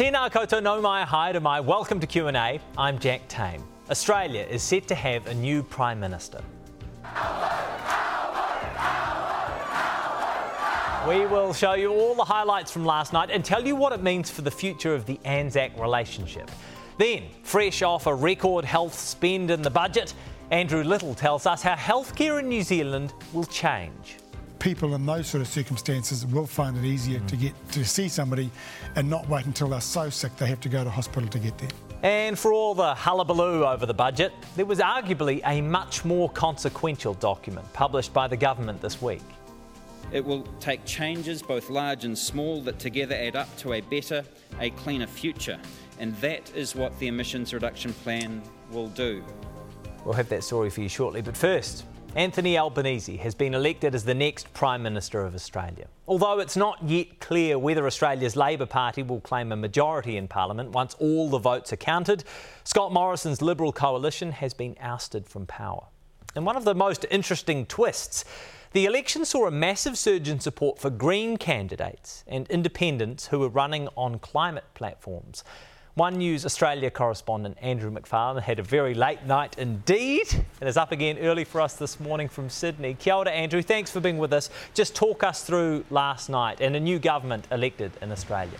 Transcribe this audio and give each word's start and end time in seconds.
Tēnā 0.00 0.30
koutou 0.32 0.80
mai 0.80 1.04
hai 1.04 1.32
to 1.32 1.40
mai. 1.40 1.60
Welcome 1.60 2.00
to 2.00 2.06
Q&A. 2.06 2.58
I'm 2.78 2.98
Jack 2.98 3.28
Tame. 3.28 3.62
Australia 3.90 4.46
is 4.48 4.62
set 4.62 4.88
to 4.88 4.94
have 4.94 5.26
a 5.26 5.34
new 5.34 5.62
Prime 5.62 6.00
Minister. 6.00 6.40
We 11.06 11.26
will 11.26 11.52
show 11.52 11.74
you 11.74 11.92
all 11.92 12.14
the 12.14 12.24
highlights 12.24 12.72
from 12.72 12.86
last 12.86 13.12
night 13.12 13.28
and 13.30 13.44
tell 13.44 13.66
you 13.66 13.76
what 13.76 13.92
it 13.92 14.02
means 14.02 14.30
for 14.30 14.40
the 14.40 14.50
future 14.50 14.94
of 14.94 15.04
the 15.04 15.20
Anzac 15.26 15.78
relationship. 15.78 16.50
Then, 16.96 17.24
fresh 17.42 17.82
off 17.82 18.06
a 18.06 18.14
record 18.14 18.64
health 18.64 18.98
spend 18.98 19.50
in 19.50 19.60
the 19.60 19.68
budget, 19.68 20.14
Andrew 20.50 20.82
Little 20.82 21.14
tells 21.14 21.44
us 21.44 21.62
how 21.62 21.74
healthcare 21.74 22.40
in 22.40 22.48
New 22.48 22.62
Zealand 22.62 23.12
will 23.34 23.44
change. 23.44 24.16
People 24.60 24.94
in 24.94 25.06
those 25.06 25.26
sort 25.26 25.40
of 25.40 25.48
circumstances 25.48 26.24
will 26.26 26.46
find 26.46 26.76
it 26.76 26.84
easier 26.84 27.18
mm. 27.18 27.26
to 27.28 27.36
get 27.36 27.72
to 27.72 27.84
see 27.84 28.08
somebody 28.08 28.50
and 28.94 29.08
not 29.08 29.28
wait 29.28 29.46
until 29.46 29.70
they're 29.70 29.80
so 29.80 30.10
sick 30.10 30.36
they 30.36 30.46
have 30.46 30.60
to 30.60 30.68
go 30.68 30.84
to 30.84 30.90
hospital 30.90 31.28
to 31.30 31.38
get 31.38 31.56
there. 31.58 31.70
And 32.02 32.38
for 32.38 32.52
all 32.52 32.74
the 32.74 32.94
hullabaloo 32.94 33.64
over 33.64 33.86
the 33.86 33.94
budget, 33.94 34.32
there 34.56 34.66
was 34.66 34.78
arguably 34.78 35.40
a 35.46 35.60
much 35.60 36.04
more 36.04 36.30
consequential 36.30 37.14
document 37.14 37.70
published 37.72 38.12
by 38.12 38.28
the 38.28 38.36
government 38.36 38.80
this 38.80 39.02
week. 39.02 39.22
It 40.12 40.24
will 40.24 40.42
take 40.60 40.84
changes, 40.84 41.40
both 41.40 41.70
large 41.70 42.04
and 42.04 42.18
small, 42.18 42.60
that 42.62 42.78
together 42.78 43.14
add 43.14 43.36
up 43.36 43.54
to 43.58 43.74
a 43.74 43.80
better, 43.80 44.24
a 44.58 44.70
cleaner 44.70 45.06
future. 45.06 45.58
And 45.98 46.14
that 46.16 46.54
is 46.54 46.74
what 46.74 46.98
the 46.98 47.06
emissions 47.06 47.54
reduction 47.54 47.92
plan 47.92 48.42
will 48.70 48.88
do. 48.88 49.24
We'll 50.04 50.14
have 50.14 50.28
that 50.30 50.44
story 50.44 50.70
for 50.70 50.80
you 50.80 50.88
shortly. 50.88 51.22
But 51.22 51.36
first, 51.36 51.84
Anthony 52.16 52.58
Albanese 52.58 53.18
has 53.18 53.36
been 53.36 53.54
elected 53.54 53.94
as 53.94 54.04
the 54.04 54.14
next 54.14 54.52
Prime 54.52 54.82
Minister 54.82 55.24
of 55.24 55.32
Australia. 55.32 55.86
Although 56.08 56.40
it's 56.40 56.56
not 56.56 56.82
yet 56.82 57.20
clear 57.20 57.56
whether 57.56 57.86
Australia's 57.86 58.34
Labor 58.34 58.66
Party 58.66 59.04
will 59.04 59.20
claim 59.20 59.52
a 59.52 59.56
majority 59.56 60.16
in 60.16 60.26
Parliament 60.26 60.70
once 60.70 60.96
all 60.98 61.30
the 61.30 61.38
votes 61.38 61.72
are 61.72 61.76
counted, 61.76 62.24
Scott 62.64 62.92
Morrison's 62.92 63.40
Liberal 63.40 63.70
coalition 63.72 64.32
has 64.32 64.52
been 64.52 64.74
ousted 64.80 65.28
from 65.28 65.46
power. 65.46 65.86
And 66.34 66.44
one 66.44 66.56
of 66.56 66.64
the 66.64 66.74
most 66.74 67.06
interesting 67.12 67.64
twists 67.66 68.24
the 68.72 68.86
election 68.86 69.24
saw 69.24 69.46
a 69.46 69.50
massive 69.50 69.98
surge 69.98 70.28
in 70.28 70.38
support 70.38 70.78
for 70.78 70.90
Green 70.90 71.36
candidates 71.36 72.24
and 72.28 72.48
independents 72.48 73.26
who 73.28 73.40
were 73.40 73.48
running 73.48 73.88
on 73.96 74.20
climate 74.20 74.64
platforms. 74.74 75.42
One 75.94 76.18
News 76.18 76.46
Australia 76.46 76.88
correspondent 76.88 77.58
Andrew 77.60 77.90
McFarlane 77.90 78.42
had 78.42 78.60
a 78.60 78.62
very 78.62 78.94
late 78.94 79.26
night 79.26 79.58
indeed 79.58 80.28
and 80.60 80.68
is 80.68 80.76
up 80.76 80.92
again 80.92 81.18
early 81.18 81.42
for 81.42 81.60
us 81.60 81.74
this 81.74 81.98
morning 81.98 82.28
from 82.28 82.48
Sydney. 82.48 82.94
Kia 82.94 83.14
ora, 83.14 83.30
Andrew. 83.30 83.60
Thanks 83.60 83.90
for 83.90 83.98
being 83.98 84.18
with 84.18 84.32
us. 84.32 84.50
Just 84.72 84.94
talk 84.94 85.24
us 85.24 85.42
through 85.42 85.84
last 85.90 86.28
night 86.28 86.60
and 86.60 86.76
a 86.76 86.80
new 86.80 87.00
government 87.00 87.48
elected 87.50 87.90
in 88.00 88.12
Australia. 88.12 88.58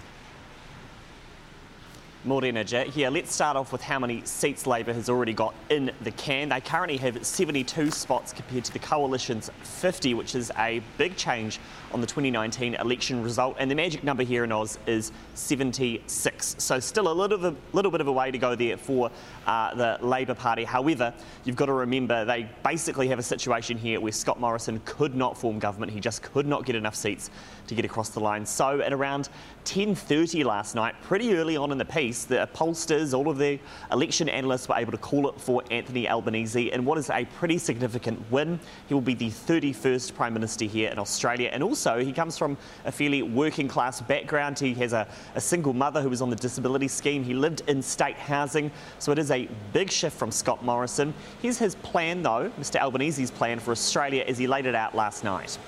Morena 2.24 2.62
Jack. 2.62 2.88
Here, 2.88 3.08
let's 3.08 3.34
start 3.34 3.56
off 3.56 3.72
with 3.72 3.80
how 3.80 3.98
many 3.98 4.22
seats 4.26 4.66
Labor 4.66 4.92
has 4.92 5.08
already 5.08 5.32
got 5.32 5.54
in 5.70 5.90
the 6.02 6.10
can. 6.10 6.50
They 6.50 6.60
currently 6.60 6.98
have 6.98 7.24
72 7.24 7.90
spots 7.90 8.34
compared 8.34 8.64
to 8.64 8.72
the 8.74 8.78
Coalition's 8.78 9.50
50, 9.62 10.12
which 10.12 10.34
is 10.34 10.52
a 10.58 10.82
big 10.98 11.16
change 11.16 11.58
on 11.92 12.02
the 12.02 12.06
2019 12.06 12.74
election 12.74 13.22
result. 13.22 13.56
And 13.58 13.70
the 13.70 13.74
magic 13.74 14.04
number 14.04 14.22
here 14.22 14.44
in 14.44 14.52
Oz 14.52 14.78
is 14.86 15.12
76. 15.34 16.56
So 16.58 16.78
still 16.78 17.10
a 17.10 17.14
little, 17.14 17.38
bit, 17.38 17.56
little 17.72 17.90
bit 17.90 18.02
of 18.02 18.06
a 18.06 18.12
way 18.12 18.30
to 18.30 18.36
go 18.36 18.54
there 18.54 18.76
for 18.76 19.10
uh, 19.46 19.74
the 19.74 19.98
Labor 20.04 20.34
Party. 20.34 20.64
However, 20.64 21.14
you've 21.44 21.56
got 21.56 21.66
to 21.66 21.72
remember 21.72 22.26
they 22.26 22.50
basically 22.62 23.08
have 23.08 23.18
a 23.18 23.22
situation 23.22 23.78
here 23.78 23.98
where 23.98 24.12
Scott 24.12 24.38
Morrison 24.38 24.82
could 24.84 25.14
not 25.14 25.38
form 25.38 25.58
government. 25.58 25.90
He 25.90 26.00
just 26.00 26.22
could 26.22 26.46
not 26.46 26.66
get 26.66 26.76
enough 26.76 26.96
seats 26.96 27.30
to 27.66 27.74
get 27.74 27.86
across 27.86 28.10
the 28.10 28.20
line. 28.20 28.44
So 28.44 28.80
at 28.80 28.92
around 28.92 29.30
10.30 29.64 30.44
last 30.44 30.74
night, 30.74 30.94
pretty 31.02 31.34
early 31.34 31.56
on 31.56 31.70
in 31.72 31.78
the 31.78 31.84
piece, 31.84 32.24
the 32.24 32.48
pollsters, 32.54 33.16
all 33.16 33.28
of 33.28 33.38
the 33.38 33.58
election 33.92 34.28
analysts 34.28 34.68
were 34.68 34.76
able 34.76 34.92
to 34.92 34.98
call 34.98 35.28
it 35.28 35.40
for 35.40 35.62
Anthony 35.70 36.08
Albanese 36.08 36.72
in 36.72 36.84
what 36.84 36.98
is 36.98 37.10
a 37.10 37.24
pretty 37.36 37.58
significant 37.58 38.18
win. 38.30 38.58
He 38.88 38.94
will 38.94 39.00
be 39.00 39.14
the 39.14 39.30
31st 39.30 40.14
Prime 40.14 40.34
Minister 40.34 40.64
here 40.64 40.90
in 40.90 40.98
Australia. 40.98 41.50
And 41.52 41.62
also, 41.62 42.02
he 42.04 42.12
comes 42.12 42.36
from 42.38 42.56
a 42.84 42.92
fairly 42.92 43.22
working 43.22 43.68
class 43.68 44.00
background. 44.00 44.58
He 44.58 44.74
has 44.74 44.92
a, 44.92 45.06
a 45.34 45.40
single 45.40 45.72
mother 45.72 46.00
who 46.00 46.08
was 46.08 46.22
on 46.22 46.30
the 46.30 46.36
disability 46.36 46.88
scheme. 46.88 47.22
He 47.22 47.34
lived 47.34 47.62
in 47.66 47.82
state 47.82 48.16
housing. 48.16 48.70
So 48.98 49.12
it 49.12 49.18
is 49.18 49.30
a 49.30 49.48
big 49.72 49.90
shift 49.90 50.16
from 50.16 50.30
Scott 50.30 50.64
Morrison. 50.64 51.14
Here's 51.42 51.58
his 51.58 51.74
plan, 51.76 52.22
though, 52.22 52.50
Mr 52.58 52.80
Albanese's 52.80 53.30
plan 53.30 53.58
for 53.58 53.72
Australia 53.72 54.24
as 54.26 54.38
he 54.38 54.46
laid 54.46 54.66
it 54.66 54.74
out 54.74 54.94
last 54.94 55.24
night. 55.24 55.58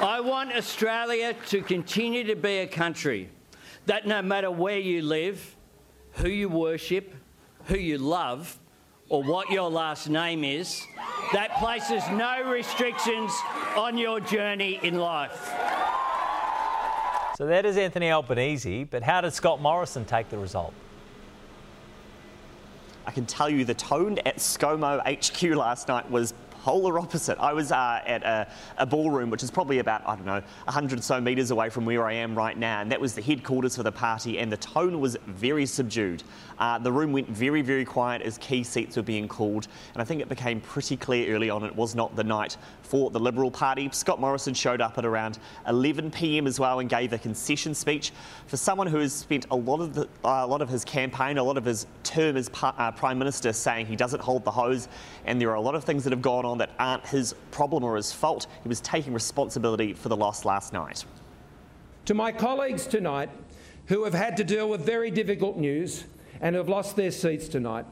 I 0.00 0.20
want 0.20 0.52
Australia 0.52 1.34
to 1.48 1.62
continue 1.62 2.24
to 2.24 2.36
be 2.36 2.58
a 2.58 2.66
country 2.66 3.28
that 3.86 4.06
no 4.06 4.22
matter 4.22 4.50
where 4.50 4.78
you 4.78 5.02
live, 5.02 5.56
who 6.12 6.28
you 6.28 6.48
worship, 6.48 7.14
who 7.66 7.76
you 7.76 7.98
love, 7.98 8.58
or 9.08 9.22
what 9.22 9.50
your 9.50 9.70
last 9.70 10.08
name 10.08 10.42
is, 10.42 10.86
that 11.32 11.56
places 11.58 12.02
no 12.12 12.50
restrictions 12.50 13.32
on 13.76 13.98
your 13.98 14.20
journey 14.20 14.80
in 14.82 14.98
life. 14.98 15.52
So 17.36 17.46
that 17.46 17.66
is 17.66 17.76
Anthony 17.76 18.10
Albanese, 18.10 18.84
but 18.84 19.02
how 19.02 19.20
did 19.20 19.32
Scott 19.32 19.60
Morrison 19.60 20.04
take 20.04 20.28
the 20.28 20.38
result? 20.38 20.72
I 23.06 23.10
can 23.10 23.26
tell 23.26 23.50
you 23.50 23.64
the 23.64 23.74
tone 23.74 24.18
at 24.24 24.36
ScoMo 24.36 25.00
HQ 25.00 25.56
last 25.56 25.88
night 25.88 26.10
was 26.10 26.34
polar 26.62 26.96
opposite. 27.00 27.38
I 27.40 27.52
was 27.52 27.72
uh, 27.72 28.00
at 28.06 28.22
a, 28.22 28.46
a, 28.78 28.86
ballroom, 28.86 29.30
which 29.30 29.42
is 29.42 29.50
probably 29.50 29.80
about, 29.80 30.06
I 30.06 30.14
don't 30.14 30.24
know, 30.24 30.40
100 30.64 31.00
or 31.00 31.02
so 31.02 31.20
metres 31.20 31.50
away 31.50 31.70
from 31.70 31.84
where 31.84 32.06
I 32.06 32.12
am 32.12 32.36
right 32.36 32.56
now, 32.56 32.80
and 32.80 32.92
that 32.92 33.00
was 33.00 33.14
the 33.14 33.22
headquarters 33.22 33.74
for 33.74 33.82
the 33.82 33.90
party, 33.90 34.38
and 34.38 34.50
the 34.50 34.56
tone 34.56 35.00
was 35.00 35.16
very 35.26 35.66
subdued. 35.66 36.22
Uh, 36.62 36.78
the 36.78 36.92
room 36.92 37.10
went 37.10 37.28
very, 37.28 37.60
very 37.60 37.84
quiet 37.84 38.22
as 38.22 38.38
key 38.38 38.62
seats 38.62 38.96
were 38.96 39.02
being 39.02 39.26
called, 39.26 39.66
and 39.94 40.00
I 40.00 40.04
think 40.04 40.20
it 40.22 40.28
became 40.28 40.60
pretty 40.60 40.96
clear 40.96 41.34
early 41.34 41.50
on 41.50 41.64
it 41.64 41.74
was 41.74 41.96
not 41.96 42.14
the 42.14 42.22
night 42.22 42.56
for 42.82 43.10
the 43.10 43.18
Liberal 43.18 43.50
Party. 43.50 43.88
Scott 43.92 44.20
Morrison 44.20 44.54
showed 44.54 44.80
up 44.80 44.96
at 44.96 45.04
around 45.04 45.40
11 45.66 46.12
pm 46.12 46.46
as 46.46 46.60
well 46.60 46.78
and 46.78 46.88
gave 46.88 47.12
a 47.12 47.18
concession 47.18 47.74
speech. 47.74 48.12
For 48.46 48.56
someone 48.56 48.86
who 48.86 48.98
has 48.98 49.12
spent 49.12 49.44
a 49.50 49.56
lot 49.56 49.80
of, 49.80 49.92
the, 49.92 50.02
uh, 50.24 50.44
a 50.44 50.46
lot 50.46 50.62
of 50.62 50.68
his 50.68 50.84
campaign, 50.84 51.36
a 51.36 51.42
lot 51.42 51.56
of 51.56 51.64
his 51.64 51.88
term 52.04 52.36
as 52.36 52.48
uh, 52.62 52.92
Prime 52.92 53.18
Minister 53.18 53.52
saying 53.52 53.86
he 53.86 53.96
doesn't 53.96 54.20
hold 54.20 54.44
the 54.44 54.52
hose, 54.52 54.86
and 55.24 55.40
there 55.40 55.50
are 55.50 55.56
a 55.56 55.60
lot 55.60 55.74
of 55.74 55.82
things 55.82 56.04
that 56.04 56.12
have 56.12 56.22
gone 56.22 56.44
on 56.44 56.52
on 56.52 56.58
that 56.58 56.70
aren't 56.78 57.04
his 57.06 57.34
problem 57.50 57.82
or 57.82 57.96
his 57.96 58.12
fault. 58.12 58.46
He 58.62 58.68
was 58.68 58.80
taking 58.80 59.12
responsibility 59.12 59.94
for 59.94 60.08
the 60.08 60.16
loss 60.16 60.44
last 60.44 60.72
night. 60.72 61.04
To 62.04 62.14
my 62.14 62.30
colleagues 62.30 62.86
tonight 62.86 63.30
who 63.86 64.04
have 64.04 64.14
had 64.14 64.36
to 64.36 64.44
deal 64.44 64.68
with 64.68 64.86
very 64.86 65.10
difficult 65.10 65.56
news 65.56 66.04
and 66.42 66.54
have 66.56 66.68
lost 66.68 66.96
their 66.96 67.10
seats 67.10 67.48
tonight, 67.48 67.86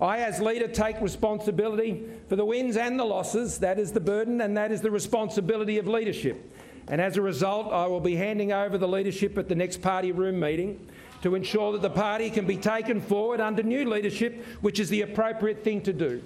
I, 0.00 0.18
as 0.18 0.40
leader, 0.40 0.68
take 0.68 1.00
responsibility 1.00 2.04
for 2.28 2.36
the 2.36 2.44
wins 2.44 2.76
and 2.76 2.98
the 2.98 3.04
losses. 3.04 3.58
That 3.58 3.78
is 3.78 3.92
the 3.92 4.00
burden 4.00 4.40
and 4.40 4.56
that 4.56 4.70
is 4.70 4.80
the 4.80 4.90
responsibility 4.90 5.78
of 5.78 5.88
leadership. 5.88 6.52
And 6.88 7.00
as 7.00 7.16
a 7.16 7.22
result, 7.22 7.72
I 7.72 7.86
will 7.86 8.00
be 8.00 8.16
handing 8.16 8.52
over 8.52 8.76
the 8.76 8.88
leadership 8.88 9.38
at 9.38 9.48
the 9.48 9.54
next 9.54 9.80
party 9.80 10.12
room 10.12 10.38
meeting 10.38 10.86
to 11.22 11.34
ensure 11.34 11.72
that 11.72 11.80
the 11.80 11.90
party 11.90 12.28
can 12.28 12.46
be 12.46 12.58
taken 12.58 13.00
forward 13.00 13.40
under 13.40 13.62
new 13.62 13.88
leadership, 13.88 14.44
which 14.60 14.78
is 14.78 14.90
the 14.90 15.00
appropriate 15.00 15.64
thing 15.64 15.80
to 15.82 15.92
do 15.92 16.22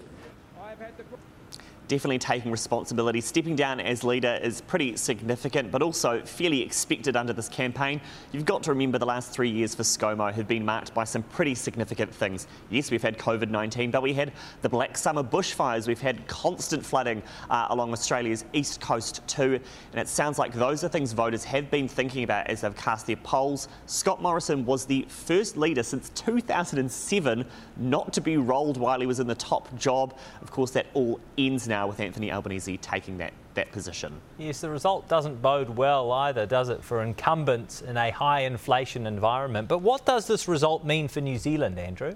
definitely 1.88 2.18
taking 2.18 2.50
responsibility. 2.50 3.20
Stepping 3.20 3.56
down 3.56 3.80
as 3.80 4.04
leader 4.04 4.38
is 4.42 4.60
pretty 4.60 4.96
significant, 4.96 5.70
but 5.70 5.82
also 5.82 6.20
fairly 6.20 6.62
expected 6.62 7.16
under 7.16 7.32
this 7.32 7.48
campaign. 7.48 8.00
You've 8.30 8.44
got 8.44 8.62
to 8.64 8.70
remember 8.70 8.98
the 8.98 9.06
last 9.06 9.32
three 9.32 9.48
years 9.48 9.74
for 9.74 9.82
ScoMo 9.82 10.32
have 10.32 10.46
been 10.46 10.64
marked 10.64 10.92
by 10.94 11.04
some 11.04 11.22
pretty 11.24 11.54
significant 11.54 12.14
things. 12.14 12.46
Yes, 12.70 12.90
we've 12.90 13.02
had 13.02 13.18
COVID 13.18 13.48
19, 13.48 13.90
but 13.90 14.02
we 14.02 14.12
had 14.12 14.32
the 14.62 14.68
Black 14.68 14.96
Summer 14.96 15.22
bushfires, 15.22 15.88
we've 15.88 16.00
had 16.00 16.26
constant 16.28 16.84
flooding 16.84 17.22
uh, 17.48 17.66
along 17.70 17.92
Australia's 17.92 18.44
east 18.52 18.80
coast 18.80 19.26
too, 19.26 19.58
and 19.92 20.00
it 20.00 20.08
sounds 20.08 20.38
like 20.38 20.52
those 20.52 20.84
are 20.84 20.88
things 20.88 21.12
voters 21.12 21.42
have 21.44 21.70
been 21.70 21.88
thinking 21.88 22.22
about 22.22 22.46
as 22.48 22.60
they've 22.60 22.76
cast 22.76 23.06
their 23.06 23.16
polls. 23.16 23.68
Scott 23.86 24.20
Morrison 24.20 24.64
was 24.66 24.84
the 24.84 25.06
first 25.08 25.56
leader 25.56 25.82
since 25.82 26.10
2007 26.10 27.44
not 27.78 28.12
to 28.12 28.20
be 28.20 28.36
rolled 28.36 28.76
while 28.76 29.00
he 29.00 29.06
was 29.06 29.20
in 29.20 29.26
the 29.26 29.34
top 29.34 29.74
job. 29.76 30.16
Of 30.42 30.50
course, 30.50 30.70
that 30.72 30.86
all 30.92 31.20
ends 31.38 31.66
now 31.66 31.77
now 31.78 31.86
with 31.86 32.00
Anthony 32.00 32.32
Albanese 32.32 32.76
taking 32.78 33.18
that, 33.18 33.32
that 33.54 33.70
position. 33.70 34.12
Yes, 34.36 34.60
the 34.60 34.68
result 34.68 35.08
doesn't 35.08 35.40
bode 35.40 35.70
well 35.70 36.10
either, 36.10 36.44
does 36.44 36.70
it, 36.70 36.82
for 36.82 37.02
incumbents 37.04 37.82
in 37.82 37.96
a 37.96 38.10
high 38.10 38.40
inflation 38.40 39.06
environment. 39.06 39.68
But 39.68 39.78
what 39.78 40.04
does 40.04 40.26
this 40.26 40.48
result 40.48 40.84
mean 40.84 41.06
for 41.06 41.20
New 41.20 41.38
Zealand, 41.38 41.78
Andrew? 41.78 42.14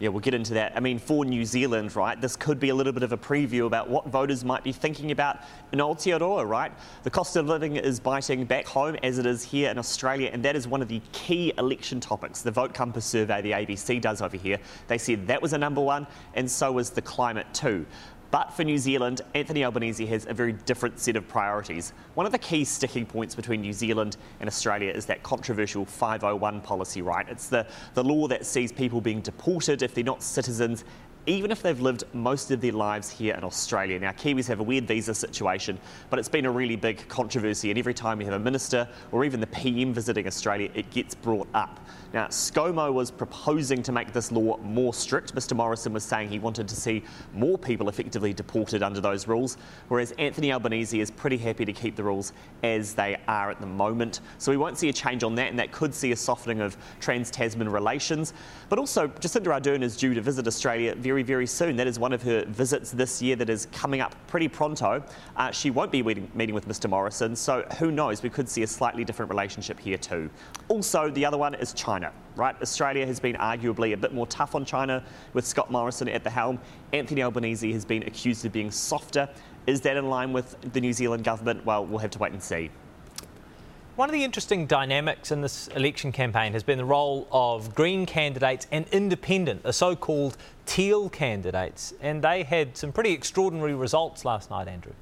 Yeah, 0.00 0.08
we'll 0.08 0.20
get 0.20 0.34
into 0.34 0.54
that. 0.54 0.72
I 0.76 0.80
mean, 0.80 0.98
for 0.98 1.24
New 1.24 1.44
Zealand, 1.44 1.96
right, 1.96 2.20
this 2.20 2.36
could 2.36 2.60
be 2.60 2.68
a 2.68 2.74
little 2.74 2.92
bit 2.92 3.02
of 3.02 3.12
a 3.12 3.16
preview 3.16 3.66
about 3.66 3.90
what 3.90 4.06
voters 4.06 4.44
might 4.44 4.62
be 4.62 4.70
thinking 4.70 5.10
about 5.10 5.38
in 5.72 5.80
Aotearoa, 5.80 6.48
right? 6.48 6.72
The 7.02 7.10
cost 7.10 7.34
of 7.36 7.46
living 7.46 7.76
is 7.76 7.98
biting 7.98 8.44
back 8.44 8.66
home 8.66 8.96
as 9.02 9.18
it 9.18 9.26
is 9.26 9.42
here 9.42 9.70
in 9.70 9.78
Australia, 9.78 10.30
and 10.32 10.44
that 10.44 10.54
is 10.54 10.68
one 10.68 10.82
of 10.82 10.88
the 10.88 11.02
key 11.12 11.52
election 11.58 11.98
topics. 11.98 12.42
The 12.42 12.50
Vote 12.52 12.72
Compass 12.72 13.04
survey 13.06 13.42
the 13.42 13.52
ABC 13.52 14.00
does 14.00 14.22
over 14.22 14.36
here, 14.36 14.58
they 14.86 14.98
said 14.98 15.26
that 15.26 15.42
was 15.42 15.52
a 15.52 15.58
number 15.58 15.80
one, 15.80 16.06
and 16.34 16.48
so 16.48 16.70
was 16.70 16.90
the 16.90 17.02
climate 17.02 17.46
too. 17.52 17.84
But 18.30 18.52
for 18.52 18.62
New 18.62 18.76
Zealand, 18.76 19.22
Anthony 19.34 19.64
Albanese 19.64 20.04
has 20.06 20.26
a 20.26 20.34
very 20.34 20.52
different 20.52 20.98
set 20.98 21.16
of 21.16 21.26
priorities. 21.28 21.94
One 22.14 22.26
of 22.26 22.32
the 22.32 22.38
key 22.38 22.64
sticking 22.64 23.06
points 23.06 23.34
between 23.34 23.62
New 23.62 23.72
Zealand 23.72 24.18
and 24.40 24.48
Australia 24.48 24.92
is 24.92 25.06
that 25.06 25.22
controversial 25.22 25.86
501 25.86 26.60
policy, 26.60 27.00
right? 27.00 27.26
It's 27.28 27.48
the, 27.48 27.66
the 27.94 28.04
law 28.04 28.28
that 28.28 28.44
sees 28.44 28.70
people 28.70 29.00
being 29.00 29.22
deported 29.22 29.82
if 29.82 29.94
they're 29.94 30.04
not 30.04 30.22
citizens 30.22 30.84
even 31.28 31.50
if 31.50 31.62
they've 31.62 31.80
lived 31.80 32.04
most 32.14 32.50
of 32.50 32.60
their 32.62 32.72
lives 32.72 33.10
here 33.10 33.34
in 33.34 33.44
Australia. 33.44 33.98
Now, 33.98 34.12
Kiwis 34.12 34.48
have 34.48 34.60
a 34.60 34.62
weird 34.62 34.88
visa 34.88 35.14
situation, 35.14 35.78
but 36.08 36.18
it's 36.18 36.28
been 36.28 36.46
a 36.46 36.50
really 36.50 36.74
big 36.74 37.06
controversy, 37.08 37.70
and 37.70 37.78
every 37.78 37.92
time 37.92 38.16
we 38.16 38.24
have 38.24 38.32
a 38.32 38.38
minister 38.38 38.88
or 39.12 39.26
even 39.26 39.38
the 39.38 39.46
PM 39.48 39.92
visiting 39.92 40.26
Australia, 40.26 40.70
it 40.74 40.90
gets 40.90 41.14
brought 41.14 41.46
up. 41.52 41.80
Now, 42.14 42.28
ScoMo 42.28 42.90
was 42.90 43.10
proposing 43.10 43.82
to 43.82 43.92
make 43.92 44.14
this 44.14 44.32
law 44.32 44.56
more 44.58 44.94
strict. 44.94 45.34
Mr 45.34 45.54
Morrison 45.54 45.92
was 45.92 46.04
saying 46.04 46.30
he 46.30 46.38
wanted 46.38 46.66
to 46.68 46.74
see 46.74 47.04
more 47.34 47.58
people 47.58 47.90
effectively 47.90 48.32
deported 48.32 48.82
under 48.82 48.98
those 48.98 49.28
rules, 49.28 49.58
whereas 49.88 50.12
Anthony 50.12 50.50
Albanese 50.50 50.98
is 50.98 51.10
pretty 51.10 51.36
happy 51.36 51.66
to 51.66 51.72
keep 51.74 51.96
the 51.96 52.02
rules 52.02 52.32
as 52.62 52.94
they 52.94 53.18
are 53.28 53.50
at 53.50 53.60
the 53.60 53.66
moment. 53.66 54.20
So 54.38 54.50
we 54.50 54.56
won't 54.56 54.78
see 54.78 54.88
a 54.88 54.92
change 54.94 55.22
on 55.22 55.34
that, 55.34 55.50
and 55.50 55.58
that 55.58 55.72
could 55.72 55.94
see 55.94 56.12
a 56.12 56.16
softening 56.16 56.62
of 56.62 56.78
trans 57.00 57.30
Tasman 57.30 57.68
relations. 57.68 58.32
But 58.70 58.78
also, 58.78 59.08
Jacinda 59.08 59.48
Ardern 59.48 59.82
is 59.82 59.94
due 59.94 60.14
to 60.14 60.22
visit 60.22 60.46
Australia 60.46 60.94
very, 60.94 61.17
very 61.22 61.46
soon. 61.46 61.76
That 61.76 61.86
is 61.86 61.98
one 61.98 62.12
of 62.12 62.22
her 62.22 62.44
visits 62.44 62.90
this 62.90 63.22
year 63.22 63.36
that 63.36 63.48
is 63.48 63.66
coming 63.72 64.02
up 64.02 64.14
pretty 64.26 64.48
pronto. 64.48 65.02
Uh, 65.36 65.50
she 65.50 65.70
won't 65.70 65.90
be 65.90 66.02
meeting, 66.02 66.54
with 66.54 66.68
Mr 66.68 66.88
Morrison, 66.90 67.34
so 67.34 67.62
who 67.78 67.90
knows? 67.90 68.22
We 68.22 68.30
could 68.30 68.48
see 68.48 68.62
a 68.62 68.66
slightly 68.66 69.04
different 69.04 69.30
relationship 69.30 69.80
here 69.80 69.96
too. 69.96 70.28
Also, 70.68 71.10
the 71.10 71.24
other 71.24 71.38
one 71.38 71.54
is. 71.54 71.72
China, 71.78 72.12
right? 72.36 72.60
Australia 72.60 73.06
has 73.06 73.20
been 73.20 73.36
arguably 73.36 73.92
a 73.92 73.96
bit 73.96 74.12
more 74.12 74.26
tough 74.26 74.54
on 74.54 74.64
China 74.64 75.02
with 75.32 75.46
Scott 75.46 75.70
Morrison 75.70 76.08
at 76.08 76.24
the 76.24 76.30
helm. 76.30 76.58
Anthony 76.92 77.22
Albanese 77.22 77.72
has 77.72 77.84
been 77.84 78.02
accused 78.02 78.44
of 78.44 78.52
being 78.52 78.70
softer. 78.70 79.28
Is 79.66 79.80
that 79.82 79.96
in 79.96 80.08
line 80.08 80.32
with 80.32 80.56
the 80.72 80.80
New 80.80 80.92
Zealand 80.92 81.24
government? 81.24 81.64
Well, 81.64 81.86
we'll 81.86 81.98
have 81.98 82.10
to 82.10 82.18
wait 82.18 82.32
and 82.32 82.42
see. 82.42 82.70
One 83.98 84.08
of 84.08 84.12
the 84.12 84.22
interesting 84.22 84.66
dynamics 84.66 85.32
in 85.32 85.40
this 85.40 85.66
election 85.74 86.12
campaign 86.12 86.52
has 86.52 86.62
been 86.62 86.78
the 86.78 86.84
role 86.84 87.26
of 87.32 87.74
Green 87.74 88.06
candidates 88.06 88.68
and 88.70 88.86
independent, 88.92 89.64
the 89.64 89.72
so 89.72 89.96
called 89.96 90.36
teal 90.66 91.08
candidates. 91.08 91.92
And 92.00 92.22
they 92.22 92.44
had 92.44 92.76
some 92.76 92.92
pretty 92.92 93.10
extraordinary 93.10 93.74
results 93.74 94.24
last 94.24 94.50
night, 94.50 94.68
Andrew. 94.68 94.92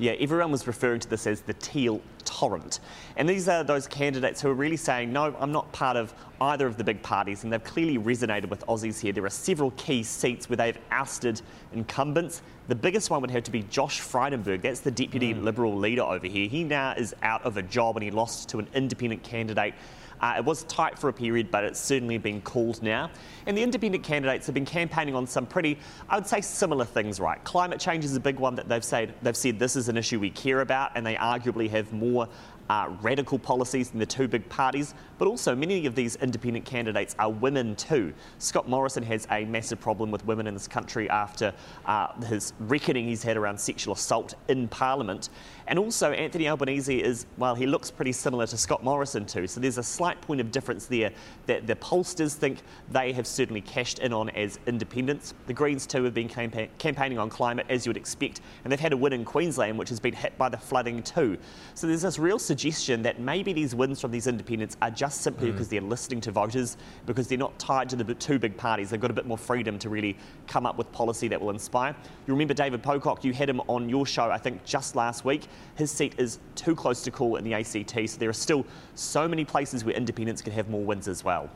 Yeah, 0.00 0.12
everyone 0.12 0.50
was 0.50 0.66
referring 0.66 1.00
to 1.00 1.08
this 1.10 1.26
as 1.26 1.42
the 1.42 1.52
teal 1.52 2.00
torrent. 2.24 2.80
And 3.16 3.28
these 3.28 3.50
are 3.50 3.62
those 3.62 3.86
candidates 3.86 4.40
who 4.40 4.48
are 4.48 4.54
really 4.54 4.78
saying, 4.78 5.12
no, 5.12 5.36
I'm 5.38 5.52
not 5.52 5.70
part 5.72 5.98
of 5.98 6.14
either 6.40 6.66
of 6.66 6.78
the 6.78 6.84
big 6.84 7.02
parties, 7.02 7.44
and 7.44 7.52
they've 7.52 7.62
clearly 7.62 7.98
resonated 7.98 8.48
with 8.48 8.64
Aussies 8.66 8.98
here. 8.98 9.12
There 9.12 9.26
are 9.26 9.28
several 9.28 9.72
key 9.72 10.02
seats 10.02 10.48
where 10.48 10.56
they've 10.56 10.78
ousted 10.90 11.42
incumbents. 11.74 12.40
The 12.68 12.74
biggest 12.74 13.10
one 13.10 13.20
would 13.20 13.30
have 13.30 13.42
to 13.42 13.50
be 13.50 13.62
Josh 13.64 14.00
Frydenberg. 14.00 14.62
That's 14.62 14.80
the 14.80 14.90
deputy 14.90 15.34
mm. 15.34 15.42
Liberal 15.42 15.76
leader 15.76 16.02
over 16.02 16.26
here. 16.26 16.48
He 16.48 16.64
now 16.64 16.92
is 16.92 17.14
out 17.22 17.44
of 17.44 17.58
a 17.58 17.62
job 17.62 17.96
and 17.96 18.02
he 18.02 18.10
lost 18.10 18.48
to 18.50 18.58
an 18.58 18.68
independent 18.72 19.22
candidate 19.22 19.74
uh, 20.20 20.34
it 20.36 20.44
was 20.44 20.64
tight 20.64 20.98
for 20.98 21.08
a 21.08 21.12
period, 21.12 21.50
but 21.50 21.64
it's 21.64 21.80
certainly 21.80 22.18
been 22.18 22.40
cooled 22.42 22.82
now. 22.82 23.10
And 23.46 23.56
the 23.56 23.62
independent 23.62 24.04
candidates 24.04 24.46
have 24.46 24.54
been 24.54 24.66
campaigning 24.66 25.14
on 25.14 25.26
some 25.26 25.46
pretty, 25.46 25.78
I 26.08 26.16
would 26.16 26.26
say, 26.26 26.40
similar 26.40 26.84
things, 26.84 27.20
right? 27.20 27.42
Climate 27.44 27.80
change 27.80 28.04
is 28.04 28.14
a 28.16 28.20
big 28.20 28.38
one 28.38 28.54
that 28.56 28.68
they've 28.68 28.84
said, 28.84 29.14
they've 29.22 29.36
said 29.36 29.58
this 29.58 29.76
is 29.76 29.88
an 29.88 29.96
issue 29.96 30.20
we 30.20 30.30
care 30.30 30.60
about, 30.60 30.92
and 30.94 31.06
they 31.06 31.14
arguably 31.14 31.68
have 31.70 31.92
more 31.92 32.28
uh, 32.70 32.88
radical 33.02 33.36
policies 33.36 33.90
in 33.92 33.98
the 33.98 34.06
two 34.06 34.28
big 34.28 34.48
parties, 34.48 34.94
but 35.18 35.26
also 35.26 35.56
many 35.56 35.86
of 35.86 35.96
these 35.96 36.14
independent 36.16 36.64
candidates 36.64 37.16
are 37.18 37.28
women 37.28 37.74
too. 37.74 38.14
Scott 38.38 38.68
Morrison 38.68 39.02
has 39.02 39.26
a 39.32 39.44
massive 39.46 39.80
problem 39.80 40.12
with 40.12 40.24
women 40.24 40.46
in 40.46 40.54
this 40.54 40.68
country 40.68 41.10
after 41.10 41.52
uh, 41.86 42.12
his 42.26 42.52
reckoning 42.60 43.08
he's 43.08 43.24
had 43.24 43.36
around 43.36 43.58
sexual 43.58 43.94
assault 43.94 44.36
in 44.46 44.68
Parliament. 44.68 45.30
And 45.66 45.80
also, 45.80 46.12
Anthony 46.12 46.48
Albanese 46.48 47.02
is, 47.02 47.26
well, 47.38 47.56
he 47.56 47.66
looks 47.66 47.90
pretty 47.90 48.12
similar 48.12 48.46
to 48.46 48.56
Scott 48.56 48.84
Morrison 48.84 49.26
too. 49.26 49.48
So 49.48 49.58
there's 49.58 49.78
a 49.78 49.82
slight 49.82 50.20
point 50.20 50.40
of 50.40 50.52
difference 50.52 50.86
there 50.86 51.10
that 51.46 51.66
the 51.66 51.74
pollsters 51.74 52.34
think 52.34 52.58
they 52.92 53.12
have 53.12 53.26
certainly 53.26 53.62
cashed 53.62 53.98
in 53.98 54.12
on 54.12 54.30
as 54.30 54.60
independents. 54.68 55.34
The 55.48 55.54
Greens 55.54 55.88
too 55.88 56.04
have 56.04 56.14
been 56.14 56.28
campa- 56.28 56.68
campaigning 56.78 57.18
on 57.18 57.30
climate, 57.30 57.66
as 57.68 57.84
you 57.84 57.90
would 57.90 57.96
expect, 57.96 58.40
and 58.62 58.72
they've 58.72 58.78
had 58.78 58.92
a 58.92 58.96
win 58.96 59.12
in 59.12 59.24
Queensland, 59.24 59.76
which 59.76 59.88
has 59.88 59.98
been 59.98 60.14
hit 60.14 60.38
by 60.38 60.48
the 60.48 60.56
flooding 60.56 61.02
too. 61.02 61.36
So 61.74 61.88
there's 61.88 62.02
this 62.02 62.18
real 62.18 62.38
suggestion 62.38 62.59
that 63.02 63.20
maybe 63.20 63.52
these 63.52 63.74
wins 63.74 64.00
from 64.00 64.10
these 64.10 64.26
independents 64.26 64.76
are 64.82 64.90
just 64.90 65.22
simply 65.22 65.48
mm. 65.48 65.52
because 65.52 65.68
they're 65.68 65.80
listening 65.80 66.20
to 66.20 66.30
voters, 66.30 66.76
because 67.06 67.26
they're 67.28 67.38
not 67.38 67.58
tied 67.58 67.88
to 67.88 67.96
the 67.96 68.14
two 68.14 68.38
big 68.38 68.56
parties. 68.56 68.90
They've 68.90 69.00
got 69.00 69.10
a 69.10 69.14
bit 69.14 69.26
more 69.26 69.38
freedom 69.38 69.78
to 69.78 69.88
really 69.88 70.16
come 70.46 70.66
up 70.66 70.76
with 70.76 70.90
policy 70.92 71.28
that 71.28 71.40
will 71.40 71.50
inspire. 71.50 71.94
You 72.26 72.34
remember 72.34 72.54
David 72.54 72.82
Pocock, 72.82 73.24
you 73.24 73.32
had 73.32 73.48
him 73.48 73.60
on 73.68 73.88
your 73.88 74.06
show, 74.06 74.30
I 74.30 74.38
think, 74.38 74.64
just 74.64 74.96
last 74.96 75.24
week. 75.24 75.44
His 75.76 75.90
seat 75.90 76.14
is 76.18 76.38
too 76.54 76.74
close 76.74 77.02
to 77.02 77.10
call 77.10 77.36
in 77.36 77.44
the 77.44 77.54
ACT, 77.54 78.08
so 78.08 78.18
there 78.18 78.28
are 78.28 78.34
still 78.34 78.66
so 78.94 79.26
many 79.26 79.44
places 79.44 79.84
where 79.84 79.94
independents 79.94 80.42
can 80.42 80.52
have 80.52 80.68
more 80.68 80.82
wins 80.82 81.08
as 81.08 81.24
well. 81.24 81.50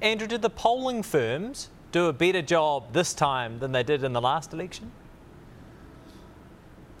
Andrew, 0.00 0.26
did 0.26 0.42
the 0.42 0.50
polling 0.50 1.02
firms 1.02 1.70
do 1.92 2.06
a 2.06 2.12
better 2.12 2.42
job 2.42 2.92
this 2.92 3.14
time 3.14 3.58
than 3.60 3.72
they 3.72 3.82
did 3.82 4.02
in 4.02 4.12
the 4.12 4.20
last 4.20 4.52
election? 4.52 4.90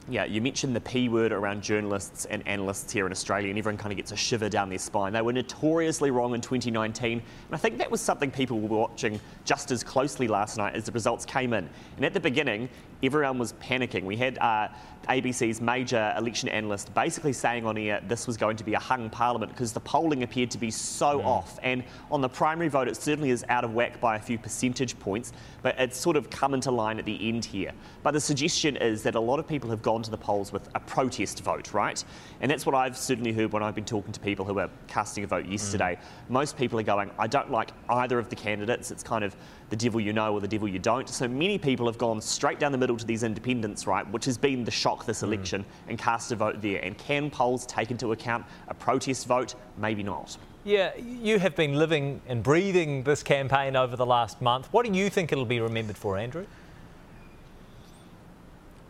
Yeah, 0.08 0.24
you 0.24 0.42
mentioned 0.42 0.76
the 0.76 0.80
P 0.80 1.08
word 1.08 1.32
around 1.32 1.62
journalists 1.62 2.26
and 2.26 2.46
analysts 2.46 2.92
here 2.92 3.06
in 3.06 3.12
Australia, 3.12 3.48
and 3.48 3.58
everyone 3.58 3.78
kind 3.78 3.90
of 3.90 3.96
gets 3.96 4.12
a 4.12 4.16
shiver 4.16 4.50
down 4.50 4.68
their 4.68 4.78
spine. 4.78 5.14
They 5.14 5.22
were 5.22 5.32
notoriously 5.32 6.10
wrong 6.10 6.34
in 6.34 6.42
2019, 6.42 7.12
and 7.12 7.22
I 7.50 7.56
think 7.56 7.78
that 7.78 7.90
was 7.90 8.02
something 8.02 8.30
people 8.30 8.60
were 8.60 8.76
watching 8.76 9.18
just 9.44 9.70
as 9.70 9.82
closely 9.82 10.28
last 10.28 10.58
night 10.58 10.74
as 10.74 10.84
the 10.84 10.92
results 10.92 11.24
came 11.24 11.54
in. 11.54 11.68
And 11.96 12.04
at 12.04 12.12
the 12.12 12.20
beginning, 12.20 12.68
everyone 13.02 13.38
was 13.38 13.54
panicking. 13.54 14.04
We 14.04 14.16
had 14.16 14.38
uh, 14.38 14.68
ABC's 15.08 15.60
major 15.60 16.14
election 16.16 16.48
analyst 16.48 16.92
basically 16.94 17.32
saying 17.32 17.66
on 17.66 17.76
air 17.76 18.02
this 18.06 18.26
was 18.26 18.36
going 18.36 18.56
to 18.56 18.64
be 18.64 18.74
a 18.74 18.78
hung 18.78 19.10
parliament 19.10 19.52
because 19.52 19.72
the 19.72 19.80
polling 19.80 20.22
appeared 20.22 20.50
to 20.52 20.58
be 20.58 20.70
so 20.70 21.20
mm. 21.20 21.24
off. 21.24 21.58
And 21.62 21.84
on 22.10 22.20
the 22.20 22.28
primary 22.28 22.68
vote, 22.68 22.88
it 22.88 22.96
certainly 22.96 23.30
is 23.30 23.44
out 23.48 23.64
of 23.64 23.74
whack 23.74 24.00
by 24.00 24.16
a 24.16 24.20
few 24.20 24.38
percentage 24.38 24.98
points, 24.98 25.32
but 25.62 25.78
it's 25.78 25.98
sort 25.98 26.16
of 26.16 26.30
come 26.30 26.54
into 26.54 26.70
line 26.70 26.98
at 26.98 27.04
the 27.04 27.28
end 27.28 27.44
here. 27.44 27.72
But 28.02 28.12
the 28.12 28.20
suggestion 28.20 28.76
is 28.76 29.02
that 29.02 29.14
a 29.14 29.20
lot 29.20 29.38
of 29.38 29.46
people 29.46 29.70
have 29.70 29.82
gone 29.82 29.93
to 30.02 30.10
the 30.10 30.18
polls 30.18 30.52
with 30.52 30.68
a 30.74 30.80
protest 30.80 31.42
vote, 31.42 31.72
right? 31.72 32.02
And 32.40 32.50
that's 32.50 32.66
what 32.66 32.74
I've 32.74 32.96
certainly 32.96 33.32
heard 33.32 33.52
when 33.52 33.62
I've 33.62 33.74
been 33.74 33.84
talking 33.84 34.12
to 34.12 34.20
people 34.20 34.44
who 34.44 34.54
were 34.54 34.68
casting 34.88 35.24
a 35.24 35.26
vote 35.26 35.46
yesterday. 35.46 35.96
Mm. 35.96 36.30
Most 36.30 36.56
people 36.56 36.78
are 36.80 36.84
going, 36.84 37.10
I 37.18 37.26
don't 37.26 37.50
like 37.50 37.70
either 37.88 38.18
of 38.18 38.28
the 38.28 38.36
candidates. 38.36 38.90
It's 38.90 39.02
kind 39.02 39.24
of 39.24 39.36
the 39.70 39.76
devil 39.76 40.00
you 40.00 40.12
know 40.12 40.32
or 40.32 40.40
the 40.40 40.48
devil 40.48 40.68
you 40.68 40.78
don't. 40.78 41.08
So 41.08 41.28
many 41.28 41.58
people 41.58 41.86
have 41.86 41.98
gone 41.98 42.20
straight 42.20 42.58
down 42.58 42.72
the 42.72 42.78
middle 42.78 42.96
to 42.96 43.04
these 43.04 43.22
independents, 43.22 43.86
right, 43.86 44.08
which 44.10 44.24
has 44.24 44.36
been 44.36 44.64
the 44.64 44.70
shock 44.70 45.06
this 45.06 45.20
mm. 45.20 45.28
election, 45.28 45.62
mm. 45.62 45.66
and 45.88 45.98
cast 45.98 46.32
a 46.32 46.36
vote 46.36 46.60
there. 46.60 46.80
And 46.84 46.96
can 46.98 47.30
polls 47.30 47.66
take 47.66 47.90
into 47.90 48.12
account 48.12 48.44
a 48.68 48.74
protest 48.74 49.26
vote? 49.26 49.54
Maybe 49.78 50.02
not. 50.02 50.36
Yeah, 50.66 50.96
you 50.96 51.38
have 51.38 51.54
been 51.54 51.74
living 51.74 52.22
and 52.26 52.42
breathing 52.42 53.02
this 53.02 53.22
campaign 53.22 53.76
over 53.76 53.96
the 53.96 54.06
last 54.06 54.40
month. 54.40 54.66
What 54.72 54.86
do 54.86 54.92
you 54.98 55.10
think 55.10 55.30
it'll 55.30 55.44
be 55.44 55.60
remembered 55.60 55.98
for, 55.98 56.16
Andrew? 56.16 56.46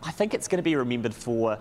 I 0.05 0.11
think 0.11 0.33
it's 0.33 0.47
going 0.47 0.57
to 0.57 0.63
be 0.63 0.75
remembered 0.75 1.15
for 1.15 1.57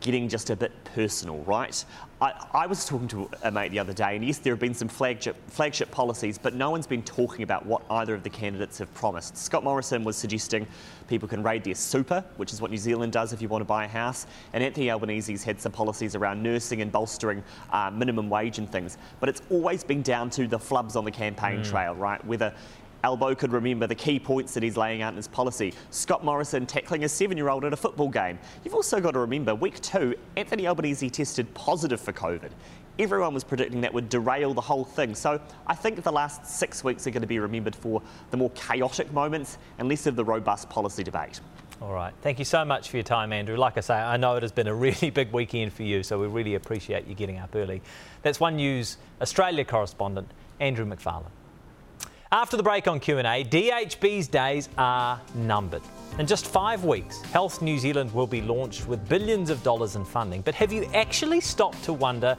getting 0.00 0.28
just 0.28 0.50
a 0.50 0.56
bit 0.56 0.72
personal, 0.84 1.38
right? 1.44 1.84
I, 2.20 2.32
I, 2.52 2.66
was 2.66 2.84
talking 2.84 3.08
to 3.08 3.30
a 3.42 3.50
mate 3.50 3.70
the 3.70 3.78
other 3.78 3.92
day, 3.92 4.16
and 4.16 4.24
yes, 4.24 4.38
there 4.38 4.52
have 4.52 4.60
been 4.60 4.74
some 4.74 4.88
flagship, 4.88 5.36
flagship 5.48 5.90
policies, 5.90 6.36
but 6.36 6.54
no 6.54 6.70
one's 6.70 6.86
been 6.86 7.02
talking 7.02 7.42
about 7.42 7.64
what 7.64 7.82
either 7.88 8.12
of 8.12 8.22
the 8.22 8.28
candidates 8.28 8.78
have 8.78 8.92
promised. 8.94 9.36
Scott 9.36 9.62
Morrison 9.62 10.02
was 10.04 10.16
suggesting 10.16 10.66
people 11.06 11.28
can 11.28 11.42
raid 11.42 11.64
their 11.64 11.74
super, 11.74 12.24
which 12.36 12.52
is 12.52 12.60
what 12.60 12.70
New 12.70 12.76
Zealand 12.76 13.12
does 13.12 13.32
if 13.32 13.40
you 13.40 13.48
want 13.48 13.62
to 13.62 13.66
buy 13.66 13.84
a 13.84 13.88
house, 13.88 14.26
and 14.52 14.62
Anthony 14.62 14.90
Albanese's 14.90 15.44
had 15.44 15.60
some 15.60 15.72
policies 15.72 16.14
around 16.14 16.42
nursing 16.42 16.82
and 16.82 16.90
bolstering 16.90 17.42
uh, 17.70 17.90
minimum 17.90 18.28
wage 18.28 18.58
and 18.58 18.70
things. 18.70 18.98
But 19.20 19.28
it's 19.28 19.42
always 19.50 19.84
been 19.84 20.02
down 20.02 20.28
to 20.30 20.48
the 20.48 20.58
flubs 20.58 20.96
on 20.96 21.04
the 21.04 21.12
campaign 21.12 21.60
mm. 21.60 21.70
trail, 21.70 21.94
right? 21.94 22.24
Whether 22.26 22.52
Albo 23.04 23.34
could 23.34 23.52
remember 23.52 23.86
the 23.86 23.94
key 23.94 24.18
points 24.18 24.54
that 24.54 24.62
he's 24.62 24.78
laying 24.78 25.02
out 25.02 25.10
in 25.10 25.16
his 25.18 25.28
policy. 25.28 25.74
Scott 25.90 26.24
Morrison 26.24 26.64
tackling 26.64 27.04
a 27.04 27.08
seven 27.08 27.36
year 27.36 27.50
old 27.50 27.62
at 27.66 27.74
a 27.74 27.76
football 27.76 28.08
game. 28.08 28.38
You've 28.64 28.72
also 28.72 28.98
got 28.98 29.10
to 29.10 29.18
remember, 29.18 29.54
week 29.54 29.78
two, 29.82 30.14
Anthony 30.38 30.66
Albanese 30.66 31.10
tested 31.10 31.52
positive 31.52 32.00
for 32.00 32.14
COVID. 32.14 32.50
Everyone 32.98 33.34
was 33.34 33.44
predicting 33.44 33.82
that 33.82 33.92
would 33.92 34.08
derail 34.08 34.54
the 34.54 34.62
whole 34.62 34.86
thing. 34.86 35.14
So 35.14 35.38
I 35.66 35.74
think 35.74 36.02
the 36.02 36.10
last 36.10 36.46
six 36.46 36.82
weeks 36.82 37.06
are 37.06 37.10
going 37.10 37.20
to 37.20 37.28
be 37.28 37.38
remembered 37.38 37.76
for 37.76 38.00
the 38.30 38.38
more 38.38 38.48
chaotic 38.54 39.12
moments 39.12 39.58
and 39.78 39.86
less 39.86 40.06
of 40.06 40.16
the 40.16 40.24
robust 40.24 40.70
policy 40.70 41.04
debate. 41.04 41.40
All 41.82 41.92
right. 41.92 42.14
Thank 42.22 42.38
you 42.38 42.46
so 42.46 42.64
much 42.64 42.88
for 42.88 42.96
your 42.96 43.04
time, 43.04 43.34
Andrew. 43.34 43.58
Like 43.58 43.76
I 43.76 43.80
say, 43.80 43.96
I 43.96 44.16
know 44.16 44.36
it 44.36 44.42
has 44.42 44.52
been 44.52 44.68
a 44.68 44.74
really 44.86 45.10
big 45.10 45.30
weekend 45.30 45.74
for 45.74 45.82
you, 45.82 46.02
so 46.02 46.18
we 46.18 46.26
really 46.26 46.54
appreciate 46.54 47.06
you 47.06 47.14
getting 47.14 47.36
up 47.36 47.54
early. 47.54 47.82
That's 48.22 48.40
One 48.40 48.56
News 48.56 48.96
Australia 49.20 49.66
correspondent, 49.66 50.30
Andrew 50.58 50.86
McFarlane. 50.86 51.24
After 52.34 52.56
the 52.56 52.64
break 52.64 52.88
on 52.88 52.98
Q&A, 52.98 53.44
DHB's 53.44 54.26
days 54.26 54.68
are 54.76 55.20
numbered. 55.36 55.82
In 56.18 56.26
just 56.26 56.48
five 56.48 56.82
weeks, 56.82 57.22
Health 57.22 57.62
New 57.62 57.78
Zealand 57.78 58.12
will 58.12 58.26
be 58.26 58.40
launched 58.40 58.88
with 58.88 59.08
billions 59.08 59.50
of 59.50 59.62
dollars 59.62 59.94
in 59.94 60.04
funding. 60.04 60.40
But 60.40 60.56
have 60.56 60.72
you 60.72 60.84
actually 60.94 61.40
stopped 61.40 61.84
to 61.84 61.92
wonder 61.92 62.36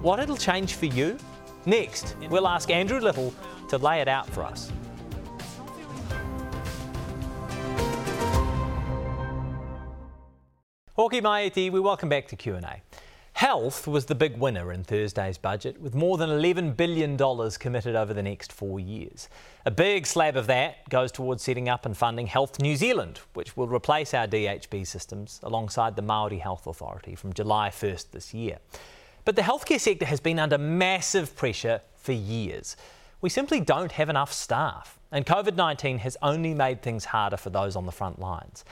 what 0.00 0.18
it'll 0.18 0.38
change 0.38 0.76
for 0.76 0.86
you? 0.86 1.18
Next, 1.66 2.16
we'll 2.30 2.48
ask 2.48 2.70
Andrew 2.70 3.00
Little 3.00 3.34
to 3.68 3.76
lay 3.76 4.00
it 4.00 4.08
out 4.08 4.26
for 4.30 4.44
us. 4.44 4.72
Hoki 10.96 11.20
Maiti, 11.20 11.70
we 11.70 11.80
welcome 11.80 12.08
back 12.08 12.28
to 12.28 12.36
Q&A. 12.36 12.80
Health 13.38 13.86
was 13.86 14.06
the 14.06 14.16
big 14.16 14.36
winner 14.36 14.72
in 14.72 14.82
Thursday's 14.82 15.38
budget, 15.38 15.80
with 15.80 15.94
more 15.94 16.18
than 16.18 16.28
$11 16.28 16.76
billion 16.76 17.16
committed 17.60 17.94
over 17.94 18.12
the 18.12 18.20
next 18.20 18.52
four 18.52 18.80
years. 18.80 19.28
A 19.64 19.70
big 19.70 20.08
slab 20.08 20.34
of 20.34 20.48
that 20.48 20.88
goes 20.88 21.12
towards 21.12 21.44
setting 21.44 21.68
up 21.68 21.86
and 21.86 21.96
funding 21.96 22.26
Health 22.26 22.60
New 22.60 22.74
Zealand, 22.74 23.20
which 23.34 23.56
will 23.56 23.68
replace 23.68 24.12
our 24.12 24.26
DHB 24.26 24.84
systems 24.84 25.38
alongside 25.44 25.94
the 25.94 26.02
Māori 26.02 26.40
Health 26.40 26.66
Authority 26.66 27.14
from 27.14 27.32
July 27.32 27.68
1st 27.70 28.10
this 28.10 28.34
year. 28.34 28.58
But 29.24 29.36
the 29.36 29.42
healthcare 29.42 29.78
sector 29.78 30.06
has 30.06 30.18
been 30.18 30.40
under 30.40 30.58
massive 30.58 31.36
pressure 31.36 31.82
for 31.94 32.10
years. 32.10 32.76
We 33.20 33.30
simply 33.30 33.60
don't 33.60 33.92
have 33.92 34.08
enough 34.08 34.32
staff, 34.32 34.98
and 35.12 35.24
COVID 35.24 35.54
19 35.54 35.98
has 35.98 36.16
only 36.22 36.54
made 36.54 36.82
things 36.82 37.04
harder 37.04 37.36
for 37.36 37.50
those 37.50 37.76
on 37.76 37.86
the 37.86 37.92
front 37.92 38.18
lines. 38.18 38.64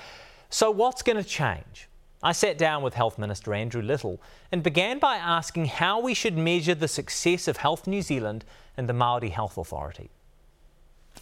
So, 0.50 0.72
what's 0.72 1.02
going 1.02 1.22
to 1.22 1.28
change? 1.28 1.88
I 2.22 2.32
sat 2.32 2.56
down 2.58 2.82
with 2.82 2.94
Health 2.94 3.18
Minister 3.18 3.52
Andrew 3.52 3.82
Little 3.82 4.20
and 4.50 4.62
began 4.62 4.98
by 4.98 5.16
asking 5.16 5.66
how 5.66 6.00
we 6.00 6.14
should 6.14 6.36
measure 6.36 6.74
the 6.74 6.88
success 6.88 7.46
of 7.46 7.58
Health 7.58 7.86
New 7.86 8.02
Zealand 8.02 8.44
and 8.76 8.88
the 8.88 8.92
Māori 8.92 9.30
Health 9.30 9.58
Authority. 9.58 10.10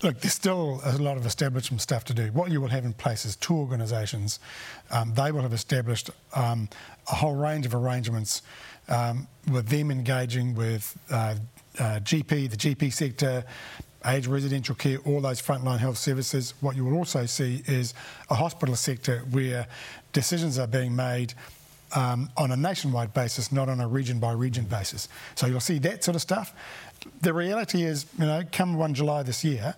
Look, 0.03 0.21
there's 0.21 0.35
still 0.35 0.81
a 0.85 0.99
lot 0.99 1.17
of 1.17 1.25
establishment 1.25 1.81
stuff 1.81 2.05
to 2.07 2.15
do. 2.15 2.27
What 2.33 2.51
you 2.51 2.61
will 2.61 2.69
have 2.69 2.85
in 2.85 2.93
place 2.93 3.25
is 3.25 3.37
two 3.37 3.55
organisations. 3.55 4.41
Um, 4.91 5.15
they 5.15 5.31
will 5.31 5.43
have 5.43 5.53
established 5.53 6.11
um, 6.35 6.69
a 7.11 7.15
whole 7.15 7.37
range 7.37 7.65
of 7.65 7.75
arrangements 7.75 8.43
um, 8.89 9.29
with 9.51 9.69
them 9.69 9.91
engaging 9.91 10.55
with 10.55 10.99
uh, 11.11 11.37
uh, 11.79 12.01
GP, 12.01 12.51
the 12.51 12.57
GP 12.57 12.93
sector, 12.93 13.45
aged 14.07 14.27
residential 14.27 14.75
care, 14.75 14.99
all 15.07 15.21
those 15.21 15.41
frontline 15.41 15.79
health 15.79 15.97
services. 15.97 16.55
What 16.61 16.77
you 16.77 16.85
will 16.85 16.97
also 16.97 17.25
see 17.27 17.63
is 17.67 17.95
a 18.31 18.35
hospital 18.35 18.77
sector 18.77 19.21
where 19.31 19.67
decisions 20.15 20.59
are 20.59 20.67
being 20.67 20.97
made 20.97 21.35
um, 21.95 22.31
on 22.37 22.51
a 22.51 22.57
nationwide 22.57 23.13
basis, 23.13 23.53
not 23.53 23.69
on 23.69 23.81
a 23.81 23.87
region 23.87 24.19
by 24.19 24.33
region 24.33 24.65
basis. 24.65 25.09
So 25.35 25.47
you'll 25.47 25.61
see 25.61 25.79
that 25.81 26.03
sort 26.03 26.15
of 26.15 26.23
stuff. 26.23 26.55
The 27.21 27.35
reality 27.35 27.83
is, 27.83 28.07
you 28.19 28.25
know, 28.25 28.43
come 28.51 28.77
1 28.77 28.95
July 28.95 29.23
this 29.23 29.45
year, 29.45 29.75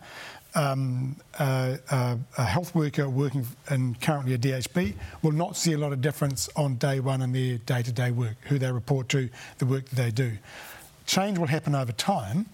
um, 0.55 1.17
uh, 1.39 1.77
uh, 1.91 2.17
a 2.39 2.45
health 2.45 2.75
worker 2.75 3.09
working 3.11 3.47
in 3.71 3.95
currently 3.97 4.35
a 4.35 4.39
DHB 4.39 4.95
will 5.23 5.33
not 5.33 5.57
see 5.57 5.75
a 5.75 5.79
lot 5.79 5.93
of 5.93 6.01
difference 6.01 6.49
on 6.57 6.77
day 6.77 7.01
one 7.01 7.21
in 7.21 7.33
their 7.33 7.59
day 7.59 7.83
to 7.83 7.93
day 7.93 8.11
work, 8.11 8.37
who 8.43 8.59
they 8.59 8.71
report 8.71 9.09
to, 9.11 9.29
the 9.59 9.67
work 9.67 9.85
that 9.87 9.97
they 9.97 10.11
do. 10.11 10.33
Change 11.05 11.39
will 11.39 11.47
happen 11.47 11.75
over 11.75 11.93
time. 11.93 12.47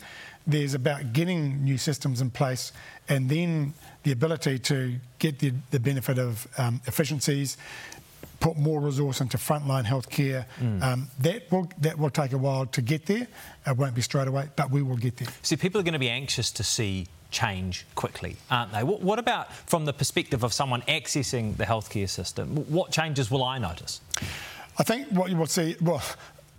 There's 0.46 0.74
about 0.74 1.12
getting 1.12 1.62
new 1.62 1.78
systems 1.78 2.20
in 2.20 2.30
place 2.30 2.72
and 3.08 3.28
then 3.28 3.74
the 4.02 4.12
ability 4.12 4.58
to 4.58 4.94
get 5.18 5.38
the, 5.38 5.52
the 5.70 5.80
benefit 5.80 6.18
of 6.18 6.46
um, 6.58 6.80
efficiencies, 6.86 7.56
put 8.40 8.56
more 8.56 8.80
resource 8.80 9.20
into 9.20 9.38
frontline 9.38 9.84
healthcare. 9.84 10.44
Mm. 10.60 10.82
Um, 10.82 11.08
that 11.20 11.50
will 11.50 11.70
that 11.80 11.98
will 11.98 12.10
take 12.10 12.32
a 12.32 12.38
while 12.38 12.66
to 12.66 12.82
get 12.82 13.06
there. 13.06 13.26
It 13.66 13.76
won't 13.76 13.94
be 13.94 14.02
straight 14.02 14.28
away, 14.28 14.48
but 14.56 14.70
we 14.70 14.82
will 14.82 14.96
get 14.96 15.16
there. 15.16 15.28
See, 15.42 15.56
people 15.56 15.80
are 15.80 15.84
going 15.84 15.92
to 15.92 16.00
be 16.00 16.10
anxious 16.10 16.50
to 16.52 16.64
see 16.64 17.06
change 17.30 17.86
quickly, 17.94 18.36
aren't 18.50 18.72
they? 18.72 18.82
What, 18.82 19.00
what 19.00 19.18
about 19.18 19.52
from 19.52 19.84
the 19.84 19.92
perspective 19.92 20.44
of 20.44 20.52
someone 20.52 20.82
accessing 20.82 21.56
the 21.56 21.64
healthcare 21.64 22.08
system? 22.08 22.56
What 22.68 22.92
changes 22.92 23.30
will 23.30 23.42
I 23.42 23.58
notice? 23.58 24.00
I 24.78 24.82
think 24.82 25.08
what 25.08 25.30
you 25.30 25.36
will 25.36 25.46
see, 25.46 25.76
well, 25.80 26.02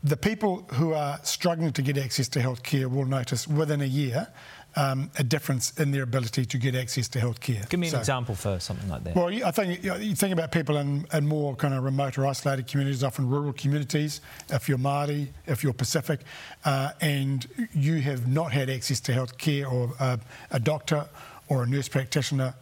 the 0.03 0.17
people 0.17 0.65
who 0.73 0.93
are 0.93 1.19
struggling 1.23 1.71
to 1.73 1.81
get 1.81 1.97
access 1.97 2.27
to 2.29 2.39
healthcare 2.39 2.87
will 2.91 3.05
notice 3.05 3.47
within 3.47 3.81
a 3.81 3.85
year 3.85 4.27
um, 4.75 5.11
a 5.17 5.23
difference 5.23 5.71
in 5.79 5.91
their 5.91 6.03
ability 6.03 6.45
to 6.45 6.57
get 6.57 6.75
access 6.75 7.07
to 7.09 7.19
healthcare. 7.19 7.67
Give 7.69 7.79
me 7.79 7.87
an 7.87 7.91
so, 7.91 7.99
example 7.99 8.35
for 8.35 8.59
something 8.59 8.89
like 8.89 9.03
that. 9.03 9.15
Well, 9.15 9.27
I 9.27 9.51
think 9.51 9.83
you 9.83 10.15
think 10.15 10.33
about 10.33 10.51
people 10.51 10.77
in, 10.77 11.05
in, 11.13 11.27
more 11.27 11.55
kind 11.55 11.73
of 11.73 11.83
remote 11.83 12.17
or 12.17 12.25
isolated 12.25 12.67
communities, 12.67 13.03
often 13.03 13.29
rural 13.29 13.53
communities. 13.53 14.21
If 14.49 14.67
you're 14.67 14.77
Māori, 14.77 15.27
if 15.45 15.63
you're 15.63 15.73
Pacific, 15.73 16.21
uh, 16.65 16.91
and 17.01 17.45
you 17.73 18.01
have 18.01 18.27
not 18.27 18.51
had 18.51 18.69
access 18.69 18.99
to 19.01 19.11
healthcare 19.11 19.71
or 19.71 19.93
uh, 19.99 20.17
a 20.51 20.59
doctor 20.59 21.05
or 21.47 21.63
a 21.63 21.67
nurse 21.67 21.87
practitioner 21.87 22.55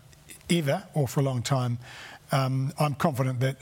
ever 0.49 0.83
or 0.93 1.07
for 1.07 1.21
a 1.21 1.23
long 1.23 1.41
time, 1.41 1.77
um, 2.31 2.73
I'm 2.79 2.95
confident 2.95 3.39
that 3.39 3.57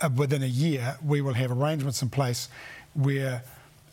uh, 0.00 0.10
within 0.14 0.42
a 0.42 0.46
year 0.46 0.96
we 1.04 1.20
will 1.20 1.34
have 1.34 1.50
arrangements 1.50 2.02
in 2.02 2.10
place 2.10 2.48
where 2.94 3.42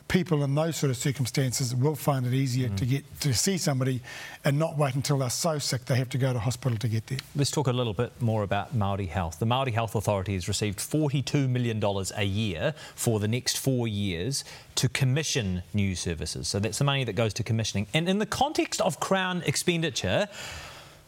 people 0.08 0.44
in 0.44 0.54
those 0.56 0.76
sort 0.76 0.92
of 0.92 0.98
circumstances 0.98 1.74
will 1.74 1.96
find 1.96 2.26
it 2.26 2.34
easier 2.34 2.70
mm. 2.70 2.78
to 2.78 2.86
get 2.86 3.20
to 3.22 3.34
see 3.34 3.58
somebody 3.58 4.02
and 4.44 4.58
not 4.60 4.78
wait 4.78 4.96
until 4.96 5.18
they're 5.18 5.30
so 5.30 5.58
sick 5.58 5.86
they 5.86 5.96
have 5.96 6.10
to 6.10 6.18
go 6.18 6.32
to 6.32 6.40
hospital 6.40 6.78
to 6.78 6.88
get 6.88 7.08
there. 7.08 7.18
Let's 7.36 7.52
talk 7.52 7.68
a 7.68 7.74
little 7.74 7.94
bit 7.94 8.12
more 8.22 8.44
about 8.44 8.78
Māori 8.78 9.08
Health. 9.08 9.40
The 9.40 9.46
Māori 9.46 9.74
Health 9.74 9.96
Authority 9.96 10.34
has 10.34 10.48
received 10.48 10.80
$42 10.80 11.50
million 11.50 11.84
a 12.16 12.24
year 12.24 12.74
for 12.96 13.20
the 13.20 13.28
next 13.28 13.58
four 13.58 13.88
years 13.88 14.44
to 14.76 14.90
commission 14.90 15.64
new 15.74 15.96
services. 15.96 16.48
So 16.48 16.60
that's 16.60 16.78
the 16.78 16.84
money 16.84 17.04
that 17.04 17.14
goes 17.14 17.34
to 17.36 17.44
commissioning. 17.44 17.88
And 17.94 18.08
in 18.08 18.20
the 18.20 18.26
context 18.26 18.82
of 18.82 19.00
Crown 19.00 19.42
expenditure, 19.46 20.28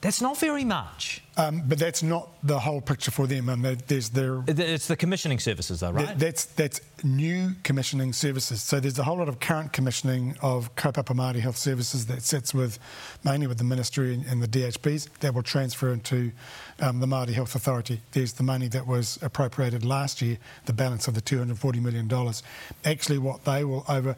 that's 0.02 0.22
not 0.22 0.38
very 0.38 0.64
much. 0.64 1.24
Um, 1.38 1.64
but 1.68 1.78
that's 1.78 2.02
not 2.02 2.30
the 2.44 2.60
whole 2.60 2.82
picture 2.82 3.12
for 3.12 3.28
them. 3.28 3.50
And 3.50 3.64
there's 3.64 4.10
their 4.10 4.44
it's 4.48 4.88
the 4.88 4.96
commissioning 4.96 5.40
services, 5.40 5.82
though, 5.82 5.92
right? 5.92 6.18
That's 6.18 6.46
that's 6.46 6.82
new 7.04 7.52
commissioning 7.64 8.14
services. 8.14 8.62
So 8.64 8.80
there's 8.80 8.98
a 8.98 9.04
whole 9.04 9.18
lot 9.18 9.30
of 9.30 9.40
current 9.40 9.72
commissioning 9.72 10.36
of 10.42 10.74
Kaupapa 10.76 11.16
Māori 11.16 11.40
Health 11.40 11.58
Services 11.58 12.08
that 12.08 12.24
sits 12.24 12.54
with 12.54 12.80
mainly 13.24 13.46
with 13.46 13.60
the 13.60 13.64
ministry 13.64 14.16
and, 14.16 14.26
and 14.26 14.42
the 14.42 14.48
DHBs 14.48 15.10
that 15.20 15.34
will 15.36 15.44
transfer 15.44 15.94
into 15.94 16.32
um, 16.80 17.00
the 17.00 17.08
Māori 17.08 17.34
Health 17.34 17.54
Authority. 17.54 18.02
There's 18.14 18.34
the 18.34 18.44
money 18.44 18.68
that 18.70 18.88
was 18.88 19.20
appropriated 19.22 19.86
last 19.86 20.22
year, 20.22 20.40
the 20.66 20.74
balance 20.74 21.08
of 21.08 21.14
the 21.14 21.22
240 21.22 21.80
million 21.80 22.08
dollars. 22.08 22.42
Actually, 22.84 23.20
what 23.20 23.46
they 23.46 23.64
will 23.64 23.86
over 23.88 24.16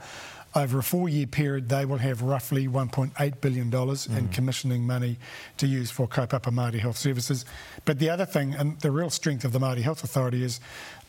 over 0.55 0.79
a 0.79 0.83
four 0.83 1.09
year 1.09 1.27
period, 1.27 1.69
they 1.69 1.85
will 1.85 1.97
have 1.97 2.21
roughly 2.21 2.67
$1.8 2.67 3.41
billion 3.41 3.71
mm. 3.71 4.17
in 4.17 4.27
commissioning 4.29 4.85
money 4.85 5.17
to 5.57 5.67
use 5.67 5.91
for 5.91 6.07
Kaupapa 6.07 6.51
Māori 6.51 6.79
Health 6.79 6.97
Services. 6.97 7.45
But 7.85 7.99
the 7.99 8.09
other 8.09 8.25
thing, 8.25 8.53
and 8.55 8.79
the 8.79 8.91
real 8.91 9.09
strength 9.09 9.45
of 9.45 9.51
the 9.51 9.59
Māori 9.59 9.81
Health 9.81 10.03
Authority 10.03 10.43
is 10.43 10.59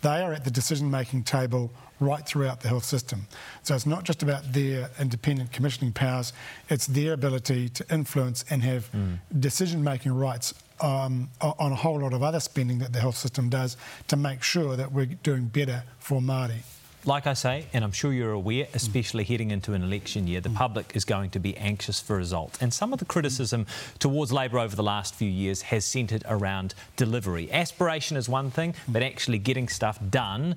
they 0.02 0.22
are 0.22 0.32
at 0.32 0.44
the 0.44 0.50
decision 0.50 0.90
making 0.90 1.24
table 1.24 1.70
right 2.00 2.24
throughout 2.26 2.60
the 2.60 2.68
health 2.68 2.84
system. 2.84 3.26
So 3.62 3.74
it's 3.74 3.86
not 3.86 4.04
just 4.04 4.22
about 4.22 4.52
their 4.52 4.90
independent 4.98 5.52
commissioning 5.52 5.92
powers, 5.92 6.32
it's 6.68 6.86
their 6.86 7.12
ability 7.12 7.68
to 7.70 7.84
influence 7.92 8.44
and 8.50 8.62
have 8.62 8.90
mm. 8.92 9.18
decision 9.38 9.84
making 9.84 10.12
rights 10.12 10.54
um, 10.80 11.28
on 11.42 11.72
a 11.72 11.74
whole 11.74 12.00
lot 12.00 12.14
of 12.14 12.22
other 12.22 12.40
spending 12.40 12.78
that 12.78 12.94
the 12.94 13.00
health 13.00 13.16
system 13.16 13.50
does 13.50 13.76
to 14.08 14.16
make 14.16 14.42
sure 14.42 14.76
that 14.76 14.92
we're 14.92 15.06
doing 15.06 15.44
better 15.44 15.82
for 15.98 16.20
Māori 16.20 16.60
like 17.04 17.26
I 17.26 17.32
say, 17.32 17.66
and 17.72 17.82
I'm 17.82 17.92
sure 17.92 18.12
you're 18.12 18.32
aware, 18.32 18.66
especially 18.74 19.24
heading 19.24 19.50
into 19.50 19.72
an 19.72 19.82
election 19.82 20.26
year, 20.26 20.40
the 20.40 20.50
public 20.50 20.92
is 20.94 21.04
going 21.04 21.30
to 21.30 21.38
be 21.38 21.56
anxious 21.56 22.00
for 22.00 22.16
results. 22.16 22.60
And 22.60 22.72
some 22.74 22.92
of 22.92 22.98
the 22.98 23.04
criticism 23.04 23.66
towards 23.98 24.32
Labor 24.32 24.58
over 24.58 24.76
the 24.76 24.82
last 24.82 25.14
few 25.14 25.28
years 25.28 25.62
has 25.62 25.84
centred 25.84 26.24
around 26.28 26.74
delivery. 26.96 27.50
Aspiration 27.50 28.16
is 28.16 28.28
one 28.28 28.50
thing, 28.50 28.74
but 28.86 29.02
actually 29.02 29.38
getting 29.38 29.68
stuff 29.68 29.98
done 30.10 30.56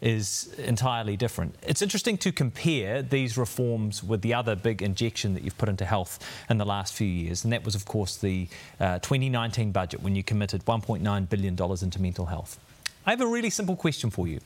is 0.00 0.52
entirely 0.58 1.16
different. 1.16 1.54
It's 1.62 1.80
interesting 1.80 2.18
to 2.18 2.32
compare 2.32 3.00
these 3.00 3.38
reforms 3.38 4.02
with 4.02 4.20
the 4.20 4.34
other 4.34 4.54
big 4.54 4.82
injection 4.82 5.32
that 5.34 5.44
you've 5.44 5.56
put 5.56 5.68
into 5.68 5.84
health 5.84 6.18
in 6.50 6.58
the 6.58 6.66
last 6.66 6.92
few 6.92 7.06
years, 7.06 7.44
and 7.44 7.52
that 7.52 7.64
was, 7.64 7.74
of 7.74 7.86
course, 7.86 8.16
the 8.16 8.48
uh, 8.80 8.98
2019 8.98 9.72
budget 9.72 10.02
when 10.02 10.14
you 10.14 10.22
committed 10.22 10.64
$1.9 10.66 11.28
billion 11.28 11.56
into 11.82 12.02
mental 12.02 12.26
health. 12.26 12.58
I 13.06 13.10
have 13.10 13.20
a 13.20 13.26
really 13.26 13.50
simple 13.50 13.76
question 13.76 14.10
for 14.10 14.26
you. 14.26 14.40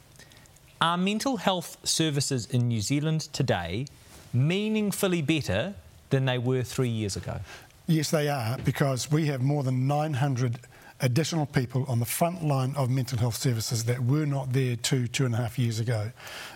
Are 0.81 0.97
mental 0.97 1.39
health 1.39 1.77
services 1.83 2.47
in 2.47 2.69
New 2.69 2.81
Zealand 2.81 3.23
today 3.33 3.87
meaningfully 4.33 5.23
better 5.23 5.75
than 6.11 6.25
they 6.25 6.39
were 6.39 6.63
three 6.63 6.89
years 6.89 7.17
ago? 7.17 7.41
Yes, 7.89 8.13
they 8.13 8.29
are, 8.29 8.59
because 8.59 9.11
we 9.11 9.27
have 9.27 9.43
more 9.43 9.65
than 9.65 9.89
900 9.89 10.61
additional 11.01 11.47
people 11.47 11.85
on 11.89 11.99
the 11.99 12.05
front 12.05 12.45
line 12.45 12.75
of 12.77 12.91
mental 12.91 13.19
health 13.19 13.35
services 13.35 13.85
that 13.85 14.05
were 14.05 14.27
not 14.27 14.53
there 14.53 14.77
two, 14.77 15.09
two 15.09 15.27
and 15.27 15.35
a 15.35 15.39
half 15.39 15.59
years 15.59 15.81
ago. 15.81 16.13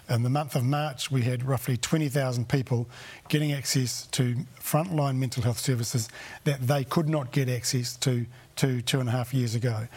In 0.08 0.22
the 0.22 0.30
month 0.30 0.54
of 0.54 0.64
March, 0.64 1.10
we 1.10 1.22
had 1.22 1.44
roughly 1.44 1.76
20,000 1.76 2.48
people 2.48 2.88
getting 3.28 3.52
access 3.52 4.06
to 4.12 4.36
frontline 4.60 5.16
mental 5.16 5.42
health 5.42 5.58
services 5.58 6.08
that 6.44 6.60
they 6.60 6.84
could 6.84 7.08
not 7.08 7.32
get 7.32 7.48
access 7.48 7.96
to 7.96 8.26
two, 8.54 8.82
two 8.82 9.00
and 9.00 9.08
a 9.08 9.12
half 9.12 9.32
years 9.32 9.54
ago 9.54 9.88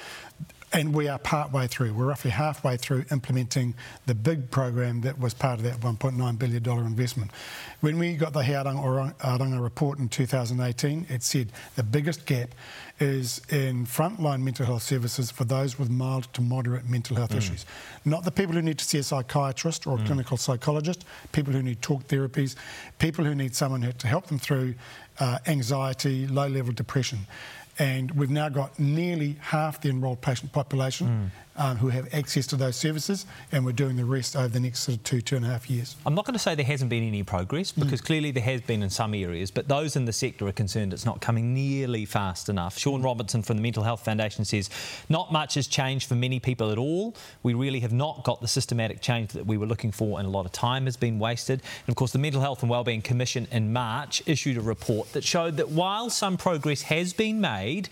and 0.76 0.94
we 0.94 1.08
are 1.08 1.18
part 1.18 1.54
way 1.54 1.68
through. 1.68 1.94
We're 1.94 2.08
roughly 2.08 2.32
halfway 2.32 2.76
through 2.76 3.06
implementing 3.10 3.76
the 4.08 4.14
big 4.14 4.52
program 4.52 5.02
that 5.02 5.18
was 5.18 5.34
part 5.34 5.60
of 5.60 5.64
that 5.64 5.80
$1.9 5.80 6.38
billion 6.38 6.86
investment. 6.86 7.32
When 7.80 7.98
we 7.98 8.16
got 8.16 8.34
the 8.34 8.44
He 8.44 8.54
Ara 8.54 8.66
Oranga 8.66 9.64
report 9.64 10.00
in 10.00 10.10
2018, 10.10 11.06
it 11.08 11.24
said 11.24 11.54
the 11.78 11.84
biggest 11.84 12.26
gap 12.26 12.50
is 13.00 13.42
in 13.50 13.86
frontline 13.86 14.42
mental 14.42 14.66
health 14.66 14.84
services 14.84 15.32
for 15.32 15.46
those 15.46 15.80
with 15.80 15.90
mild 15.90 16.28
to 16.34 16.42
moderate 16.42 16.90
mental 16.90 17.16
health 17.16 17.32
mm. 17.32 17.38
issues. 17.38 17.66
Not 18.04 18.26
the 18.26 18.32
people 18.32 18.54
who 18.54 18.62
need 18.62 18.78
to 18.80 18.86
see 18.86 18.98
a 18.98 19.04
psychiatrist 19.04 19.88
or 19.88 19.96
a 19.96 20.02
mm. 20.02 20.06
clinical 20.06 20.36
psychologist, 20.36 21.06
people 21.32 21.54
who 21.54 21.64
need 21.64 21.82
talk 21.82 22.06
therapies, 22.08 22.56
people 23.00 23.24
who 23.24 23.34
need 23.34 23.56
someone 23.56 23.94
to 23.94 24.08
help 24.08 24.28
them 24.28 24.40
through 24.40 24.76
uh, 25.20 25.40
anxiety, 25.48 26.28
low 26.28 26.48
level 26.48 26.74
depression 26.74 27.20
and 27.78 28.12
we've 28.12 28.30
now 28.30 28.50
got 28.50 28.80
nearly 28.80 29.38
half 29.42 29.82
the 29.82 29.90
enrolled 29.90 30.22
patient 30.22 30.52
population 30.52 31.08
hmm. 31.08 31.26
Um, 31.58 31.78
who 31.78 31.90
have 31.90 32.14
access 32.14 32.46
to 32.48 32.56
those 32.56 32.76
services, 32.76 33.26
and 33.52 33.66
we're 33.66 33.72
doing 33.72 33.96
the 33.96 34.06
rest 34.06 34.36
over 34.36 34.48
the 34.48 34.60
next 34.60 34.82
sort 34.82 34.98
of 34.98 35.04
two, 35.04 35.22
two 35.22 35.36
and 35.36 35.46
a 35.46 35.50
half 35.50 35.70
years. 35.70 35.96
I'm 36.06 36.16
not 36.16 36.26
going 36.26 36.34
to 36.34 36.40
say 36.40 36.56
there 36.56 36.66
hasn't 36.66 36.90
been 36.90 37.04
any 37.04 37.24
progress 37.24 37.72
because 37.72 38.02
mm. 38.02 38.06
clearly 38.06 38.32
there 38.32 38.44
has 38.44 38.62
been 38.62 38.84
in 38.84 38.90
some 38.90 39.14
areas, 39.14 39.52
but 39.52 39.68
those 39.68 39.96
in 39.96 40.06
the 40.06 40.14
sector 40.14 40.48
are 40.48 40.52
concerned 40.52 40.94
it's 40.94 41.06
not 41.06 41.22
coming 41.22 41.54
nearly 41.54 42.06
fast 42.06 42.50
enough. 42.50 42.78
Sean 42.78 43.02
Robinson 43.02 43.42
from 43.42 43.58
the 43.58 43.64
Mental 43.64 43.84
Health 43.84 44.04
Foundation 44.04 44.44
says 44.46 44.70
not 45.10 45.32
much 45.32 45.56
has 45.56 45.68
changed 45.68 46.08
for 46.08 46.16
many 46.16 46.40
people 46.40 46.72
at 46.72 46.78
all. 46.78 47.16
We 47.44 47.54
really 47.54 47.80
have 47.82 47.94
not 47.94 48.24
got 48.24 48.42
the 48.42 48.48
systematic 48.48 49.02
change 49.02 49.32
that 49.34 49.46
we 49.46 49.58
were 49.58 49.66
looking 49.66 49.92
for, 49.92 50.20
and 50.20 50.28
a 50.28 50.32
lot 50.32 50.46
of 50.46 50.52
time 50.52 50.86
has 50.86 50.98
been 50.98 51.20
wasted. 51.20 51.62
And 51.86 51.94
of 51.94 51.96
course, 51.96 52.12
the 52.12 52.20
Mental 52.20 52.42
Health 52.42 52.62
and 52.62 52.70
Wellbeing 52.70 53.02
Commission 53.02 53.48
in 53.52 53.72
March 53.72 54.22
issued 54.26 54.58
a 54.58 54.62
report 54.62 55.14
that 55.14 55.24
showed 55.24 55.58
that 55.58 55.70
while 55.70 56.10
some 56.10 56.38
progress 56.38 56.84
has 56.84 57.14
been 57.14 57.40
made, 57.40 57.90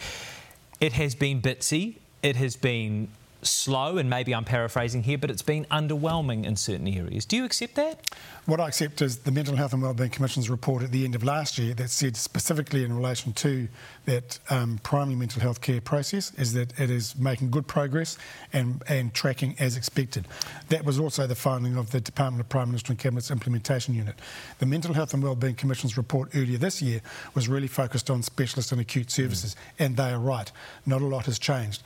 it 0.80 0.94
has 0.94 1.16
been 1.16 1.42
bitsy, 1.42 1.96
it 2.22 2.36
has 2.36 2.56
been 2.56 3.08
slow, 3.48 3.98
and 3.98 4.10
maybe 4.10 4.34
I'm 4.34 4.46
paraphrasing 4.46 5.04
here, 5.04 5.18
but 5.18 5.30
it's 5.30 5.42
been 5.42 5.66
underwhelming 5.66 6.46
in 6.46 6.56
certain 6.56 6.88
areas. 6.88 7.26
Do 7.26 7.36
you 7.36 7.46
accept 7.46 7.76
that? 7.76 8.10
What 8.46 8.60
I 8.60 8.68
accept 8.68 9.02
is 9.02 9.20
the 9.20 9.32
Mental 9.32 9.56
Health 9.56 9.72
and 9.72 9.82
Wellbeing 9.82 10.10
Commission's 10.10 10.50
report 10.50 10.84
at 10.84 10.92
the 10.92 11.06
end 11.06 11.16
of 11.16 11.24
last 11.24 11.58
year 11.58 11.74
that 11.76 11.90
said 11.90 12.18
specifically 12.18 12.84
in 12.84 12.94
relation 12.94 13.32
to 13.34 13.70
that 14.06 14.38
um, 14.50 14.80
primary 14.84 15.16
mental 15.16 15.42
health 15.42 15.62
care 15.62 15.80
process 15.80 16.34
is 16.36 16.52
that 16.54 16.78
it 16.78 16.90
is 16.90 17.18
making 17.18 17.52
good 17.52 17.68
progress 17.68 18.18
and, 18.52 18.84
and 18.90 19.14
tracking 19.14 19.56
as 19.60 19.78
expected. 19.78 20.28
That 20.68 20.84
was 20.84 21.00
also 21.00 21.26
the 21.26 21.36
finding 21.36 21.78
of 21.78 21.92
the 21.92 22.02
Department 22.02 22.42
of 22.42 22.50
Prime 22.50 22.68
Minister 22.68 22.92
and 22.92 23.00
Cabinet's 23.00 23.32
implementation 23.32 23.94
unit. 23.94 24.16
The 24.60 24.66
Mental 24.66 24.94
Health 24.94 25.14
and 25.14 25.24
Wellbeing 25.24 25.56
Commission's 25.56 25.96
report 25.96 26.30
earlier 26.36 26.58
this 26.58 26.82
year 26.82 27.00
was 27.36 27.48
really 27.48 27.68
focused 27.68 28.10
on 28.10 28.24
specialist 28.24 28.74
and 28.74 28.82
acute 28.82 29.10
services, 29.10 29.56
mm. 29.56 29.86
and 29.86 29.96
they 29.96 30.12
are 30.12 30.20
right. 30.20 30.52
Not 30.86 31.02
a 31.02 31.06
lot 31.06 31.28
has 31.28 31.40
changed 31.40 31.84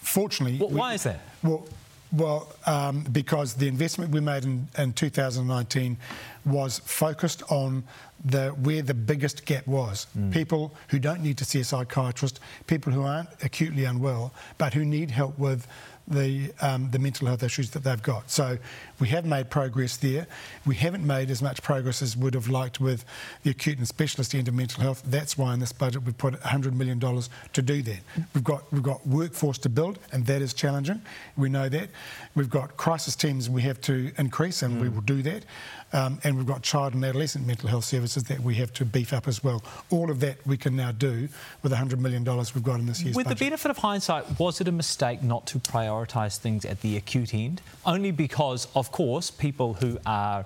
fortunately. 0.00 0.58
Well, 0.58 0.70
why 0.70 0.90
we, 0.90 0.94
is 0.96 1.02
that? 1.04 1.20
Well, 1.42 1.66
well, 2.12 2.52
um, 2.66 3.04
because 3.12 3.54
the 3.54 3.68
investment 3.68 4.10
we 4.10 4.20
made 4.20 4.44
in, 4.44 4.66
in 4.76 4.92
2019 4.92 5.96
was 6.44 6.80
focused 6.80 7.42
on 7.50 7.84
the 8.24 8.48
where 8.50 8.82
the 8.82 8.94
biggest 8.94 9.44
gap 9.46 9.66
was. 9.66 10.06
Mm. 10.18 10.32
People 10.32 10.74
who 10.88 10.98
don't 10.98 11.22
need 11.22 11.38
to 11.38 11.44
see 11.44 11.60
a 11.60 11.64
psychiatrist, 11.64 12.40
people 12.66 12.92
who 12.92 13.02
aren't 13.02 13.28
acutely 13.42 13.84
unwell, 13.84 14.32
but 14.58 14.74
who 14.74 14.84
need 14.84 15.10
help 15.10 15.38
with 15.38 15.66
the, 16.10 16.52
um, 16.60 16.90
the 16.90 16.98
mental 16.98 17.26
health 17.26 17.42
issues 17.42 17.70
that 17.70 17.84
they've 17.84 18.02
got. 18.02 18.30
So 18.30 18.58
we 18.98 19.08
have 19.08 19.24
made 19.24 19.48
progress 19.48 19.96
there. 19.96 20.26
We 20.66 20.74
haven't 20.74 21.06
made 21.06 21.30
as 21.30 21.40
much 21.40 21.62
progress 21.62 22.02
as 22.02 22.16
would 22.16 22.34
have 22.34 22.48
liked 22.48 22.80
with 22.80 23.04
the 23.42 23.50
acute 23.50 23.78
and 23.78 23.86
specialist 23.86 24.34
end 24.34 24.48
of 24.48 24.54
mental 24.54 24.82
health. 24.82 25.02
That's 25.06 25.38
why 25.38 25.54
in 25.54 25.60
this 25.60 25.72
budget 25.72 26.02
we've 26.02 26.18
put 26.18 26.34
$100 26.34 26.72
million 26.72 27.00
to 27.00 27.62
do 27.62 27.82
that. 27.82 28.00
We've 28.34 28.44
got, 28.44 28.70
we've 28.72 28.82
got 28.82 29.06
workforce 29.06 29.58
to 29.58 29.68
build, 29.68 29.98
and 30.12 30.26
that 30.26 30.42
is 30.42 30.52
challenging. 30.52 31.00
We 31.36 31.48
know 31.48 31.68
that. 31.68 31.88
We've 32.34 32.50
got 32.50 32.76
crisis 32.76 33.16
teams 33.16 33.48
we 33.48 33.62
have 33.62 33.80
to 33.82 34.12
increase, 34.18 34.62
and 34.62 34.76
mm. 34.76 34.82
we 34.82 34.88
will 34.88 35.02
do 35.02 35.22
that. 35.22 35.44
Um, 35.92 36.20
and 36.22 36.36
we've 36.36 36.46
got 36.46 36.62
child 36.62 36.94
and 36.94 37.04
adolescent 37.04 37.46
mental 37.46 37.68
health 37.68 37.84
services 37.84 38.24
that 38.24 38.40
we 38.40 38.54
have 38.56 38.72
to 38.74 38.84
beef 38.84 39.12
up 39.12 39.26
as 39.26 39.42
well. 39.42 39.62
All 39.90 40.10
of 40.10 40.20
that 40.20 40.44
we 40.46 40.56
can 40.56 40.76
now 40.76 40.92
do 40.92 41.28
with 41.62 41.72
$100 41.72 41.98
million 41.98 42.24
we've 42.24 42.62
got 42.62 42.78
in 42.78 42.86
this 42.86 43.02
year's 43.02 43.16
With 43.16 43.26
budget. 43.26 43.38
the 43.38 43.44
benefit 43.46 43.70
of 43.70 43.78
hindsight, 43.78 44.38
was 44.38 44.60
it 44.60 44.68
a 44.68 44.72
mistake 44.72 45.22
not 45.22 45.46
to 45.46 45.58
prioritise 45.58 46.36
things 46.38 46.64
at 46.64 46.80
the 46.82 46.96
acute 46.96 47.34
end? 47.34 47.60
Only 47.84 48.12
because, 48.12 48.68
of 48.76 48.92
course, 48.92 49.30
people 49.30 49.74
who 49.74 49.98
are 50.06 50.44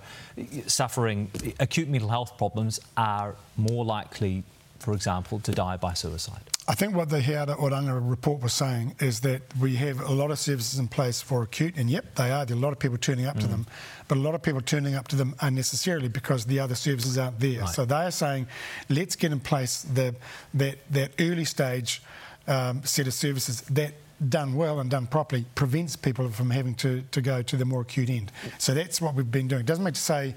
suffering 0.66 1.30
acute 1.60 1.88
mental 1.88 2.08
health 2.08 2.38
problems 2.38 2.80
are 2.96 3.34
more 3.56 3.84
likely, 3.84 4.44
for 4.78 4.94
example, 4.94 5.40
to 5.40 5.52
die 5.52 5.76
by 5.76 5.92
suicide. 5.94 6.42
I 6.66 6.74
think 6.74 6.94
what 6.94 7.10
the 7.10 7.20
He 7.20 7.34
Ara 7.34 7.54
Oranga 7.56 8.00
report 8.02 8.42
was 8.42 8.54
saying 8.54 8.96
is 8.98 9.20
that 9.20 9.42
we 9.60 9.76
have 9.76 10.00
a 10.00 10.12
lot 10.12 10.30
of 10.30 10.38
services 10.38 10.78
in 10.78 10.88
place 10.88 11.20
for 11.20 11.42
acute, 11.42 11.76
and 11.76 11.90
yep, 11.90 12.14
they 12.14 12.30
are. 12.30 12.46
There 12.46 12.56
are 12.56 12.58
a 12.58 12.62
lot 12.62 12.72
of 12.72 12.78
people 12.78 12.96
turning 12.96 13.26
up 13.26 13.36
mm. 13.36 13.40
to 13.40 13.46
them, 13.46 13.66
but 14.08 14.16
a 14.16 14.20
lot 14.20 14.34
of 14.34 14.42
people 14.42 14.62
turning 14.62 14.94
up 14.94 15.08
to 15.08 15.16
them 15.16 15.34
unnecessarily 15.40 16.08
because 16.08 16.46
the 16.46 16.60
other 16.60 16.74
services 16.74 17.18
aren't 17.18 17.38
there. 17.38 17.60
Right. 17.60 17.68
So 17.68 17.84
they 17.84 17.94
are 17.94 18.10
saying, 18.10 18.46
let's 18.88 19.14
get 19.14 19.30
in 19.30 19.40
place 19.40 19.82
the, 19.82 20.14
that, 20.54 20.78
that 20.90 21.12
early 21.20 21.44
stage 21.44 22.02
um, 22.46 22.82
set 22.84 23.06
of 23.06 23.14
services 23.14 23.60
that 23.62 23.92
done 24.28 24.54
well 24.54 24.80
and 24.80 24.90
done 24.90 25.06
properly 25.06 25.44
prevents 25.54 25.96
people 25.96 26.28
from 26.30 26.50
having 26.50 26.74
to, 26.76 27.02
to 27.10 27.20
go 27.20 27.42
to 27.42 27.56
the 27.56 27.64
more 27.64 27.82
acute 27.82 28.08
end. 28.08 28.32
So 28.58 28.72
that's 28.72 29.00
what 29.00 29.14
we've 29.14 29.30
been 29.30 29.48
doing. 29.48 29.60
It 29.60 29.66
doesn't 29.66 29.84
mean 29.84 29.92
to 29.94 30.00
say 30.00 30.34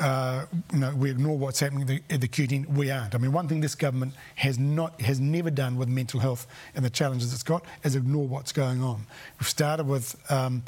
uh, 0.00 0.46
you 0.72 0.78
know, 0.78 0.94
we 0.94 1.10
ignore 1.10 1.36
what's 1.38 1.60
happening 1.60 1.82
at 1.82 2.20
the, 2.20 2.28
the. 2.28 2.66
We 2.66 2.90
aren't. 2.90 3.14
I 3.14 3.18
mean, 3.18 3.32
one 3.32 3.48
thing 3.48 3.60
this 3.60 3.74
government 3.74 4.14
has 4.36 4.58
not 4.58 5.00
has 5.00 5.20
never 5.20 5.50
done 5.50 5.76
with 5.76 5.88
mental 5.88 6.20
health 6.20 6.46
and 6.74 6.84
the 6.84 6.90
challenges 6.90 7.32
it's 7.32 7.42
got 7.42 7.64
is 7.84 7.96
ignore 7.96 8.26
what's 8.26 8.52
going 8.52 8.82
on. 8.82 9.06
We've 9.38 9.48
started 9.48 9.86
with. 9.86 10.16
Um, 10.30 10.62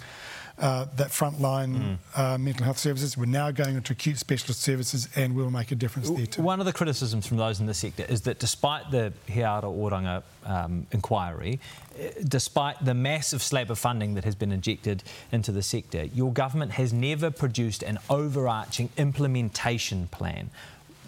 uh, 0.60 0.86
that 0.96 1.08
frontline 1.08 1.74
mm. 1.74 1.98
uh, 2.14 2.38
mental 2.38 2.64
health 2.64 2.78
services. 2.78 3.16
We're 3.16 3.26
now 3.26 3.50
going 3.50 3.76
into 3.76 3.92
acute 3.92 4.18
specialist 4.18 4.60
services, 4.60 5.08
and 5.16 5.34
we'll 5.34 5.50
make 5.50 5.72
a 5.72 5.74
difference 5.74 6.10
there 6.10 6.26
too. 6.26 6.42
One 6.42 6.60
of 6.60 6.66
the 6.66 6.72
criticisms 6.72 7.26
from 7.26 7.38
those 7.38 7.60
in 7.60 7.66
the 7.66 7.74
sector 7.74 8.04
is 8.08 8.22
that 8.22 8.38
despite 8.38 8.90
the 8.90 9.12
He 9.26 9.42
Ara 9.42 9.62
Oranga 9.62 10.22
um, 10.44 10.86
inquiry, 10.92 11.60
eh, 11.98 12.10
despite 12.28 12.84
the 12.84 12.94
massive 12.94 13.42
slab 13.42 13.70
of 13.70 13.78
funding 13.78 14.14
that 14.14 14.24
has 14.24 14.34
been 14.34 14.52
injected 14.52 15.02
into 15.32 15.50
the 15.50 15.62
sector, 15.62 16.04
your 16.04 16.32
government 16.32 16.72
has 16.72 16.92
never 16.92 17.30
produced 17.30 17.82
an 17.82 17.98
overarching 18.08 18.90
implementation 18.96 20.08
plan. 20.08 20.50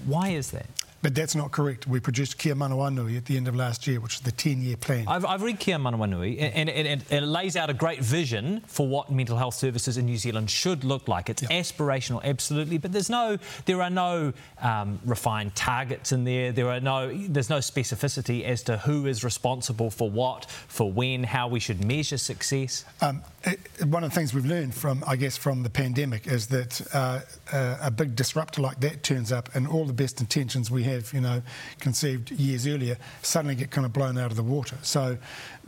Why 0.07 0.31
is 0.31 0.51
that? 0.51 0.67
But 1.03 1.17
that's 1.17 1.35
not 1.35 1.51
correct. 1.51 1.89
We 1.89 1.99
produced 1.99 2.39
Kia 2.39 2.55
Manawanui 2.55 3.17
at 3.17 3.25
the 3.25 3.37
end 3.37 3.49
of 3.49 3.57
last 3.57 3.89
year, 3.89 3.99
which 4.01 4.15
is 4.15 4.21
the 4.21 4.31
10 4.31 4.63
year 4.63 4.77
plan. 4.77 5.05
I've, 5.09 5.25
I've 5.25 5.43
read 5.43 5.59
Kia 5.59 5.77
Manawanui, 5.77 6.41
and, 6.41 6.71
and, 6.71 6.87
and, 6.87 7.03
it 7.11 7.27
lays 7.27 7.57
out 7.57 7.71
a 7.71 7.75
great 7.75 8.01
vision 8.01 8.63
for 8.69 8.87
what 8.87 9.11
mental 9.11 9.37
health 9.37 9.55
services 9.55 9.99
in 9.99 10.07
New 10.07 10.17
Zealand 10.17 10.49
should 10.49 10.85
look 10.85 11.09
like. 11.09 11.29
It's 11.29 11.43
yep. 11.43 11.51
aspirational, 11.51 12.23
absolutely, 12.23 12.79
but 12.79 12.93
there's 12.93 13.11
no, 13.11 13.37
there 13.65 13.83
are 13.83 13.91
no 13.91 14.33
um, 14.61 15.01
refined 15.05 15.57
targets 15.57 16.13
in 16.13 16.23
there. 16.23 16.53
There 16.53 16.69
are 16.69 16.81
no, 16.81 17.13
there's 17.13 17.51
no 17.51 17.59
specificity 17.59 18.45
as 18.45 18.63
to 18.65 18.79
who 18.79 19.07
is 19.07 19.25
responsible 19.25 19.91
for 19.91 20.09
what, 20.09 20.49
for 20.69 20.91
when, 20.91 21.25
how 21.25 21.49
we 21.49 21.59
should 21.59 21.85
measure 21.85 22.19
success. 22.19 22.85
Um, 23.01 23.23
it, 23.45 23.59
one 23.87 24.05
of 24.05 24.11
the 24.11 24.15
things 24.15 24.33
we've 24.33 24.47
learned 24.47 24.75
from, 24.75 25.03
I 25.07 25.17
guess, 25.17 25.37
from 25.37 25.63
the 25.63 25.71
pandemic 25.71 26.27
is 26.27 26.47
that 26.49 26.81
uh, 26.95 27.21
uh, 27.53 27.79
a 27.83 27.91
big 27.91 28.15
disruptor 28.15 28.63
like 28.63 28.79
that 28.81 29.03
turns 29.03 29.33
up, 29.33 29.53
and 29.55 29.67
all 29.67 29.85
the 29.85 29.93
best 29.93 30.21
intentions 30.21 30.71
we 30.71 30.85
have, 30.85 30.92
you 31.13 31.21
know, 31.21 31.43
conceived 31.81 32.31
years 32.31 32.67
earlier, 32.67 32.97
suddenly 33.23 33.55
get 33.55 33.71
kind 33.71 33.85
of 33.85 33.93
blown 33.93 34.19
out 34.19 34.31
of 34.31 34.37
the 34.37 34.43
water. 34.43 34.77
So 34.83 35.19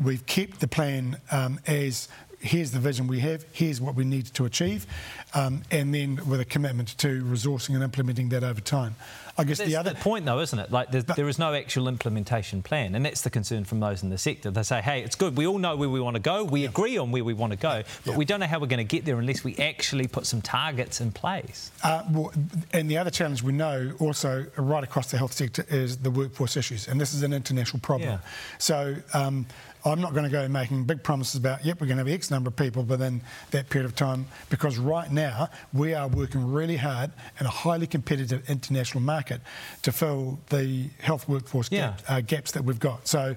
we've 0.03 0.25
kept 0.27 0.61
the 0.61 0.69
plan 0.69 1.19
um, 1.31 1.61
as 1.67 2.09
here's 2.41 2.73
the 2.73 2.79
vision 2.79 3.07
we 3.07 3.21
have, 3.21 3.45
here's 3.53 3.81
what 3.81 3.95
we 3.95 4.05
need 4.05 4.27
to 4.27 4.45
achieve, 4.45 4.87
um, 5.35 5.63
and 5.71 5.95
then 5.95 6.21
with 6.29 6.41
a 6.41 6.45
commitment 6.45 6.89
to 6.99 7.23
resourcing 7.25 7.75
and 7.75 7.83
implementing 7.83 8.29
that 8.29 8.45
over 8.45 8.61
time. 8.61 8.95
I 9.37 9.45
guess 9.45 9.59
that's 9.59 9.71
the 9.71 9.77
other 9.77 9.95
the 9.95 9.97
point, 9.97 10.25
though, 10.25 10.41
isn't 10.41 10.59
it? 10.59 10.71
Like 10.71 10.91
there 10.91 11.29
is 11.29 11.39
no 11.39 11.55
actual 11.55 11.89
implementation 11.89 12.63
plan, 12.63 12.95
and 12.95 13.05
that's 13.05 13.23
the 13.23 13.31
concern 13.31 13.65
from 13.65 13.81
those 13.81 14.03
in 14.03 14.11
the 14.11 14.19
sector. 14.19 14.51
They 14.51 14.63
say, 14.63 14.81
"Hey, 14.81 15.03
it's 15.03 15.17
good. 15.17 15.37
We 15.37 15.47
all 15.47 15.59
know 15.59 15.77
where 15.77 15.89
we 15.89 16.01
want 16.01 16.15
to 16.15 16.21
go. 16.21 16.45
We 16.45 16.63
yeah. 16.63 16.69
agree 16.69 16.99
on 16.99 17.11
where 17.11 17.25
we 17.25 17.35
want 17.35 17.53
to 17.53 17.57
go, 17.57 17.83
but 18.05 18.13
yeah. 18.13 18.17
we 18.17 18.25
don't 18.25 18.41
know 18.41 18.47
how 18.47 18.61
we're 18.61 18.67
going 18.67 18.87
to 18.87 18.97
get 18.97 19.05
there 19.05 19.19
unless 19.19 19.43
we 19.43 19.57
actually 19.57 20.07
put 20.07 20.27
some 20.27 20.41
targets 20.41 21.01
in 21.01 21.11
place." 21.11 21.73
Uh, 21.83 22.05
well, 22.11 22.33
and 22.73 22.89
the 22.89 22.97
other 22.97 23.11
challenge 23.11 23.43
we 23.43 23.53
know 23.53 23.93
also 23.99 24.47
right 24.57 24.85
across 24.85 25.11
the 25.11 25.19
health 25.19 25.33
sector 25.33 25.65
is 25.69 25.99
the 25.99 26.11
workforce 26.11 26.57
issues, 26.57 26.87
and 26.87 27.01
this 27.01 27.13
is 27.13 27.23
an 27.23 27.33
international 27.33 27.81
problem. 27.81 28.11
Yeah. 28.11 28.19
So. 28.59 28.97
Um, 29.13 29.47
I'm 29.85 30.01
not 30.01 30.13
going 30.13 30.25
to 30.25 30.31
go 30.31 30.49
making 30.49 30.85
big 30.85 31.03
promises 31.03 31.37
about, 31.37 31.65
yep, 31.65 31.81
we're 31.81 31.87
going 31.87 31.99
to 31.99 32.05
have 32.05 32.13
X 32.13 32.31
number 32.31 32.49
of 32.49 32.57
people 32.57 32.83
within 32.85 33.21
that 33.51 33.69
period 33.69 33.87
of 33.87 33.95
time, 33.95 34.27
because 34.49 34.79
right 34.79 35.11
now 35.13 35.51
we 35.73 35.93
are 35.95 36.09
working 36.09 36.53
really 36.53 36.77
hard 36.77 37.11
in 37.39 37.47
a 37.47 37.51
highly 37.51 37.87
competitive 37.87 38.49
international 38.49 39.03
market 39.03 39.41
to 39.83 39.93
fill 39.93 40.39
the 40.49 40.89
health 41.01 41.29
workforce 41.29 41.69
yeah. 41.71 41.89
gap, 41.89 42.03
uh, 42.09 42.21
gaps 42.23 42.53
that 42.53 42.65
we've 42.65 42.81
got. 42.81 43.07
So 43.07 43.37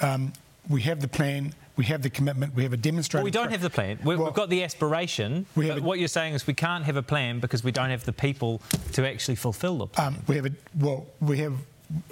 um, 0.00 0.32
we 0.68 0.82
have 0.82 1.00
the 1.00 1.08
plan. 1.08 1.54
We 1.76 1.84
have 1.86 2.02
the 2.02 2.10
commitment. 2.10 2.54
We 2.54 2.64
have 2.64 2.72
a 2.72 2.76
demonstrated. 2.76 3.22
Well, 3.22 3.24
we 3.24 3.30
don't 3.30 3.52
have 3.52 3.62
the 3.62 3.70
plan. 3.70 3.98
we 4.04 4.16
have 4.16 4.34
got 4.34 4.50
the 4.50 4.64
aspiration. 4.64 5.46
We 5.54 5.68
but 5.68 5.78
a, 5.78 5.82
what 5.82 5.98
you're 6.00 6.08
saying 6.08 6.34
is 6.34 6.46
we 6.46 6.54
can't 6.54 6.84
have 6.84 6.96
a 6.96 7.02
plan 7.02 7.38
because 7.38 7.62
we 7.62 7.70
don't 7.70 7.90
have 7.90 8.04
the 8.04 8.12
people 8.12 8.60
to 8.92 9.08
actually 9.08 9.36
fulfil 9.36 9.78
the 9.78 9.86
plan. 9.86 10.08
Um, 10.08 10.22
we 10.26 10.36
have 10.36 10.46
a 10.46 10.52
well. 10.78 11.06
We 11.20 11.38
have 11.38 11.54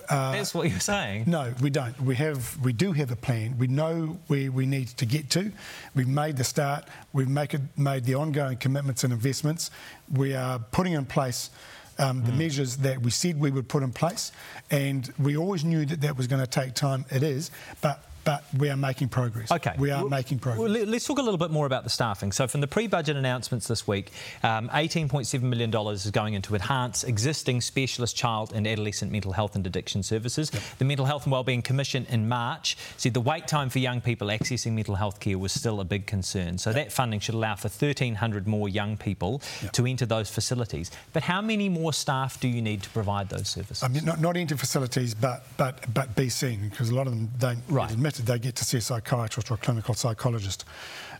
uh, 0.09 0.33
That's 0.33 0.55
what 0.55 0.71
you're 0.71 0.81
saying. 0.81 1.25
No, 1.27 1.53
we 1.61 1.71
don't. 1.71 2.01
We 2.01 2.15
have, 2.17 2.59
we 2.63 2.73
do 2.73 2.93
have 2.93 3.11
a 3.11 3.17
plan. 3.17 3.59
We 3.59 3.67
know 3.67 4.19
where 4.27 4.51
we 4.51 4.67
need 4.67 4.89
to 4.89 5.07
get 5.07 5.29
to. 5.31 5.53
We've 5.95 6.09
made 6.09 6.37
the 6.37 6.45
start. 6.45 6.85
We've 7.13 7.29
make 7.29 7.55
it, 7.55 7.61
made 7.77 8.05
the 8.05 8.15
ongoing 8.15 8.57
commitments 8.57 9.05
and 9.05 9.13
investments. 9.13 9.71
We 10.13 10.35
are 10.35 10.59
putting 10.59 10.95
in 10.95 11.05
place 11.05 11.51
um, 11.99 12.25
the 12.25 12.33
mm. 12.33 12.39
measures 12.39 12.77
that 12.79 13.01
we 13.01 13.11
said 13.11 13.41
we 13.41 13.51
would 13.51 13.69
put 13.69 13.83
in 13.83 13.93
place, 13.93 14.33
and 14.71 15.13
we 15.19 15.37
always 15.37 15.65
knew 15.65 15.85
that 15.87 16.01
that 16.03 16.17
was 16.17 16.27
going 16.27 16.41
to 16.41 16.47
take 16.47 16.75
time. 16.75 17.05
It 17.11 17.23
is, 17.23 17.51
but 17.81 18.03
but 18.27 18.45
we 18.59 18.69
are 18.69 18.77
making 18.77 19.09
progress. 19.09 19.53
Okay. 19.53 19.73
We 19.79 19.93
are 19.93 20.01
well, 20.01 20.11
making 20.11 20.41
progress. 20.41 20.69
Well, 20.69 20.85
let's 20.85 21.07
talk 21.07 21.19
a 21.19 21.23
little 21.23 21.39
bit 21.39 21.53
more 21.53 21.65
about 21.65 21.85
the 21.85 21.91
staffing. 21.91 22.33
So, 22.33 22.49
from 22.49 22.61
the 22.61 22.67
pre 22.67 22.89
budget 22.89 23.17
announcements 23.17 23.69
this 23.69 23.87
week, 23.87 24.11
um, 24.43 24.69
$18.7 24.71 25.41
million 25.43 25.75
is 25.93 26.11
going 26.11 26.35
into 26.35 26.55
enhance 26.57 27.05
existing 27.05 27.61
specialist 27.61 28.17
child 28.17 28.53
and 28.53 28.67
adolescent 28.67 29.13
mental 29.13 29.31
health 29.31 29.55
and 29.55 29.65
addiction 29.65 30.03
services. 30.03 30.51
Yep. 30.53 30.63
The 30.79 30.85
Mental 30.85 31.07
Health 31.07 31.23
and 31.23 31.33
Wellbeing 31.33 31.63
Commission 31.63 32.05
in 32.11 32.29
March 32.29 32.77
said 32.97 33.15
the 33.15 33.21
wait 33.21 33.47
time 33.47 33.71
for 33.71 33.79
young 33.79 34.01
people 34.01 34.27
accessing 34.27 34.73
mental 34.73 34.97
health 34.97 35.21
care 35.21 35.39
was 35.39 35.53
still 35.53 35.81
a 35.81 35.85
big 35.85 36.07
concern. 36.07 36.59
So, 36.59 36.71
yep. 36.71 36.75
that 36.75 36.93
funding 36.93 37.21
should 37.21 37.37
allow 37.37 37.55
for 37.55 37.69
1,300 37.69 38.49
more 38.49 38.69
young 38.69 38.97
people 38.97 39.41
yep. 39.63 39.71
to 39.73 39.87
enter 39.87 40.05
those 40.05 40.29
facilities. 40.29 40.91
But 41.13 41.23
how 41.23 41.41
many 41.41 41.69
more 41.69 41.93
staff 41.93 42.41
do 42.41 42.49
you 42.49 42.61
need 42.61 42.83
to 42.83 42.91
provide 42.91 43.29
those 43.29 43.47
services? 43.47 43.85
I 43.85 43.89
mean, 43.89 44.05
not, 44.05 44.21
not 44.21 44.37
into 44.37 44.57
facilities, 44.57 45.15
but, 45.15 45.47
but, 45.57 45.95
but 45.95 46.17
be 46.17 46.29
seen, 46.29 46.69
because 46.69 46.91
a 46.91 46.95
lot 46.97 47.07
of 47.07 47.13
them 47.13 47.31
don't 47.39 47.63
right. 47.69 47.89
admit 47.89 48.16
They 48.19 48.39
get 48.39 48.57
to 48.57 48.65
see 48.65 48.79
a 48.79 48.81
psychiatrist 48.81 49.51
or 49.51 49.55
a 49.55 49.59
clinical 49.59 49.95
psychologist. 49.95 50.65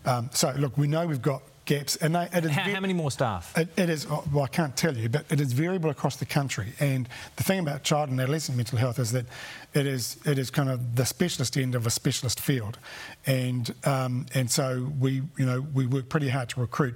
Um, 0.05 0.31
so, 0.33 0.53
look, 0.57 0.77
we 0.79 0.87
know 0.87 1.07
we've 1.07 1.23
got 1.23 1.43
gaps. 1.67 1.97
And 1.97 2.15
they, 2.15 2.27
how, 2.33 2.63
how, 2.63 2.81
many 2.81 2.95
more 2.95 3.11
staff? 3.11 3.53
It, 3.57 3.69
it 3.77 3.91
is, 3.91 4.09
well, 4.09 4.43
I 4.43 4.47
can't 4.47 4.75
tell 4.77 4.97
you, 4.97 5.09
but 5.09 5.27
it 5.31 5.41
is 5.41 5.53
variable 5.53 5.91
across 5.91 6.17
the 6.17 6.25
country. 6.25 6.73
And 6.81 7.09
the 7.37 7.43
thing 7.43 7.59
about 7.59 7.83
child 7.83 8.09
and 8.09 8.19
adolescent 8.19 8.57
mental 8.57 8.79
health 8.79 8.99
is 8.99 9.13
that 9.13 9.27
it 9.75 9.87
is, 9.87 10.17
it 10.25 10.39
is 10.39 10.51
kind 10.51 10.71
of 10.71 10.97
the 10.97 11.05
specialist 11.05 11.59
end 11.59 11.75
of 11.75 11.87
a 11.87 11.91
specialist 11.91 12.41
field. 12.41 12.79
And, 13.27 13.75
um, 13.85 14.27
and 14.33 14.51
so 14.51 14.91
we, 14.99 15.23
you 15.37 15.45
know, 15.45 15.61
we 15.61 15.87
work 15.87 16.09
pretty 16.09 16.31
hard 16.31 16.49
to 16.51 16.61
recruit 16.61 16.95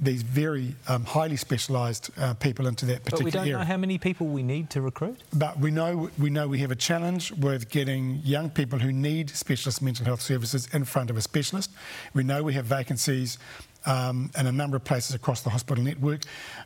these 0.00 0.22
very 0.22 0.74
um, 0.88 1.04
highly 1.04 1.36
specialised 1.36 2.10
uh, 2.18 2.34
people 2.34 2.66
into 2.66 2.86
that 2.86 3.04
particular 3.04 3.20
area. 3.20 3.24
But 3.24 3.24
we 3.24 3.30
don't 3.30 3.42
area. 3.42 3.58
know 3.58 3.64
how 3.64 3.76
many 3.76 3.98
people 3.98 4.26
we 4.26 4.42
need 4.42 4.70
to 4.70 4.80
recruit. 4.80 5.22
But 5.32 5.58
we 5.58 5.70
know 5.70 6.10
we 6.18 6.30
know 6.30 6.48
we 6.48 6.58
have 6.60 6.70
a 6.70 6.76
challenge 6.76 7.32
with 7.32 7.68
getting 7.68 8.20
young 8.24 8.50
people 8.50 8.78
who 8.78 8.92
need 8.92 9.30
specialist 9.30 9.82
mental 9.82 10.06
health 10.06 10.22
services 10.22 10.68
in 10.72 10.84
front 10.84 11.10
of 11.10 11.16
a 11.16 11.20
specialist. 11.20 11.70
We 12.14 12.22
know 12.22 12.42
we 12.42 12.54
have 12.54 12.64
vacancies 12.64 13.38
um, 13.86 14.30
in 14.38 14.46
a 14.46 14.52
number 14.52 14.76
of 14.76 14.84
places 14.84 15.14
across 15.14 15.42
the 15.42 15.50
hospital 15.50 15.82
network. 15.82 16.22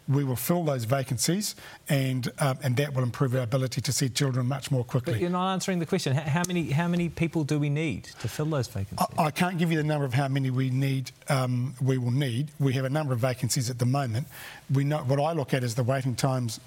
We 0.08 0.24
will 0.24 0.36
fill 0.36 0.64
those 0.64 0.84
vacancies, 0.84 1.54
and 1.88 2.30
um, 2.38 2.58
and 2.62 2.76
that 2.76 2.94
will 2.94 3.02
improve 3.02 3.34
our 3.34 3.42
ability 3.42 3.80
to 3.80 3.92
see 3.92 4.08
children 4.08 4.46
much 4.46 4.70
more 4.70 4.84
quickly. 4.84 5.14
But 5.14 5.20
you're 5.20 5.30
not 5.30 5.52
answering 5.52 5.78
the 5.78 5.86
question. 5.86 6.14
How 6.14 6.42
many 6.46 6.70
how 6.70 6.88
many 6.88 7.08
people 7.08 7.44
do 7.44 7.58
we 7.58 7.70
need 7.70 8.04
to 8.20 8.28
fill 8.28 8.46
those 8.46 8.68
vacancies? 8.68 9.06
I, 9.18 9.24
I 9.24 9.30
can't 9.30 9.58
give 9.58 9.70
you 9.70 9.78
the 9.78 9.84
number 9.84 10.04
of 10.04 10.14
how 10.14 10.28
many 10.28 10.50
we 10.50 10.70
need. 10.70 11.10
Um, 11.28 11.74
we 11.80 11.98
will 11.98 12.10
need. 12.10 12.48
We 12.58 12.74
have 12.74 12.84
a 12.84 12.90
number 12.90 13.12
of 13.12 13.20
vacancies 13.20 13.70
at 13.70 13.78
the 13.78 13.86
moment. 13.86 14.26
We 14.72 14.84
know 14.84 14.98
what 14.98 15.20
I 15.20 15.32
look 15.32 15.54
at 15.54 15.64
is 15.64 15.74
the 15.74 15.82
waiting 15.82 16.16
times 16.16 16.60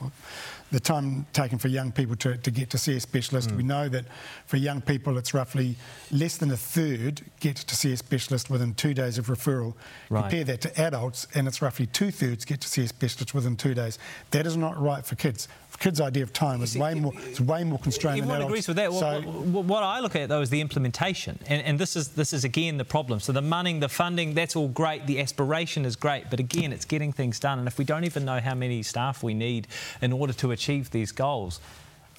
the 0.71 0.79
time 0.79 1.25
taken 1.33 1.57
for 1.57 1.69
young 1.69 1.91
people 1.91 2.15
to, 2.17 2.37
to 2.37 2.51
get 2.51 2.69
to 2.71 2.77
see 2.77 2.95
a 2.95 2.99
specialist. 2.99 3.49
Mm. 3.49 3.57
We 3.57 3.63
know 3.63 3.89
that 3.89 4.05
for 4.45 4.57
young 4.57 4.81
people, 4.81 5.17
it's 5.17 5.33
roughly 5.33 5.75
less 6.11 6.37
than 6.37 6.51
a 6.51 6.57
third 6.57 7.21
get 7.39 7.55
to 7.57 7.75
see 7.75 7.93
a 7.93 7.97
specialist 7.97 8.49
within 8.49 8.73
two 8.73 8.93
days 8.93 9.17
of 9.17 9.27
referral. 9.27 9.73
Right. 10.09 10.21
Compare 10.21 10.43
that 10.45 10.61
to 10.61 10.81
adults, 10.81 11.27
and 11.35 11.47
it's 11.47 11.61
roughly 11.61 11.85
two 11.87 12.11
thirds 12.11 12.43
get 12.45 12.61
to 12.61 12.67
see 12.67 12.83
a 12.83 12.87
specialist 12.87 13.33
within 13.33 13.55
two 13.55 13.73
days. 13.73 13.97
That 14.31 14.45
is 14.45 14.57
not 14.57 14.81
right 14.81 15.05
for 15.05 15.15
kids 15.15 15.47
kids' 15.79 16.01
idea 16.01 16.23
of 16.23 16.33
time 16.33 16.61
is 16.61 16.77
way 16.77 16.93
more 16.93 17.13
it's 17.15 17.39
way 17.39 17.63
more 17.63 17.79
constrained 17.79 18.19
Everyone 18.19 18.39
than 18.39 18.47
agrees 18.47 18.67
with 18.67 18.77
that. 18.77 18.91
So, 18.93 19.21
what, 19.21 19.65
what, 19.65 19.83
I 19.83 19.99
look 19.99 20.15
at 20.15 20.29
though 20.29 20.41
is 20.41 20.49
the 20.49 20.61
implementation, 20.61 21.39
and, 21.47 21.61
and, 21.63 21.79
this 21.79 21.95
is 21.95 22.09
this 22.09 22.33
is 22.33 22.43
again 22.43 22.77
the 22.77 22.85
problem. 22.85 23.19
So 23.19 23.31
the 23.31 23.41
money, 23.41 23.77
the 23.79 23.89
funding, 23.89 24.33
that's 24.33 24.55
all 24.55 24.67
great. 24.67 25.07
The 25.07 25.19
aspiration 25.19 25.85
is 25.85 25.95
great, 25.95 26.29
but 26.29 26.39
again, 26.39 26.73
it's 26.73 26.85
getting 26.85 27.11
things 27.11 27.39
done. 27.39 27.59
And 27.59 27.67
if 27.67 27.77
we 27.77 27.85
don't 27.85 28.03
even 28.03 28.25
know 28.25 28.39
how 28.39 28.55
many 28.55 28.83
staff 28.83 29.23
we 29.23 29.33
need 29.33 29.67
in 30.01 30.13
order 30.13 30.33
to 30.33 30.51
achieve 30.51 30.91
these 30.91 31.11
goals. 31.11 31.59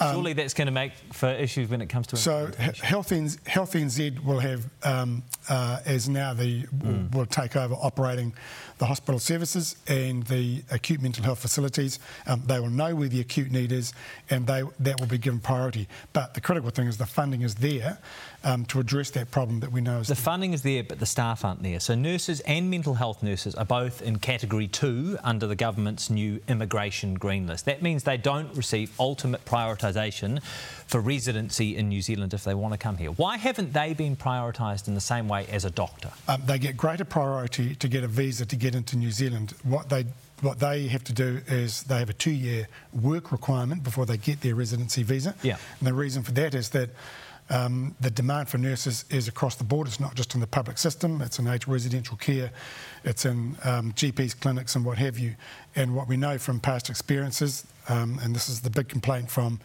Um, 0.01 0.15
Surely 0.15 0.33
that's 0.33 0.55
going 0.55 0.67
to 0.67 0.73
make 0.73 0.93
for 1.13 1.29
issues 1.29 1.69
when 1.69 1.81
it 1.81 1.89
comes 1.89 2.07
to 2.09 2.17
so 2.17 2.47
Health, 2.57 3.11
NZ, 3.11 3.47
Health 3.49 3.73
NZ 3.73 4.25
will 4.25 4.39
have 4.39 4.65
um, 4.85 5.25
uh, 5.49 5.81
as 5.85 6.09
now 6.09 6.35
the 6.35 6.63
mm. 6.63 7.13
will 7.13 7.27
take 7.27 7.57
over 7.57 7.75
operating 7.75 8.33
the 8.79 8.87
hospital 8.87 9.19
services 9.19 9.77
and 9.87 10.25
the 10.25 10.63
acute 10.71 11.03
mental 11.03 11.25
health 11.25 11.39
facilities. 11.39 11.99
Um, 12.27 12.43
they 12.47 12.61
will 12.61 12.71
know 12.71 12.95
where 12.95 13.09
the 13.09 13.21
acute 13.21 13.51
need 13.51 13.73
is, 13.73 13.93
and 14.31 14.47
they 14.47 14.63
that 14.81 15.01
will 15.01 15.07
be 15.07 15.19
given 15.19 15.41
priority. 15.41 15.89
But 16.13 16.35
the 16.35 16.41
critical 16.41 16.71
thing 16.71 16.87
is 16.87 16.97
the 16.97 17.07
funding 17.07 17.43
is 17.43 17.57
there 17.57 17.99
um, 18.45 18.65
to 18.67 18.81
address 18.81 19.11
that 19.11 19.31
problem 19.31 19.61
that 19.61 19.73
we 19.73 19.81
know 19.81 19.99
is 20.01 20.09
the 20.09 20.15
there. 20.15 20.23
funding 20.23 20.53
is 20.53 20.63
there, 20.63 20.85
but 20.85 20.99
the 21.01 21.07
staff 21.07 21.45
aren't 21.45 21.63
there. 21.63 21.81
So 21.81 21.95
nurses 21.95 22.41
and 22.41 22.71
mental 22.71 22.95
health 22.95 23.23
nurses 23.23 23.55
are 23.55 23.65
both 23.65 24.01
in 24.01 24.19
category 24.19 24.69
two 24.69 25.19
under 25.25 25.47
the 25.47 25.57
government's 25.57 26.09
new 26.09 26.41
immigration 26.49 27.15
green 27.15 27.47
list. 27.47 27.65
That 27.65 27.83
means 27.83 28.05
they 28.05 28.17
don't 28.17 28.55
receive 28.57 28.93
ultimate 29.01 29.45
prioritisation 29.45 30.43
for 30.87 31.01
residency 31.01 31.77
in 31.77 31.89
New 31.89 32.01
Zealand 32.01 32.33
if 32.33 32.45
they 32.45 32.55
want 32.55 32.73
to 32.75 32.79
come 32.79 32.97
here. 32.97 33.11
Why 33.11 33.37
haven't 33.37 33.73
they 33.73 33.93
been 33.95 34.17
prioritised 34.17 34.89
in 34.89 34.95
the 34.95 35.01
same 35.01 35.29
way 35.29 35.47
as 35.47 35.65
a 35.65 35.71
doctor? 35.71 36.11
Um, 36.29 36.43
they 36.47 36.59
get 36.59 36.77
greater 36.77 37.05
priority 37.05 37.75
to 37.75 37.89
get 37.89 38.05
a 38.05 38.09
visa 38.09 38.47
to 38.47 38.57
get 38.57 38.75
into 38.75 38.97
New 38.97 39.11
Zealand. 39.11 39.55
What 39.65 39.89
they 39.89 40.07
what 40.41 40.61
they 40.61 40.87
have 40.87 41.03
to 41.03 41.13
do 41.13 41.41
is 41.49 41.83
they 41.83 41.99
have 41.99 42.09
a 42.09 42.13
two-year 42.13 42.69
work 42.93 43.33
requirement 43.33 43.83
before 43.83 44.07
they 44.07 44.17
get 44.17 44.41
their 44.41 44.55
residency 44.55 45.03
visa. 45.03 45.35
Yeah. 45.43 45.57
And 45.81 45.89
the 45.89 45.95
reason 45.95 46.23
for 46.23 46.31
that 46.33 46.55
is 46.55 46.69
that 46.69 46.91
um, 47.51 47.95
the 48.01 48.11
demand 48.11 48.49
for 48.49 48.59
nurses 48.59 49.05
is 49.11 49.29
across 49.29 49.55
the 49.57 49.65
board. 49.65 49.87
It's 49.87 50.01
not 50.01 50.15
just 50.15 50.35
in 50.35 50.41
the 50.41 50.47
public 50.47 50.79
system, 50.79 51.23
it's 51.23 51.39
in 51.39 51.47
aged 51.47 51.69
residential 51.69 52.17
care, 52.17 52.51
it's 53.05 53.25
in 53.25 53.57
um, 53.65 53.93
GPs, 53.93 54.39
clinics, 54.39 54.77
and 54.77 54.85
what 54.85 54.99
have 54.99 55.19
you. 55.19 55.35
And 55.75 55.95
what 55.95 56.09
we 56.09 56.17
know 56.17 56.39
from 56.39 56.61
past 56.61 56.91
experiences, 56.91 57.67
um, 57.89 58.19
and 58.23 58.35
this 58.35 58.49
is 58.49 58.61
the 58.61 58.71
big 58.71 58.89
complaint 58.89 59.31
from 59.31 59.61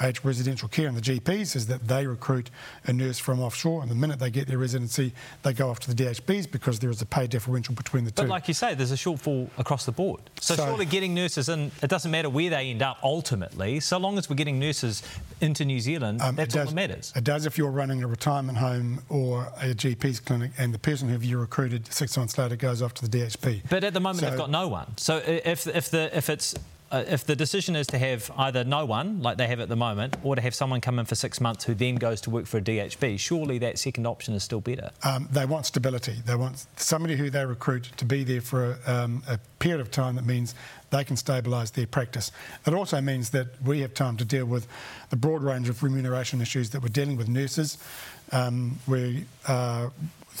aged 0.00 0.24
residential 0.24 0.68
care 0.68 0.88
and 0.88 0.96
the 0.96 1.00
GPs 1.00 1.56
is 1.56 1.66
that 1.66 1.86
they 1.86 2.06
recruit 2.06 2.50
a 2.86 2.92
nurse 2.92 3.18
from 3.18 3.40
offshore, 3.40 3.82
and 3.82 3.90
the 3.90 3.94
minute 3.94 4.18
they 4.18 4.30
get 4.30 4.46
their 4.46 4.58
residency, 4.58 5.12
they 5.42 5.52
go 5.52 5.68
off 5.68 5.80
to 5.80 5.94
the 5.94 6.04
DHBs 6.04 6.50
because 6.50 6.78
there 6.78 6.90
is 6.90 7.02
a 7.02 7.06
pay 7.06 7.26
differential 7.26 7.74
between 7.74 8.04
the 8.04 8.12
but 8.12 8.22
two. 8.22 8.28
But 8.28 8.32
like 8.32 8.48
you 8.48 8.54
say, 8.54 8.74
there's 8.74 8.92
a 8.92 8.96
shortfall 8.96 9.48
across 9.58 9.84
the 9.84 9.92
board. 9.92 10.20
So, 10.40 10.54
so 10.54 10.66
surely 10.66 10.86
getting 10.86 11.14
nurses 11.14 11.48
in, 11.48 11.70
it 11.82 11.88
doesn't 11.88 12.10
matter 12.10 12.30
where 12.30 12.50
they 12.50 12.70
end 12.70 12.82
up 12.82 12.98
ultimately, 13.02 13.80
so 13.80 13.98
long 13.98 14.18
as 14.18 14.28
we're 14.28 14.36
getting 14.36 14.58
nurses 14.58 15.02
into 15.40 15.64
New 15.64 15.80
Zealand, 15.80 16.20
um, 16.20 16.36
that's 16.36 16.54
does, 16.54 16.66
all 16.66 16.70
that 16.70 16.74
matters. 16.74 17.12
It 17.16 17.24
does 17.24 17.46
if 17.46 17.58
you're 17.58 17.70
running 17.70 18.02
a 18.02 18.06
retirement 18.06 18.58
home 18.58 19.00
or 19.08 19.48
a 19.60 19.74
GP's 19.74 20.20
clinic 20.20 20.52
and 20.58 20.72
the 20.72 20.78
person 20.78 21.08
who 21.08 21.18
you 21.18 21.38
recruited 21.38 21.92
six 21.92 22.16
months 22.16 22.38
later 22.38 22.56
goes 22.56 22.82
off 22.82 22.94
to 22.94 23.08
the 23.08 23.18
DHB. 23.18 23.62
But 23.68 23.84
at 23.84 23.94
the 23.94 24.00
moment, 24.00 24.20
so, 24.20 24.30
they've 24.30 24.38
got 24.38 24.50
no 24.50 24.68
one. 24.68 24.96
So 24.96 25.18
if, 25.18 25.66
if, 25.66 25.90
the, 25.90 26.16
if 26.16 26.30
it's 26.30 26.54
uh, 26.90 27.04
if 27.06 27.24
the 27.24 27.36
decision 27.36 27.76
is 27.76 27.86
to 27.88 27.98
have 27.98 28.30
either 28.36 28.64
no 28.64 28.84
one, 28.84 29.22
like 29.22 29.36
they 29.36 29.46
have 29.46 29.60
at 29.60 29.68
the 29.68 29.76
moment, 29.76 30.16
or 30.24 30.34
to 30.34 30.42
have 30.42 30.54
someone 30.54 30.80
come 30.80 30.98
in 30.98 31.04
for 31.04 31.14
six 31.14 31.40
months 31.40 31.64
who 31.64 31.74
then 31.74 31.94
goes 31.94 32.20
to 32.22 32.30
work 32.30 32.46
for 32.46 32.58
a 32.58 32.60
DHB, 32.60 33.18
surely 33.18 33.58
that 33.58 33.78
second 33.78 34.06
option 34.06 34.34
is 34.34 34.42
still 34.42 34.60
better. 34.60 34.90
Um, 35.04 35.28
they 35.30 35.46
want 35.46 35.66
stability. 35.66 36.16
They 36.24 36.34
want 36.34 36.66
somebody 36.76 37.16
who 37.16 37.30
they 37.30 37.44
recruit 37.44 37.90
to 37.96 38.04
be 38.04 38.24
there 38.24 38.40
for 38.40 38.78
a, 38.86 38.92
um, 38.92 39.22
a 39.28 39.38
period 39.60 39.80
of 39.80 39.90
time 39.90 40.16
that 40.16 40.26
means 40.26 40.54
they 40.90 41.04
can 41.04 41.14
stabilise 41.14 41.72
their 41.72 41.86
practice. 41.86 42.32
It 42.66 42.74
also 42.74 43.00
means 43.00 43.30
that 43.30 43.48
we 43.62 43.80
have 43.80 43.94
time 43.94 44.16
to 44.16 44.24
deal 44.24 44.46
with 44.46 44.66
the 45.10 45.16
broad 45.16 45.42
range 45.42 45.68
of 45.68 45.82
remuneration 45.82 46.40
issues 46.40 46.70
that 46.70 46.82
we're 46.82 46.88
dealing 46.88 47.16
with 47.16 47.28
nurses. 47.28 47.78
Um, 48.32 48.78
we 48.88 49.26
uh, 49.46 49.90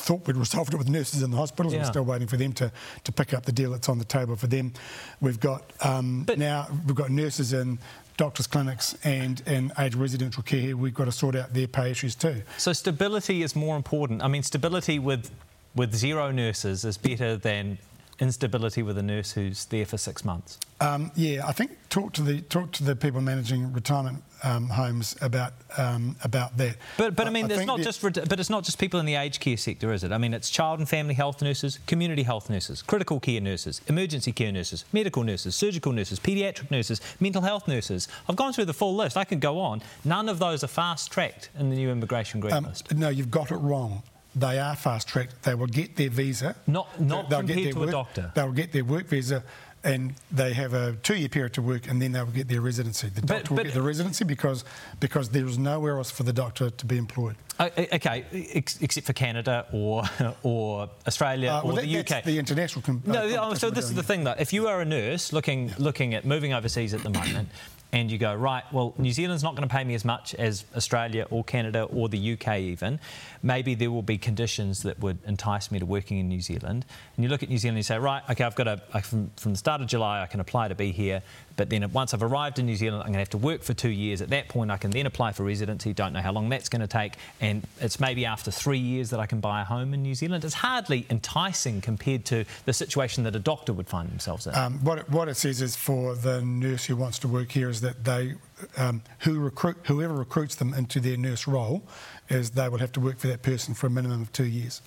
thought 0.00 0.26
we'd 0.26 0.36
resolved 0.36 0.74
it 0.74 0.76
with 0.76 0.88
nurses 0.88 1.22
in 1.22 1.30
the 1.30 1.36
hospitals. 1.36 1.74
Yeah. 1.74 1.80
We're 1.80 1.86
still 1.86 2.04
waiting 2.04 2.28
for 2.28 2.36
them 2.36 2.52
to, 2.54 2.72
to 3.04 3.12
pick 3.12 3.34
up 3.34 3.44
the 3.44 3.52
deal 3.52 3.70
that's 3.70 3.88
on 3.88 3.98
the 3.98 4.04
table 4.04 4.36
for 4.36 4.46
them. 4.46 4.72
We've 5.20 5.40
got 5.40 5.62
um, 5.82 6.26
now 6.36 6.68
we've 6.86 6.96
got 6.96 7.10
nurses 7.10 7.52
in 7.52 7.78
doctors' 8.16 8.46
clinics 8.46 8.94
and 9.04 9.40
in 9.46 9.72
aged 9.78 9.94
residential 9.94 10.42
care. 10.42 10.76
We've 10.76 10.94
got 10.94 11.06
to 11.06 11.12
sort 11.12 11.36
out 11.36 11.54
their 11.54 11.66
pay 11.66 11.90
issues 11.90 12.14
too. 12.14 12.42
So 12.58 12.72
stability 12.72 13.42
is 13.42 13.56
more 13.56 13.76
important. 13.76 14.22
I 14.22 14.28
mean, 14.28 14.42
stability 14.42 14.98
with 14.98 15.30
with 15.74 15.94
zero 15.94 16.30
nurses 16.30 16.84
is 16.84 16.98
better 16.98 17.36
than 17.36 17.78
instability 18.20 18.82
with 18.82 18.98
a 18.98 19.02
nurse 19.02 19.32
who's 19.32 19.64
there 19.66 19.86
for 19.86 19.96
six 19.98 20.24
months? 20.24 20.58
Um, 20.80 21.10
yeah, 21.14 21.46
I 21.46 21.52
think 21.52 21.72
talk 21.88 22.12
to 22.14 22.22
the 22.22 22.40
talk 22.42 22.72
to 22.72 22.84
the 22.84 22.96
people 22.96 23.20
managing 23.20 23.72
retirement 23.72 24.22
um, 24.42 24.68
homes 24.68 25.16
about 25.20 25.52
um, 25.76 26.16
about 26.24 26.56
that. 26.56 26.76
But 26.96 27.16
but 27.16 27.26
I 27.26 27.30
mean, 27.30 27.50
I 27.50 27.54
it's 27.54 27.66
not 27.66 27.80
just 27.80 28.00
but 28.02 28.40
it's 28.40 28.50
not 28.50 28.64
just 28.64 28.78
people 28.78 29.00
in 29.00 29.06
the 29.06 29.14
aged 29.16 29.40
care 29.40 29.56
sector, 29.56 29.92
is 29.92 30.04
it? 30.04 30.12
I 30.12 30.18
mean, 30.18 30.32
it's 30.32 30.48
child 30.48 30.78
and 30.78 30.88
family 30.88 31.14
health 31.14 31.42
nurses, 31.42 31.78
community 31.86 32.22
health 32.22 32.48
nurses, 32.48 32.82
critical 32.82 33.20
care 33.20 33.40
nurses, 33.40 33.80
emergency 33.88 34.32
care 34.32 34.52
nurses, 34.52 34.84
medical 34.92 35.22
nurses, 35.22 35.54
surgical 35.54 35.92
nurses, 35.92 36.18
paediatric 36.18 36.70
nurses, 36.70 37.00
mental 37.20 37.42
health 37.42 37.68
nurses. 37.68 38.08
I've 38.28 38.36
gone 38.36 38.52
through 38.52 38.66
the 38.66 38.74
full 38.74 38.96
list. 38.96 39.16
I 39.16 39.24
could 39.24 39.40
go 39.40 39.58
on. 39.58 39.82
None 40.04 40.28
of 40.28 40.38
those 40.38 40.64
are 40.64 40.68
fast 40.68 41.12
tracked 41.12 41.50
in 41.58 41.70
the 41.70 41.76
new 41.76 41.90
immigration 41.90 42.40
green 42.40 42.54
um, 42.54 42.64
list. 42.64 42.94
No, 42.94 43.08
you've 43.08 43.30
got 43.30 43.50
it 43.50 43.56
wrong 43.56 44.02
they 44.34 44.58
are 44.58 44.76
fast 44.76 45.08
tracked. 45.08 45.42
They 45.42 45.54
will 45.54 45.66
get 45.66 45.96
their 45.96 46.10
visa. 46.10 46.56
Not 46.66 47.00
not 47.00 47.28
they'll 47.28 47.40
compared 47.40 47.58
get 47.58 47.72
to 47.72 47.78
work, 47.78 47.88
a 47.88 47.92
doctor. 47.92 48.32
They'll 48.34 48.52
get 48.52 48.72
their 48.72 48.84
work 48.84 49.06
visa 49.06 49.42
and 49.82 50.14
they 50.30 50.52
have 50.52 50.74
a 50.74 50.92
two-year 51.02 51.28
period 51.28 51.54
to 51.54 51.62
work, 51.62 51.88
and 51.88 52.02
then 52.02 52.12
they 52.12 52.20
will 52.20 52.30
get 52.32 52.48
their 52.48 52.60
residency. 52.60 53.08
The 53.08 53.22
doctor 53.22 53.42
but, 53.42 53.50
will 53.50 53.64
get 53.64 53.74
the 53.74 53.82
residency 53.82 54.24
because 54.24 54.64
because 55.00 55.30
there 55.30 55.46
is 55.46 55.58
nowhere 55.58 55.96
else 55.96 56.10
for 56.10 56.22
the 56.22 56.32
doctor 56.32 56.70
to 56.70 56.86
be 56.86 56.98
employed. 56.98 57.36
Okay, 57.58 58.24
except 58.32 59.06
for 59.06 59.12
Canada 59.12 59.66
or 59.72 60.04
or 60.42 60.90
Australia 61.06 61.50
uh, 61.50 61.62
well, 61.64 61.78
or 61.78 61.82
the 61.82 61.98
UK. 61.98 62.24
the 62.24 62.38
international. 62.38 62.82
Com- 62.82 63.02
no, 63.06 63.20
uh, 63.20 63.54
so 63.54 63.70
this 63.70 63.86
is 63.86 63.94
the 63.94 64.02
thing 64.02 64.24
though. 64.24 64.34
If 64.38 64.52
you 64.52 64.68
are 64.68 64.80
a 64.80 64.84
nurse 64.84 65.32
looking 65.32 65.68
yeah. 65.68 65.74
looking 65.78 66.14
at 66.14 66.24
moving 66.24 66.52
overseas 66.52 66.94
at 66.94 67.02
the 67.02 67.10
moment, 67.10 67.48
and 67.92 68.10
you 68.10 68.18
go, 68.18 68.34
right, 68.34 68.62
well, 68.72 68.94
New 68.98 69.12
Zealand's 69.12 69.42
not 69.42 69.56
going 69.56 69.68
to 69.68 69.74
pay 69.74 69.82
me 69.82 69.94
as 69.94 70.04
much 70.04 70.34
as 70.36 70.64
Australia 70.76 71.26
or 71.30 71.42
Canada 71.42 71.82
or 71.82 72.08
the 72.08 72.32
UK 72.32 72.58
even. 72.58 73.00
Maybe 73.42 73.74
there 73.74 73.90
will 73.90 74.02
be 74.02 74.16
conditions 74.16 74.82
that 74.82 75.00
would 75.00 75.18
entice 75.26 75.70
me 75.72 75.80
to 75.80 75.86
working 75.86 76.18
in 76.18 76.28
New 76.28 76.40
Zealand. 76.40 76.84
And 77.16 77.24
you 77.24 77.28
look 77.28 77.42
at 77.42 77.48
New 77.48 77.58
Zealand 77.58 77.76
and 77.76 77.78
you 77.78 77.82
say, 77.84 77.98
right, 77.98 78.22
okay, 78.30 78.44
I've 78.44 78.54
got 78.54 78.68
a, 78.68 78.78
from, 79.02 79.30
from 79.36 79.52
the 79.52 79.58
start 79.58 79.80
of 79.80 79.88
July, 79.88 80.22
I 80.22 80.26
can 80.26 80.40
apply 80.40 80.68
to 80.68 80.74
be 80.74 80.92
here. 80.92 81.22
But 81.60 81.68
then 81.68 81.92
once 81.92 82.14
I've 82.14 82.22
arrived 82.22 82.58
in 82.58 82.64
New 82.64 82.74
Zealand, 82.74 83.02
I'm 83.02 83.08
going 83.08 83.12
to 83.12 83.18
have 83.18 83.28
to 83.30 83.36
work 83.36 83.62
for 83.62 83.74
two 83.74 83.90
years. 83.90 84.22
At 84.22 84.30
that 84.30 84.48
point, 84.48 84.70
I 84.70 84.78
can 84.78 84.90
then 84.92 85.04
apply 85.04 85.32
for 85.32 85.44
residency. 85.44 85.92
Don't 85.92 86.14
know 86.14 86.22
how 86.22 86.32
long 86.32 86.48
that's 86.48 86.70
going 86.70 86.80
to 86.80 86.86
take. 86.86 87.16
And 87.38 87.66
it's 87.82 88.00
maybe 88.00 88.24
after 88.24 88.50
three 88.50 88.78
years 88.78 89.10
that 89.10 89.20
I 89.20 89.26
can 89.26 89.40
buy 89.40 89.60
a 89.60 89.64
home 89.64 89.92
in 89.92 90.02
New 90.02 90.14
Zealand. 90.14 90.42
It's 90.42 90.54
hardly 90.54 91.04
enticing 91.10 91.82
compared 91.82 92.24
to 92.24 92.46
the 92.64 92.72
situation 92.72 93.24
that 93.24 93.36
a 93.36 93.38
doctor 93.38 93.74
would 93.74 93.88
find 93.88 94.08
themselves 94.08 94.46
in. 94.46 94.54
Um, 94.54 94.82
what, 94.82 95.00
it, 95.00 95.10
what 95.10 95.28
it 95.28 95.34
says 95.34 95.60
is 95.60 95.76
for 95.76 96.14
the 96.14 96.40
nurse 96.40 96.86
who 96.86 96.96
wants 96.96 97.18
to 97.18 97.28
work 97.28 97.52
here 97.52 97.68
is 97.68 97.82
that 97.82 98.04
they, 98.04 98.36
um, 98.78 99.02
who 99.18 99.38
recruit, 99.38 99.76
whoever 99.84 100.14
recruits 100.14 100.54
them 100.54 100.72
into 100.72 100.98
their 100.98 101.18
nurse 101.18 101.46
role, 101.46 101.82
is 102.30 102.52
they 102.52 102.70
will 102.70 102.78
have 102.78 102.92
to 102.92 103.00
work 103.00 103.18
for 103.18 103.26
that 103.26 103.42
person 103.42 103.74
for 103.74 103.88
a 103.88 103.90
minimum 103.90 104.22
of 104.22 104.32
two 104.32 104.46
years. 104.46 104.80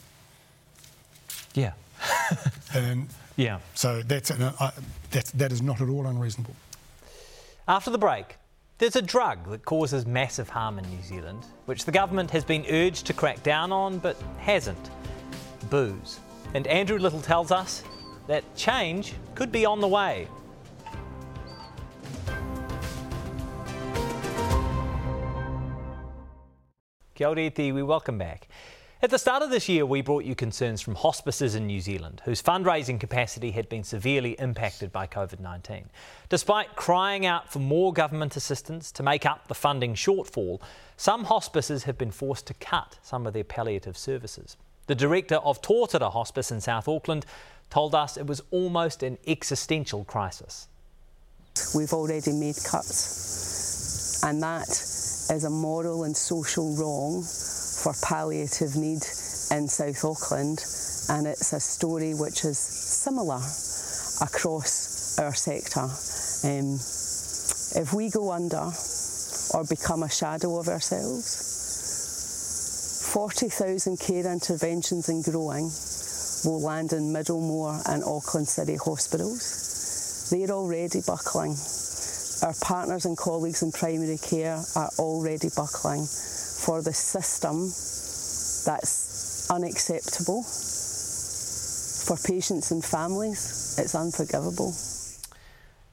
Yeah. 1.54 1.74
and 2.74 3.10
yeah. 3.36 3.60
So 3.76 4.02
that's, 4.02 4.32
uh, 4.32 4.72
that's 5.14 5.32
that 5.32 5.52
is 5.52 5.62
not 5.62 5.80
at 5.80 5.88
all 5.88 6.06
unreasonable. 6.08 6.56
After 7.68 7.90
the 7.90 7.98
break, 7.98 8.36
there's 8.80 8.98
a 8.98 9.02
drug 9.02 9.50
that 9.50 9.64
causes 9.64 10.06
massive 10.06 10.50
harm 10.50 10.80
in 10.80 10.90
New 10.90 11.02
Zealand, 11.02 11.46
which 11.66 11.86
the 11.86 11.92
government 11.92 12.32
has 12.32 12.44
been 12.44 12.66
urged 12.70 13.06
to 13.06 13.14
crack 13.14 13.42
down 13.44 13.72
on 13.72 14.00
but 14.00 14.18
hasn't. 14.40 14.90
Booze. 15.70 16.20
And 16.54 16.68
Andrew 16.68 16.98
Little 16.98 17.22
tells 17.22 17.52
us 17.52 17.84
that 18.28 18.44
change 18.56 19.14
could 19.36 19.52
be 19.52 19.66
on 19.66 19.80
the 19.80 19.88
way. 19.88 20.28
Kia 27.16 27.28
ora 27.28 27.52
we 27.58 27.84
welcome 27.84 28.18
back. 28.18 28.48
At 29.04 29.10
the 29.10 29.20
start 29.20 29.44
of 29.44 29.50
this 29.50 29.68
year, 29.68 29.86
we 29.86 30.02
brought 30.02 30.24
you 30.24 30.34
concerns 30.34 30.80
from 30.80 30.96
hospices 30.96 31.56
in 31.56 31.68
New 31.68 31.82
Zealand, 31.82 32.22
whose 32.24 32.42
fundraising 32.42 33.02
capacity 33.02 33.52
had 33.52 33.68
been 33.68 33.84
severely 33.84 34.32
impacted 34.40 34.94
by 34.94 35.08
COVID 35.08 35.42
19. 35.42 35.90
Despite 36.30 36.78
crying 36.78 37.26
out 37.26 37.52
for 37.52 37.60
more 37.60 37.92
government 37.92 38.38
assistance 38.38 38.94
to 38.94 39.04
make 39.04 39.26
up 39.26 39.50
the 39.50 39.56
funding 39.56 39.94
shortfall, 39.94 40.62
some 40.96 41.26
hospices 41.26 41.84
have 41.84 41.98
been 41.98 42.12
forced 42.12 42.48
to 42.48 42.54
cut 42.54 42.98
some 43.02 43.28
of 43.28 43.34
their 43.34 43.44
palliative 43.44 43.98
services. 43.98 44.56
The 44.88 44.96
director 44.96 45.36
of 45.36 45.62
Totara 45.62 46.10
Hospice 46.10 46.50
in 46.50 46.62
South 46.62 46.88
Auckland 46.88 47.26
told 47.70 47.94
us 47.94 48.16
it 48.16 48.26
was 48.26 48.42
almost 48.52 49.04
an 49.04 49.18
existential 49.28 50.06
crisis. 50.06 50.70
We've 51.76 51.92
already 51.92 52.32
made 52.32 52.56
cuts, 52.64 54.24
and 54.24 54.42
that 54.42 54.70
is 54.70 55.44
a 55.44 55.50
moral 55.50 56.06
and 56.06 56.16
social 56.16 56.74
wrong 56.78 57.26
for 57.84 57.94
palliative 58.02 58.78
need 58.78 59.04
in 59.52 59.68
South 59.68 60.06
Auckland, 60.06 60.64
and 61.10 61.28
it's 61.28 61.52
a 61.52 61.60
story 61.60 62.14
which 62.14 62.46
is 62.46 62.58
similar 62.58 63.42
across 64.22 65.20
our 65.20 65.34
sector. 65.34 65.92
Um, 66.48 66.80
if 67.76 67.92
we 67.94 68.10
go 68.10 68.32
under 68.32 68.72
or 69.54 69.66
become 69.68 70.04
a 70.04 70.10
shadow 70.10 70.60
of 70.60 70.70
ourselves, 70.70 71.52
40,000 73.12 74.00
care 74.00 74.32
interventions 74.32 75.10
and 75.10 75.22
growing 75.22 75.70
will 76.46 76.62
land 76.62 76.94
in 76.94 77.12
Middlemore 77.12 77.84
and 77.86 78.02
Auckland 78.06 78.48
City 78.48 78.78
hospitals. 78.78 80.30
They're 80.32 80.56
already 80.56 81.02
buckling. 81.06 81.58
Our 82.44 82.54
partners 82.62 83.04
and 83.06 83.18
colleagues 83.18 83.62
in 83.62 83.74
primary 83.74 84.20
care 84.20 84.64
are 84.76 84.90
already 84.98 85.50
buckling 85.54 86.08
for 86.66 86.82
the 86.82 86.94
system 86.94 87.68
that's 88.66 89.50
unacceptable. 89.52 90.44
For 92.04 92.18
patients 92.28 92.72
and 92.72 92.84
families, 92.84 93.76
it's 93.78 93.96
unforgivable. 93.96 94.74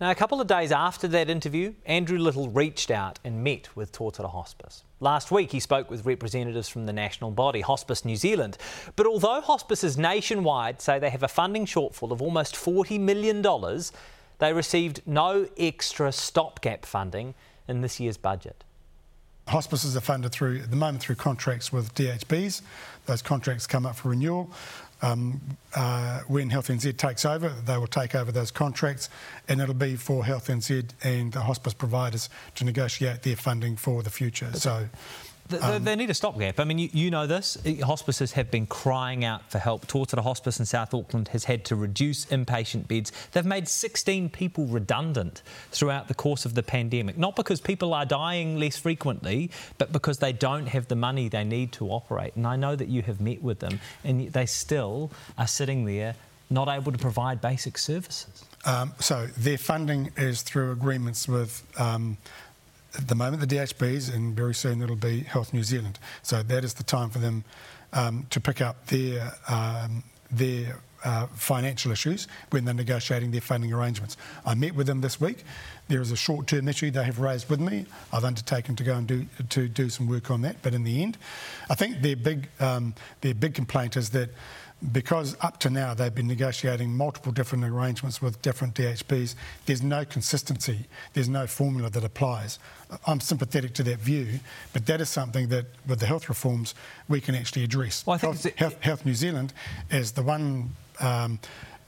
Now, 0.00 0.10
a 0.10 0.14
couple 0.14 0.40
of 0.40 0.46
days 0.46 0.72
after 0.72 1.06
that 1.08 1.28
interview, 1.28 1.74
Andrew 1.84 2.18
Little 2.18 2.48
reached 2.48 2.90
out 2.90 3.18
and 3.22 3.44
met 3.44 3.68
with 3.76 3.92
Totara 3.92 4.30
Hospice. 4.30 4.84
Last 5.00 5.30
week, 5.30 5.52
he 5.52 5.60
spoke 5.60 5.90
with 5.90 6.06
representatives 6.06 6.68
from 6.68 6.86
the 6.86 6.92
national 6.92 7.32
body, 7.32 7.60
Hospice 7.60 8.04
New 8.04 8.16
Zealand. 8.16 8.56
But 8.96 9.06
although 9.06 9.40
hospices 9.40 9.98
nationwide 9.98 10.80
say 10.80 10.98
they 10.98 11.10
have 11.10 11.22
a 11.22 11.28
funding 11.28 11.66
shortfall 11.66 12.12
of 12.12 12.22
almost 12.22 12.54
$40 12.54 12.98
million, 12.98 13.42
they 14.38 14.52
received 14.52 15.02
no 15.04 15.48
extra 15.58 16.12
stopgap 16.12 16.86
funding 16.86 17.34
in 17.68 17.82
this 17.82 18.00
year's 18.00 18.16
budget. 18.16 18.64
Hospices 19.50 19.96
are 19.96 20.00
funded 20.00 20.30
through, 20.30 20.60
at 20.60 20.70
the 20.70 20.76
moment, 20.76 21.02
through 21.02 21.16
contracts 21.16 21.72
with 21.72 21.92
DHBs. 21.94 22.62
Those 23.06 23.20
contracts 23.20 23.66
come 23.66 23.84
up 23.84 23.96
for 23.96 24.10
renewal. 24.10 24.48
Um, 25.02 25.40
uh, 25.74 26.20
when 26.28 26.50
Health 26.50 26.68
NZ 26.68 26.96
takes 26.96 27.24
over, 27.24 27.48
they 27.48 27.76
will 27.76 27.88
take 27.88 28.14
over 28.14 28.30
those 28.30 28.52
contracts, 28.52 29.08
and 29.48 29.60
it'll 29.60 29.74
be 29.74 29.96
for 29.96 30.24
Health 30.24 30.46
NZ 30.46 30.90
and 31.02 31.32
the 31.32 31.40
hospice 31.40 31.74
providers 31.74 32.28
to 32.54 32.64
negotiate 32.64 33.22
their 33.22 33.34
funding 33.34 33.74
for 33.74 34.04
the 34.04 34.10
future. 34.10 34.52
So 34.52 34.88
um, 35.54 35.84
they 35.84 35.96
need 35.96 36.10
a 36.10 36.14
stopgap. 36.14 36.60
I 36.60 36.64
mean, 36.64 36.78
you, 36.78 36.88
you, 36.92 37.10
know 37.10 37.26
this. 37.26 37.58
Hospices 37.82 38.32
have 38.32 38.50
been 38.50 38.66
crying 38.66 39.24
out 39.24 39.50
for 39.50 39.58
help. 39.58 39.86
Totara 39.86 40.22
Hospice 40.22 40.58
in 40.58 40.66
South 40.66 40.94
Auckland 40.94 41.28
has 41.28 41.44
had 41.44 41.64
to 41.66 41.76
reduce 41.76 42.26
inpatient 42.26 42.88
beds. 42.88 43.12
They've 43.32 43.44
made 43.44 43.68
16 43.68 44.30
people 44.30 44.66
redundant 44.66 45.42
throughout 45.70 46.08
the 46.08 46.14
course 46.14 46.44
of 46.44 46.54
the 46.54 46.62
pandemic, 46.62 47.18
not 47.18 47.36
because 47.36 47.60
people 47.60 47.94
are 47.94 48.04
dying 48.04 48.58
less 48.58 48.76
frequently, 48.76 49.50
but 49.78 49.92
because 49.92 50.18
they 50.18 50.32
don't 50.32 50.66
have 50.66 50.88
the 50.88 50.96
money 50.96 51.28
they 51.28 51.44
need 51.44 51.72
to 51.72 51.88
operate. 51.88 52.36
And 52.36 52.46
I 52.46 52.56
know 52.56 52.76
that 52.76 52.88
you 52.88 53.02
have 53.02 53.20
met 53.20 53.42
with 53.42 53.60
them, 53.60 53.80
and 54.04 54.32
they 54.32 54.46
still 54.46 55.10
are 55.38 55.46
sitting 55.46 55.84
there 55.84 56.14
not 56.50 56.68
able 56.68 56.90
to 56.90 56.98
provide 56.98 57.40
basic 57.40 57.78
services. 57.78 58.44
Um, 58.64 58.92
so 58.98 59.26
their 59.38 59.56
funding 59.56 60.10
is 60.16 60.42
through 60.42 60.72
agreements 60.72 61.28
with. 61.28 61.62
Um, 61.78 62.18
at 62.96 63.08
the 63.08 63.14
moment, 63.14 63.46
the 63.46 63.56
DHBs, 63.56 64.12
and 64.14 64.34
very 64.34 64.54
soon 64.54 64.82
it'll 64.82 64.96
be 64.96 65.20
Health 65.20 65.52
New 65.52 65.62
Zealand. 65.62 65.98
So 66.22 66.42
that 66.42 66.64
is 66.64 66.74
the 66.74 66.82
time 66.82 67.10
for 67.10 67.18
them 67.18 67.44
um, 67.92 68.26
to 68.30 68.40
pick 68.40 68.60
up 68.60 68.86
their 68.86 69.32
um, 69.48 70.04
their 70.30 70.78
uh, 71.04 71.26
financial 71.28 71.90
issues 71.92 72.28
when 72.50 72.64
they're 72.64 72.74
negotiating 72.74 73.30
their 73.30 73.40
funding 73.40 73.72
arrangements. 73.72 74.16
I 74.44 74.54
met 74.54 74.74
with 74.74 74.86
them 74.86 75.00
this 75.00 75.20
week. 75.20 75.44
There 75.88 76.00
is 76.00 76.12
a 76.12 76.16
short-term 76.16 76.68
issue 76.68 76.90
they 76.90 77.04
have 77.04 77.18
raised 77.18 77.48
with 77.48 77.60
me. 77.60 77.86
I've 78.12 78.24
undertaken 78.24 78.76
to 78.76 78.84
go 78.84 78.94
and 78.94 79.06
do 79.06 79.26
to 79.48 79.68
do 79.68 79.88
some 79.88 80.08
work 80.08 80.30
on 80.30 80.42
that. 80.42 80.56
But 80.62 80.74
in 80.74 80.84
the 80.84 81.02
end, 81.02 81.16
I 81.68 81.74
think 81.74 82.02
their 82.02 82.16
big 82.16 82.48
um, 82.60 82.94
their 83.22 83.34
big 83.34 83.54
complaint 83.54 83.96
is 83.96 84.10
that 84.10 84.30
because 84.92 85.36
up 85.40 85.58
to 85.60 85.70
now 85.70 85.94
they've 85.94 86.14
been 86.14 86.26
negotiating 86.26 86.96
multiple 86.96 87.32
different 87.32 87.64
arrangements 87.64 88.22
with 88.22 88.40
different 88.42 88.74
DHBs, 88.74 89.34
there's 89.66 89.82
no 89.82 90.04
consistency, 90.04 90.86
there's 91.12 91.28
no 91.28 91.46
formula 91.46 91.90
that 91.90 92.04
applies. 92.04 92.58
I'm 93.06 93.20
sympathetic 93.20 93.74
to 93.74 93.82
that 93.84 93.98
view, 93.98 94.40
but 94.72 94.86
that 94.86 95.00
is 95.00 95.08
something 95.08 95.48
that 95.48 95.66
with 95.86 96.00
the 96.00 96.06
health 96.06 96.28
reforms 96.28 96.74
we 97.08 97.20
can 97.20 97.34
actually 97.34 97.64
address. 97.64 98.06
Well, 98.06 98.14
I 98.14 98.18
think 98.18 98.56
Health, 98.56 98.58
Health, 98.58 98.82
Health, 98.82 99.06
New 99.06 99.14
Zealand 99.14 99.52
is 99.90 100.12
the 100.12 100.22
one. 100.22 100.74
Um, 101.00 101.38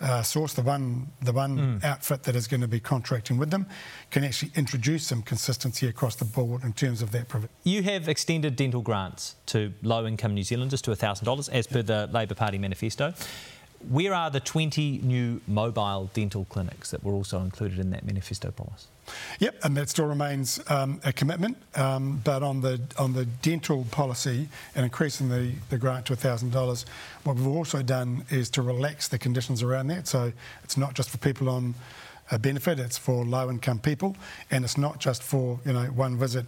uh, 0.03 0.23
source, 0.23 0.53
the 0.55 0.63
one, 0.63 1.09
the 1.23 1.33
one 1.33 1.59
mm. 1.81 1.85
outfit 1.85 2.23
that 2.25 2.37
is 2.37 2.47
going 2.47 2.61
to 2.61 2.69
be 2.69 2.81
contracting 2.81 3.39
with 3.39 3.51
them, 3.51 3.67
can 4.11 4.25
actually 4.25 4.53
introduce 4.57 5.07
some 5.07 5.23
consistency 5.23 5.87
across 5.87 6.17
the 6.17 6.25
board 6.25 6.65
in 6.65 6.73
terms 6.73 7.03
of 7.03 7.13
that. 7.13 7.27
You 7.63 7.83
have 7.83 8.09
extended 8.09 8.57
dental 8.57 8.83
grants 8.83 9.37
to 9.47 9.73
low-income 9.83 10.35
New 10.35 10.43
Zealanders 10.43 10.83
to 10.83 10.91
$1,000 10.91 11.49
as 11.51 11.67
per 11.67 11.83
the 11.83 12.09
Labor 12.13 12.35
Party 12.35 12.59
manifesto. 12.59 13.15
Where 13.89 14.15
are 14.15 14.31
the 14.31 14.41
20 14.41 15.01
new 15.03 15.41
mobile 15.47 16.11
dental 16.15 16.45
clinics 16.47 16.91
that 16.91 17.03
were 17.03 17.13
also 17.13 17.41
included 17.41 17.79
in 17.79 17.91
that 17.91 18.05
manifesto 18.05 18.51
promise? 18.51 18.87
Yep, 19.41 19.57
and 19.65 19.77
that 19.77 19.89
still 19.89 20.07
remains 20.07 20.61
um, 20.71 21.01
a 21.05 21.13
commitment. 21.13 21.57
Um, 21.75 22.21
but 22.25 22.43
on 22.43 22.61
the 22.61 22.81
on 22.99 23.13
the 23.13 23.25
dental 23.25 23.85
policy 23.91 24.49
and 24.75 24.85
increasing 24.85 25.29
the, 25.29 25.53
the 25.71 25.79
grant 25.79 26.07
to 26.07 26.15
$1,000, 26.15 26.85
what 27.25 27.37
we've 27.37 27.47
also 27.47 27.83
done 27.83 28.25
is 28.31 28.49
to 28.51 28.63
relax 28.63 29.09
the 29.09 29.19
conditions 29.19 29.63
around 29.63 29.89
that. 29.89 30.07
So 30.07 30.33
it's 30.63 30.77
not 30.77 30.95
just 30.95 31.11
for 31.11 31.19
people 31.19 31.49
on 31.49 31.75
a 32.31 32.39
benefit, 32.39 32.79
it's 32.79 32.97
for 32.97 33.25
low 33.25 33.51
income 33.51 33.79
people, 33.79 34.17
and 34.51 34.65
it's 34.65 34.79
not 34.79 34.99
just 34.99 35.23
for 35.23 35.61
you 35.65 35.73
know 35.73 35.85
one 35.87 36.17
visit 36.17 36.47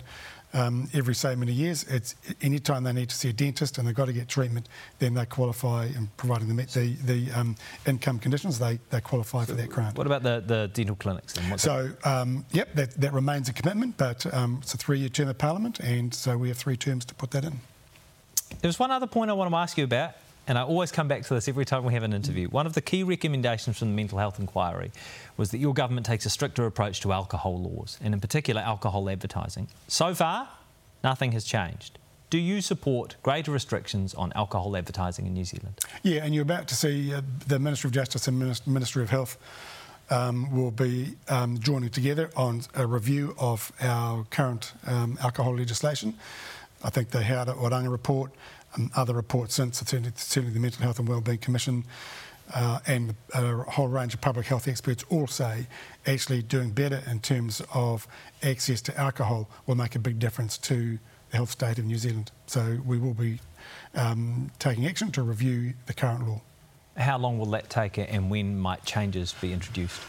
um, 0.54 0.88
every 0.94 1.14
so 1.14 1.34
many 1.36 1.52
years. 1.52 1.84
It's 1.84 2.14
any 2.40 2.58
time 2.58 2.84
they 2.84 2.92
need 2.92 3.10
to 3.10 3.14
see 3.14 3.28
a 3.28 3.32
dentist 3.32 3.78
and 3.78 3.86
they've 3.86 3.94
got 3.94 4.06
to 4.06 4.12
get 4.12 4.28
treatment, 4.28 4.68
then 4.98 5.14
they 5.14 5.26
qualify, 5.26 5.86
and 5.86 6.14
providing 6.16 6.54
they 6.54 6.64
the, 6.64 6.96
the 7.04 7.30
um, 7.32 7.56
income 7.86 8.18
conditions, 8.18 8.58
they, 8.58 8.78
they 8.90 9.00
qualify 9.00 9.44
for 9.44 9.52
that 9.52 9.68
grant. 9.68 9.98
What 9.98 10.06
about 10.06 10.22
the, 10.22 10.42
the 10.46 10.70
dental 10.72 10.96
clinics? 10.96 11.34
Then? 11.34 11.58
so, 11.58 11.90
um, 12.04 12.46
yep, 12.52 12.74
that, 12.74 12.92
that 13.00 13.12
remains 13.12 13.48
a 13.48 13.52
commitment, 13.52 13.96
but 13.96 14.32
um, 14.32 14.58
it's 14.62 14.74
a 14.74 14.78
three 14.78 15.00
year 15.00 15.08
term 15.08 15.28
of 15.28 15.38
Parliament, 15.38 15.80
and 15.80 16.14
so 16.14 16.38
we 16.38 16.48
have 16.48 16.56
three 16.56 16.76
terms 16.76 17.04
to 17.06 17.14
put 17.14 17.30
that 17.32 17.44
in. 17.44 17.60
There's 18.60 18.78
one 18.78 18.90
other 18.90 19.06
point 19.06 19.30
I 19.30 19.34
want 19.34 19.50
to 19.50 19.56
ask 19.56 19.76
you 19.76 19.84
about. 19.84 20.14
And 20.46 20.58
I 20.58 20.62
always 20.62 20.92
come 20.92 21.08
back 21.08 21.22
to 21.22 21.34
this 21.34 21.48
every 21.48 21.64
time 21.64 21.84
we 21.84 21.94
have 21.94 22.02
an 22.02 22.12
interview. 22.12 22.48
One 22.48 22.66
of 22.66 22.74
the 22.74 22.82
key 22.82 23.02
recommendations 23.02 23.78
from 23.78 23.88
the 23.88 23.94
Mental 23.94 24.18
Health 24.18 24.38
Inquiry 24.38 24.92
was 25.36 25.50
that 25.50 25.58
your 25.58 25.74
government 25.74 26.06
takes 26.06 26.26
a 26.26 26.30
stricter 26.30 26.66
approach 26.66 27.00
to 27.00 27.12
alcohol 27.12 27.60
laws, 27.60 27.98
and 28.02 28.12
in 28.14 28.20
particular 28.20 28.60
alcohol 28.60 29.08
advertising. 29.08 29.68
So 29.88 30.14
far, 30.14 30.48
nothing 31.02 31.32
has 31.32 31.44
changed. 31.44 31.98
Do 32.30 32.38
you 32.38 32.60
support 32.60 33.16
greater 33.22 33.52
restrictions 33.52 34.12
on 34.14 34.32
alcohol 34.34 34.76
advertising 34.76 35.26
in 35.26 35.34
New 35.34 35.44
Zealand? 35.44 35.78
Yeah, 36.02 36.24
and 36.24 36.34
you're 36.34 36.42
about 36.42 36.68
to 36.68 36.74
see 36.74 37.14
uh, 37.14 37.22
the 37.46 37.58
Ministry 37.58 37.88
of 37.88 37.94
Justice 37.94 38.26
and 38.26 38.38
Ministry 38.66 39.02
of 39.02 39.10
Health 39.10 39.38
um, 40.10 40.50
will 40.54 40.70
be 40.70 41.14
um, 41.28 41.58
joining 41.58 41.90
together 41.90 42.30
on 42.36 42.62
a 42.74 42.86
review 42.86 43.34
of 43.38 43.72
our 43.80 44.24
current 44.30 44.72
um, 44.86 45.16
alcohol 45.22 45.56
legislation. 45.56 46.14
I 46.82 46.90
think 46.90 47.10
they 47.10 47.22
had 47.22 47.48
a 47.48 47.52
Oranga 47.52 47.90
report 47.90 48.32
other 48.96 49.14
reports 49.14 49.54
since, 49.54 49.78
certainly, 49.78 50.50
the 50.50 50.60
Mental 50.60 50.82
Health 50.82 50.98
and 50.98 51.08
Wellbeing 51.08 51.38
Commission 51.38 51.84
uh, 52.52 52.78
and 52.86 53.14
a 53.32 53.56
whole 53.70 53.88
range 53.88 54.14
of 54.14 54.20
public 54.20 54.46
health 54.46 54.68
experts 54.68 55.04
all 55.08 55.26
say 55.26 55.66
actually 56.06 56.42
doing 56.42 56.70
better 56.70 57.02
in 57.10 57.20
terms 57.20 57.62
of 57.72 58.06
access 58.42 58.80
to 58.82 58.98
alcohol 58.98 59.48
will 59.66 59.74
make 59.74 59.94
a 59.94 59.98
big 59.98 60.18
difference 60.18 60.58
to 60.58 60.98
the 61.30 61.36
health 61.36 61.50
state 61.50 61.78
of 61.78 61.84
New 61.84 61.96
Zealand. 61.96 62.30
So 62.46 62.78
we 62.84 62.98
will 62.98 63.14
be 63.14 63.40
um, 63.94 64.50
taking 64.58 64.86
action 64.86 65.10
to 65.12 65.22
review 65.22 65.74
the 65.86 65.94
current 65.94 66.28
law. 66.28 66.42
How 66.96 67.18
long 67.18 67.38
will 67.38 67.46
that 67.46 67.70
take 67.70 67.98
and 67.98 68.30
when 68.30 68.58
might 68.58 68.84
changes 68.84 69.34
be 69.40 69.52
introduced? 69.52 70.00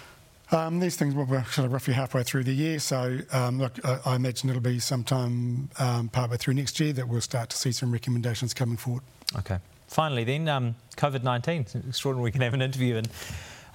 Um, 0.51 0.79
these 0.79 0.95
things 0.95 1.15
will 1.15 1.25
be 1.25 1.41
sort 1.49 1.65
of 1.65 1.73
roughly 1.73 1.93
halfway 1.93 2.23
through 2.23 2.43
the 2.43 2.53
year, 2.53 2.79
so 2.79 3.19
um, 3.31 3.58
look, 3.58 3.79
I, 3.84 4.15
imagine 4.15 4.49
it'll 4.49 4.62
be 4.62 4.79
sometime 4.79 5.69
um, 5.79 6.10
partway 6.10 6.38
through 6.38 6.53
next 6.53 6.79
year 6.79 6.93
that 6.93 7.08
we'll 7.08 7.21
start 7.21 7.49
to 7.49 7.58
see 7.58 7.71
some 7.71 7.91
recommendations 7.91 8.53
coming 8.53 8.77
forward. 8.77 9.03
Okay. 9.39 9.58
Finally, 9.88 10.23
then, 10.23 10.47
um, 10.47 10.75
COVID 10.97 11.23
19. 11.23 11.62
It's 11.62 11.75
extraordinary 11.75 12.25
we 12.25 12.31
can 12.31 12.41
have 12.41 12.53
an 12.53 12.62
interview 12.62 12.95
and 12.95 13.08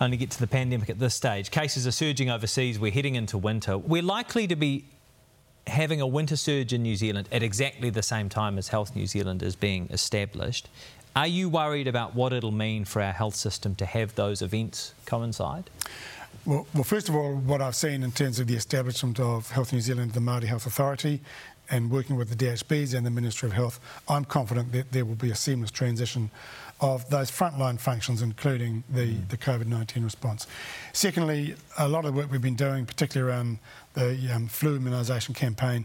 only 0.00 0.16
get 0.16 0.30
to 0.30 0.40
the 0.40 0.46
pandemic 0.46 0.88
at 0.90 0.98
this 0.98 1.14
stage. 1.14 1.50
Cases 1.50 1.86
are 1.86 1.92
surging 1.92 2.30
overseas. 2.30 2.78
We're 2.78 2.90
heading 2.90 3.16
into 3.16 3.36
winter. 3.36 3.76
We're 3.76 4.02
likely 4.02 4.46
to 4.46 4.56
be 4.56 4.84
having 5.66 6.00
a 6.00 6.06
winter 6.06 6.36
surge 6.36 6.72
in 6.72 6.82
New 6.82 6.96
Zealand 6.96 7.28
at 7.30 7.42
exactly 7.42 7.90
the 7.90 8.02
same 8.02 8.28
time 8.28 8.58
as 8.58 8.68
Health 8.68 8.96
New 8.96 9.06
Zealand 9.06 9.42
is 9.42 9.56
being 9.56 9.88
established. 9.90 10.68
Are 11.16 11.26
you 11.26 11.48
worried 11.48 11.88
about 11.88 12.14
what 12.14 12.32
it'll 12.32 12.52
mean 12.52 12.84
for 12.84 13.02
our 13.02 13.12
health 13.12 13.34
system 13.34 13.74
to 13.76 13.86
have 13.86 14.14
those 14.14 14.42
events 14.42 14.94
coincide? 15.06 15.68
Well, 16.46 16.66
well, 16.72 16.84
first 16.84 17.08
of 17.08 17.16
all, 17.16 17.34
what 17.34 17.60
I've 17.60 17.74
seen 17.74 18.02
in 18.02 18.12
terms 18.12 18.38
of 18.38 18.46
the 18.46 18.54
establishment 18.54 19.18
of 19.18 19.50
Health 19.50 19.72
New 19.72 19.80
Zealand, 19.80 20.12
the 20.12 20.20
Māori 20.20 20.44
Health 20.44 20.66
Authority, 20.66 21.20
and 21.68 21.90
working 21.90 22.16
with 22.16 22.30
the 22.30 22.44
DHBs 22.46 22.94
and 22.94 23.04
the 23.04 23.10
Ministry 23.10 23.48
of 23.48 23.52
Health, 23.52 23.80
I'm 24.08 24.24
confident 24.24 24.72
that 24.72 24.92
there 24.92 25.04
will 25.04 25.16
be 25.16 25.30
a 25.30 25.34
seamless 25.34 25.70
transition 25.70 26.30
of 26.80 27.08
those 27.10 27.30
frontline 27.30 27.78
functions, 27.78 28.22
including 28.22 28.82
the, 28.88 29.14
mm. 29.14 29.28
the 29.28 29.36
COVID 29.36 29.66
19 29.66 30.02
response. 30.02 30.46
Secondly, 30.92 31.54
a 31.78 31.88
lot 31.88 32.04
of 32.04 32.14
the 32.14 32.20
work 32.20 32.30
we've 32.30 32.40
been 32.40 32.54
doing, 32.54 32.86
particularly 32.86 33.30
around 33.30 33.58
the 33.94 34.34
um, 34.34 34.48
flu 34.48 34.78
immunisation 34.78 35.34
campaign, 35.34 35.84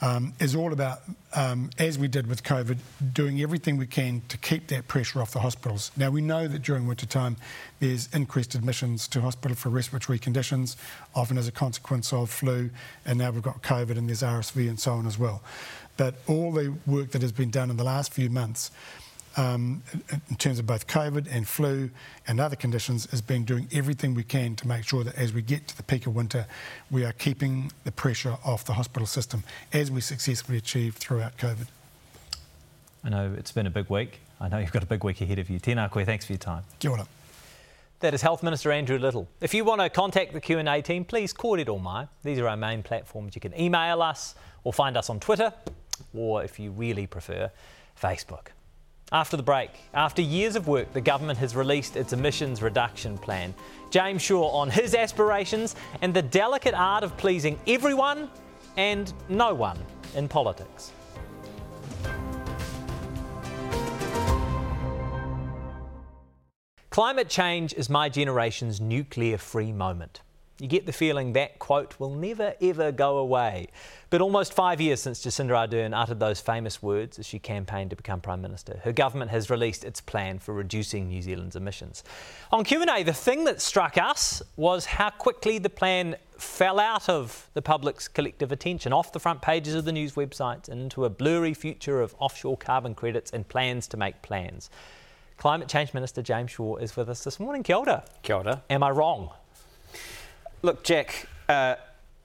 um, 0.00 0.34
is 0.40 0.54
all 0.54 0.72
about, 0.72 1.00
um, 1.34 1.70
as 1.78 1.98
we 1.98 2.08
did 2.08 2.26
with 2.26 2.42
COVID, 2.42 2.78
doing 3.12 3.40
everything 3.40 3.76
we 3.76 3.86
can 3.86 4.22
to 4.28 4.36
keep 4.36 4.68
that 4.68 4.88
pressure 4.88 5.22
off 5.22 5.32
the 5.32 5.40
hospitals. 5.40 5.90
Now, 5.96 6.10
we 6.10 6.20
know 6.20 6.48
that 6.48 6.62
during 6.62 6.86
winter 6.86 7.06
time 7.06 7.36
there's 7.80 8.12
increased 8.14 8.54
admissions 8.54 9.08
to 9.08 9.20
hospital 9.20 9.56
for 9.56 9.68
respiratory 9.68 10.18
conditions, 10.18 10.76
often 11.14 11.38
as 11.38 11.48
a 11.48 11.52
consequence 11.52 12.12
of 12.12 12.30
flu, 12.30 12.70
and 13.06 13.18
now 13.18 13.30
we've 13.30 13.42
got 13.42 13.62
COVID 13.62 13.96
and 13.96 14.08
there's 14.08 14.22
RSV 14.22 14.68
and 14.68 14.78
so 14.78 14.92
on 14.92 15.06
as 15.06 15.18
well. 15.18 15.42
But 15.96 16.16
all 16.26 16.52
the 16.52 16.74
work 16.86 17.10
that 17.12 17.22
has 17.22 17.32
been 17.32 17.50
done 17.50 17.70
in 17.70 17.76
the 17.76 17.84
last 17.84 18.12
few 18.12 18.28
months 18.28 18.70
Um, 19.36 19.82
in 20.30 20.36
terms 20.36 20.60
of 20.60 20.66
both 20.66 20.86
COVID 20.86 21.26
and 21.28 21.46
flu 21.46 21.90
and 22.28 22.40
other 22.40 22.54
conditions, 22.54 23.10
has 23.10 23.20
been 23.20 23.44
doing 23.44 23.68
everything 23.72 24.14
we 24.14 24.22
can 24.22 24.54
to 24.56 24.68
make 24.68 24.84
sure 24.84 25.02
that 25.02 25.16
as 25.16 25.32
we 25.32 25.42
get 25.42 25.66
to 25.68 25.76
the 25.76 25.82
peak 25.82 26.06
of 26.06 26.14
winter, 26.14 26.46
we 26.90 27.04
are 27.04 27.12
keeping 27.12 27.72
the 27.82 27.90
pressure 27.90 28.36
off 28.44 28.64
the 28.64 28.74
hospital 28.74 29.06
system, 29.06 29.42
as 29.72 29.90
we 29.90 30.00
successfully 30.00 30.58
achieved 30.58 30.98
throughout 30.98 31.36
COVID. 31.36 31.66
I 33.02 33.08
know 33.08 33.34
it's 33.36 33.52
been 33.52 33.66
a 33.66 33.70
big 33.70 33.90
week. 33.90 34.20
I 34.40 34.48
know 34.48 34.58
you've 34.58 34.72
got 34.72 34.82
a 34.82 34.86
big 34.86 35.04
week 35.04 35.20
ahead 35.20 35.38
of 35.38 35.50
you. 35.50 35.58
Tēnā 35.58 35.90
koe, 35.90 36.04
thanks 36.04 36.26
for 36.26 36.32
your 36.32 36.38
time. 36.38 36.62
Kia 36.78 36.90
ora. 36.92 37.06
That 38.00 38.12
is 38.12 38.22
Health 38.22 38.42
Minister 38.42 38.70
Andrew 38.70 38.98
Little. 38.98 39.28
If 39.40 39.54
you 39.54 39.64
want 39.64 39.80
to 39.80 39.88
contact 39.88 40.32
the 40.32 40.40
Q&A 40.40 40.82
team, 40.82 41.04
please 41.04 41.32
call 41.32 41.58
it 41.58 41.68
or 41.68 41.80
my. 41.80 42.06
These 42.22 42.38
are 42.38 42.48
our 42.48 42.56
main 42.56 42.82
platforms. 42.82 43.34
You 43.34 43.40
can 43.40 43.58
email 43.58 44.02
us 44.02 44.34
or 44.62 44.72
find 44.72 44.96
us 44.96 45.08
on 45.08 45.20
Twitter, 45.20 45.52
or 46.12 46.44
if 46.44 46.58
you 46.58 46.70
really 46.70 47.06
prefer, 47.06 47.50
Facebook. 48.00 48.48
After 49.12 49.36
the 49.36 49.42
break, 49.42 49.70
after 49.92 50.22
years 50.22 50.56
of 50.56 50.66
work, 50.66 50.92
the 50.92 51.00
government 51.00 51.38
has 51.38 51.54
released 51.54 51.94
its 51.94 52.12
emissions 52.12 52.62
reduction 52.62 53.18
plan. 53.18 53.54
James 53.90 54.22
Shaw 54.22 54.48
on 54.48 54.70
his 54.70 54.94
aspirations 54.94 55.76
and 56.00 56.14
the 56.14 56.22
delicate 56.22 56.74
art 56.74 57.04
of 57.04 57.16
pleasing 57.16 57.58
everyone 57.66 58.30
and 58.76 59.12
no 59.28 59.52
one 59.54 59.78
in 60.16 60.26
politics. 60.26 60.92
Climate 66.88 67.28
change 67.28 67.74
is 67.74 67.90
my 67.90 68.08
generation's 68.08 68.80
nuclear 68.80 69.36
free 69.36 69.72
moment. 69.72 70.22
You 70.60 70.68
get 70.68 70.86
the 70.86 70.92
feeling 70.92 71.32
that 71.32 71.58
quote 71.58 71.98
will 71.98 72.14
never 72.14 72.54
ever 72.60 72.92
go 72.92 73.18
away. 73.18 73.66
But 74.10 74.20
almost 74.20 74.52
five 74.52 74.80
years 74.80 75.02
since 75.02 75.24
Jacinda 75.24 75.50
Ardern 75.50 75.92
uttered 75.92 76.20
those 76.20 76.40
famous 76.40 76.80
words 76.80 77.18
as 77.18 77.26
she 77.26 77.40
campaigned 77.40 77.90
to 77.90 77.96
become 77.96 78.20
Prime 78.20 78.40
Minister, 78.40 78.80
her 78.84 78.92
government 78.92 79.32
has 79.32 79.50
released 79.50 79.84
its 79.84 80.00
plan 80.00 80.38
for 80.38 80.54
reducing 80.54 81.08
New 81.08 81.20
Zealand's 81.20 81.56
emissions. 81.56 82.04
On 82.52 82.62
Q&A, 82.62 83.02
the 83.02 83.12
thing 83.12 83.42
that 83.44 83.60
struck 83.60 83.98
us 83.98 84.42
was 84.56 84.84
how 84.84 85.10
quickly 85.10 85.58
the 85.58 85.70
plan 85.70 86.14
fell 86.38 86.78
out 86.78 87.08
of 87.08 87.48
the 87.54 87.62
public's 87.62 88.06
collective 88.06 88.52
attention, 88.52 88.92
off 88.92 89.12
the 89.12 89.18
front 89.18 89.42
pages 89.42 89.74
of 89.74 89.84
the 89.84 89.92
news 89.92 90.12
websites 90.12 90.68
and 90.68 90.80
into 90.80 91.04
a 91.04 91.10
blurry 91.10 91.54
future 91.54 92.00
of 92.00 92.14
offshore 92.20 92.56
carbon 92.56 92.94
credits 92.94 93.32
and 93.32 93.48
plans 93.48 93.88
to 93.88 93.96
make 93.96 94.22
plans. 94.22 94.70
Climate 95.36 95.66
Change 95.66 95.92
Minister 95.94 96.22
James 96.22 96.52
Shaw 96.52 96.76
is 96.76 96.96
with 96.96 97.08
us 97.08 97.24
this 97.24 97.40
morning. 97.40 97.64
Kia 97.64 97.76
ora. 97.76 98.04
Kia 98.22 98.36
ora. 98.36 98.62
Am 98.70 98.84
I 98.84 98.90
wrong? 98.90 99.30
Look, 100.64 100.82
Jack, 100.82 101.26
uh, 101.46 101.74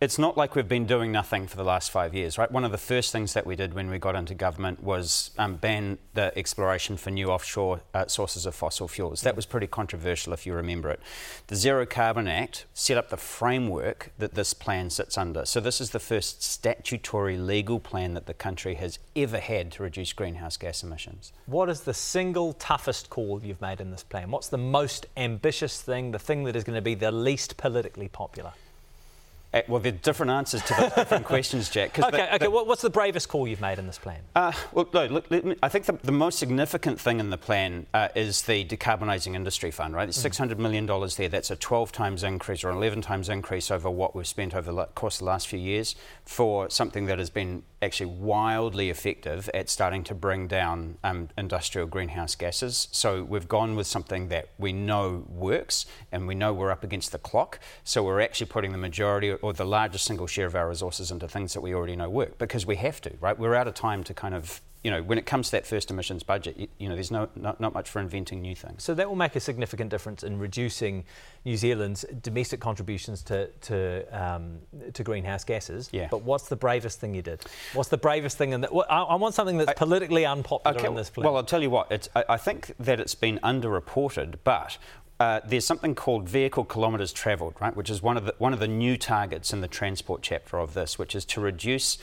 it's 0.01 0.17
not 0.17 0.37
like 0.37 0.55
we've 0.55 0.67
been 0.67 0.85
doing 0.85 1.11
nothing 1.11 1.45
for 1.45 1.57
the 1.57 1.63
last 1.63 1.91
five 1.91 2.15
years, 2.15 2.37
right? 2.37 2.49
One 2.49 2.63
of 2.63 2.71
the 2.71 2.77
first 2.77 3.11
things 3.11 3.33
that 3.33 3.45
we 3.45 3.57
did 3.57 3.73
when 3.73 3.89
we 3.89 3.99
got 3.99 4.15
into 4.15 4.33
government 4.33 4.81
was 4.81 5.31
um, 5.37 5.55
ban 5.55 5.97
the 6.13 6.37
exploration 6.37 6.95
for 6.95 7.11
new 7.11 7.29
offshore 7.29 7.81
uh, 7.93 8.07
sources 8.07 8.45
of 8.45 8.55
fossil 8.55 8.87
fuels. 8.87 9.21
That 9.21 9.35
was 9.35 9.45
pretty 9.45 9.67
controversial, 9.67 10.31
if 10.31 10.45
you 10.45 10.53
remember 10.53 10.89
it. 10.89 11.01
The 11.47 11.57
Zero 11.57 11.85
Carbon 11.85 12.29
Act 12.29 12.65
set 12.73 12.97
up 12.97 13.09
the 13.09 13.17
framework 13.17 14.13
that 14.17 14.35
this 14.35 14.53
plan 14.53 14.89
sits 14.89 15.17
under. 15.17 15.43
So, 15.43 15.59
this 15.59 15.81
is 15.81 15.89
the 15.89 15.99
first 15.99 16.43
statutory 16.43 17.37
legal 17.37 17.81
plan 17.81 18.13
that 18.13 18.25
the 18.25 18.33
country 18.33 18.75
has 18.75 18.99
ever 19.17 19.39
had 19.39 19.69
to 19.73 19.83
reduce 19.83 20.13
greenhouse 20.13 20.55
gas 20.55 20.81
emissions. 20.81 21.33
What 21.45 21.67
is 21.67 21.81
the 21.81 21.93
single 21.93 22.53
toughest 22.53 23.09
call 23.09 23.41
you've 23.43 23.59
made 23.59 23.81
in 23.81 23.91
this 23.91 24.03
plan? 24.03 24.31
What's 24.31 24.47
the 24.47 24.57
most 24.57 25.07
ambitious 25.17 25.81
thing, 25.81 26.11
the 26.11 26.19
thing 26.19 26.45
that 26.45 26.55
is 26.55 26.63
going 26.63 26.77
to 26.77 26.81
be 26.81 26.95
the 26.95 27.11
least 27.11 27.57
politically 27.57 28.07
popular? 28.07 28.53
Uh, 29.51 29.61
well, 29.67 29.79
there 29.79 29.91
are 29.91 29.97
different 29.97 30.31
answers 30.31 30.61
to 30.61 30.75
the 30.75 30.89
different 30.95 31.25
questions, 31.25 31.69
Jack. 31.69 31.97
Okay, 31.97 32.11
the, 32.11 32.35
okay. 32.35 32.45
The, 32.45 32.51
what's 32.51 32.83
the 32.83 32.89
bravest 32.89 33.29
call 33.29 33.47
you've 33.47 33.61
made 33.61 33.79
in 33.79 33.87
this 33.87 33.97
plan? 33.97 34.19
Uh, 34.35 34.51
well, 34.71 34.87
no, 34.93 35.07
look, 35.07 35.31
me, 35.31 35.55
I 35.63 35.69
think 35.69 35.85
the, 35.85 35.93
the, 36.03 36.11
most 36.11 36.37
significant 36.37 36.99
thing 36.99 37.19
in 37.19 37.31
the 37.31 37.37
plan 37.37 37.87
uh, 37.93 38.09
is 38.15 38.43
the 38.43 38.63
decarbonising 38.65 39.33
industry 39.33 39.71
fund, 39.71 39.95
right? 39.95 40.05
There's 40.05 40.23
mm. 40.23 40.49
$600 40.49 40.59
million 40.59 40.85
there. 40.85 41.29
That's 41.29 41.49
a 41.49 41.55
12 41.55 41.91
times 41.91 42.23
increase 42.23 42.63
or 42.63 42.69
11 42.69 43.01
times 43.01 43.27
increase 43.27 43.71
over 43.71 43.89
what 43.89 44.15
we've 44.15 44.27
spent 44.27 44.53
over 44.53 44.71
the 44.71 44.85
course 44.85 45.15
of 45.15 45.19
the 45.19 45.25
last 45.25 45.47
few 45.47 45.59
years 45.59 45.95
for 46.25 46.69
something 46.69 47.07
that 47.07 47.17
has 47.17 47.31
been 47.31 47.63
actually 47.81 48.07
wildly 48.07 48.89
effective 48.89 49.49
at 49.53 49.69
starting 49.69 50.03
to 50.03 50.13
bring 50.13 50.47
down 50.47 50.97
um, 51.03 51.29
industrial 51.37 51.87
greenhouse 51.87 52.35
gases. 52.35 52.87
So 52.91 53.23
we've 53.23 53.47
gone 53.47 53.75
with 53.75 53.87
something 53.87 54.27
that 54.29 54.49
we 54.57 54.73
know 54.73 55.25
works 55.29 55.85
and 56.11 56.27
we 56.27 56.35
know 56.35 56.53
we're 56.53 56.71
up 56.71 56.83
against 56.83 57.11
the 57.11 57.17
clock. 57.17 57.59
So 57.83 58.03
we're 58.03 58.21
actually 58.21 58.47
putting 58.47 58.73
the 58.73 58.77
majority 58.77 59.29
or 59.41 59.53
the 59.53 59.65
largest 59.65 60.05
single 60.05 60.27
share 60.27 60.45
of 60.45 60.55
our 60.55 60.67
resources 60.67 61.11
into 61.11 61.27
things 61.27 61.53
that 61.53 61.61
we 61.61 61.73
already 61.73 61.95
know 61.95 62.09
work 62.09 62.37
because 62.37 62.65
we 62.65 62.75
have 62.77 63.01
to, 63.01 63.11
right? 63.19 63.37
We're 63.37 63.55
out 63.55 63.67
of 63.67 63.73
time 63.73 64.03
to 64.05 64.13
kind 64.13 64.33
of 64.33 64.61
you 64.83 64.91
know, 64.91 65.03
when 65.03 65.17
it 65.17 65.25
comes 65.25 65.47
to 65.47 65.51
that 65.53 65.67
first 65.67 65.91
emissions 65.91 66.23
budget, 66.23 66.57
you, 66.57 66.67
you 66.77 66.87
know, 66.87 66.95
there's 66.95 67.11
no, 67.11 67.27
not, 67.35 67.59
not, 67.59 67.73
much 67.73 67.89
for 67.89 67.99
inventing 67.99 68.41
new 68.41 68.55
things. 68.55 68.81
So 68.81 68.93
that 68.93 69.09
will 69.09 69.17
make 69.17 69.35
a 69.35 69.39
significant 69.41 69.89
difference 69.89 70.23
in 70.23 70.39
reducing 70.39 71.03
New 71.43 71.57
Zealand's 71.57 72.05
domestic 72.21 72.61
contributions 72.61 73.21
to 73.23 73.47
to, 73.47 74.05
um, 74.11 74.59
to 74.93 75.03
greenhouse 75.03 75.43
gases. 75.43 75.89
Yeah. 75.91 76.07
But 76.09 76.23
what's 76.23 76.47
the 76.47 76.55
bravest 76.55 77.01
thing 77.01 77.13
you 77.13 77.21
did? 77.21 77.43
What's 77.73 77.89
the 77.89 77.97
bravest 77.97 78.37
thing 78.37 78.53
in 78.53 78.61
that? 78.61 78.71
I, 78.89 79.01
I 79.01 79.15
want 79.15 79.35
something 79.35 79.57
that's 79.57 79.69
I, 79.69 79.73
politically 79.73 80.25
unpopular 80.25 80.77
okay, 80.77 80.87
in 80.87 80.95
this 80.95 81.09
plan. 81.09 81.25
Well, 81.25 81.35
I'll 81.35 81.43
tell 81.43 81.61
you 81.61 81.69
what. 81.69 82.07
I, 82.15 82.23
I 82.29 82.37
think 82.37 82.73
that 82.79 83.01
it's 83.01 83.15
been 83.15 83.39
underreported, 83.43 84.35
but 84.45 84.77
uh, 85.19 85.41
there's 85.45 85.65
something 85.65 85.95
called 85.95 86.29
vehicle 86.29 86.63
kilometres 86.63 87.11
travelled, 87.11 87.55
right, 87.59 87.75
which 87.75 87.89
is 87.89 88.01
one 88.01 88.15
of 88.15 88.25
the 88.25 88.33
one 88.37 88.53
of 88.53 88.59
the 88.59 88.67
new 88.67 88.97
targets 88.97 89.51
in 89.51 89.61
the 89.61 89.67
transport 89.67 90.21
chapter 90.21 90.57
of 90.57 90.73
this, 90.73 90.97
which 90.97 91.13
is 91.13 91.25
to 91.25 91.41
reduce 91.41 91.97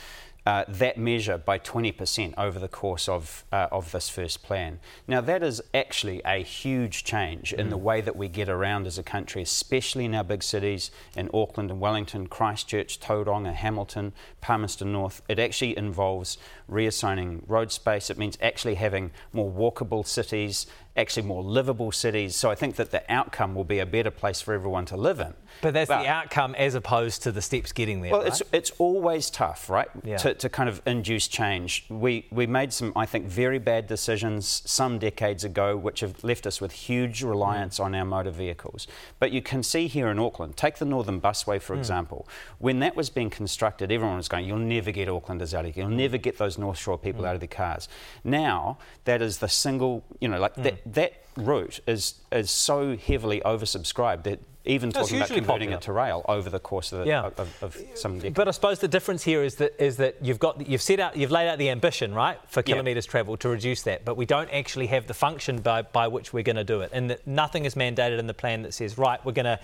uh, 0.46 0.64
that 0.68 0.96
measure 0.96 1.36
by 1.36 1.58
20% 1.58 2.32
over 2.38 2.60
the 2.60 2.68
course 2.68 3.08
of, 3.08 3.44
uh, 3.50 3.66
of 3.72 3.90
this 3.90 4.08
first 4.08 4.44
plan. 4.44 4.78
Now, 5.08 5.20
that 5.20 5.42
is 5.42 5.60
actually 5.74 6.22
a 6.24 6.42
huge 6.42 7.02
change 7.02 7.52
in 7.52 7.68
the 7.68 7.76
way 7.76 8.00
that 8.00 8.14
we 8.14 8.28
get 8.28 8.48
around 8.48 8.86
as 8.86 8.96
a 8.96 9.02
country, 9.02 9.42
especially 9.42 10.04
in 10.04 10.14
our 10.14 10.22
big 10.22 10.44
cities 10.44 10.92
in 11.16 11.28
Auckland 11.34 11.72
and 11.72 11.80
Wellington, 11.80 12.28
Christchurch, 12.28 13.00
Tauranga, 13.00 13.54
Hamilton, 13.54 14.12
Palmerston 14.40 14.92
North. 14.92 15.20
It 15.28 15.40
actually 15.40 15.76
involves 15.76 16.38
reassigning 16.70 17.42
road 17.48 17.72
space. 17.72 18.08
It 18.08 18.16
means 18.16 18.38
actually 18.40 18.76
having 18.76 19.10
more 19.32 19.50
walkable 19.50 20.06
cities, 20.06 20.68
actually 20.97 21.26
more 21.26 21.42
livable 21.42 21.92
cities. 21.92 22.34
So 22.36 22.51
I 22.51 22.55
think 22.55 22.76
that 22.76 22.90
the 22.90 23.03
outcome 23.12 23.55
will 23.55 23.64
be 23.64 23.78
a 23.78 23.86
better 23.86 24.11
place 24.11 24.40
for 24.40 24.55
everyone 24.55 24.86
to 24.86 24.97
live 24.97 25.20
in. 25.20 25.34
But 25.62 25.74
that's 25.74 25.88
but, 25.88 26.03
the 26.03 26.09
outcome 26.09 26.55
as 26.57 26.74
opposed 26.74 27.22
to 27.24 27.32
the 27.32 27.42
steps 27.42 27.72
getting 27.72 28.03
there. 28.03 28.12
Well, 28.12 28.22
right? 28.22 28.28
it's, 28.28 28.42
it's 28.53 28.70
always 28.78 29.30
tough, 29.30 29.70
right? 29.70 29.88
Yeah. 30.05 30.16
To, 30.18 30.34
to 30.34 30.49
kind 30.49 30.68
of 30.68 30.82
induce 30.86 31.28
change. 31.28 31.86
We, 31.88 32.26
we 32.30 32.47
made 32.47 32.72
some, 32.72 32.92
I 32.97 33.07
think, 33.07 33.26
very 33.26 33.59
bad 33.59 33.86
decisions 33.86 34.62
some 34.66 34.99
decades 34.99 35.44
ago, 35.44 35.76
which 35.76 36.01
have 36.01 36.22
left 36.24 36.47
us 36.47 36.61
with 36.61 36.72
huge 36.72 37.22
reliance 37.22 37.78
mm. 37.78 37.84
on 37.84 37.94
our 37.94 38.05
motor 38.05 38.30
vehicles. 38.30 38.86
But 39.18 39.32
you 39.32 39.42
can 39.42 39.62
see 39.62 39.86
here 39.86 40.09
in 40.09 40.18
Auckland, 40.18 40.57
take 40.57 40.76
the 40.78 40.84
Northern 40.84 41.20
Busway, 41.20 41.61
for 41.61 41.74
mm. 41.74 41.78
example. 41.78 42.28
When 42.59 42.80
that 42.80 42.97
was 42.97 43.11
being 43.11 43.30
constructed, 43.30 43.92
everyone 43.92 44.16
was 44.16 44.28
going, 44.28 44.47
you'll 44.47 44.59
never 44.59 44.90
get 44.90 45.09
Aucklanders 45.09 45.55
out 45.55 45.64
of 45.64 45.74
here. 45.74 45.84
You'll 45.84 45.97
never 45.97 46.18
get 46.18 46.38
those 46.38 46.59
North 46.59 46.78
Shore 46.78 46.99
people 46.99 47.22
mm. 47.22 47.28
out 47.28 47.34
of 47.34 47.40
their 47.40 47.49
cars. 47.49 47.88
Now, 48.24 48.78
that 49.05 49.22
is 49.22 49.38
the 49.38 49.49
single, 49.49 50.05
you 50.20 50.28
know, 50.28 50.38
like 50.38 50.55
that, 50.57 50.84
mm. 50.84 50.86
That 50.93 51.12
route 51.37 51.80
is, 51.87 52.14
is 52.32 52.51
so 52.51 52.97
heavily 52.97 53.41
oversubscribed 53.45 54.24
that 54.24 54.41
even 54.66 54.91
talking 54.91 55.16
about 55.18 55.28
converting 55.28 55.68
popular. 55.68 55.76
it 55.76 55.82
to 55.82 55.93
rail 55.93 56.24
over 56.28 56.51
the 56.51 56.59
course 56.59 56.93
of, 56.93 57.01
the, 57.01 57.07
yeah. 57.07 57.30
of, 57.37 57.62
of 57.62 57.80
some 57.95 58.18
decades. 58.18 58.34
But 58.34 58.49
I 58.49 58.51
suppose 58.51 58.80
the 58.80 58.89
difference 58.89 59.22
here 59.22 59.43
is 59.43 59.57
that 59.57 59.80
is 59.82 59.97
that 59.99 60.16
you've 60.20 60.39
got 60.39 60.66
you've 60.66 60.82
set 60.82 60.99
out 60.99 61.16
you've 61.16 61.30
laid 61.30 61.49
out 61.49 61.59
the 61.59 61.70
ambition 61.70 62.12
right 62.12 62.39
for 62.49 62.62
kilometres 62.62 63.07
yeah. 63.07 63.11
travelled 63.11 63.41
to 63.41 63.49
reduce 63.49 63.82
that, 63.82 64.05
but 64.05 64.16
we 64.16 64.26
don't 64.26 64.51
actually 64.51 64.89
have 64.89 65.07
the 65.07 65.14
function 65.14 65.61
by 65.61 65.82
by 65.82 66.09
which 66.09 66.32
we're 66.32 66.43
going 66.43 66.57
to 66.57 66.64
do 66.64 66.80
it, 66.80 66.91
and 66.93 67.11
that 67.11 67.26
nothing 67.26 67.64
is 67.64 67.74
mandated 67.74 68.18
in 68.18 68.26
the 68.26 68.34
plan 68.34 68.62
that 68.62 68.74
says 68.74 68.99
right 68.99 69.24
we're 69.24 69.32
going 69.32 69.45
to 69.45 69.61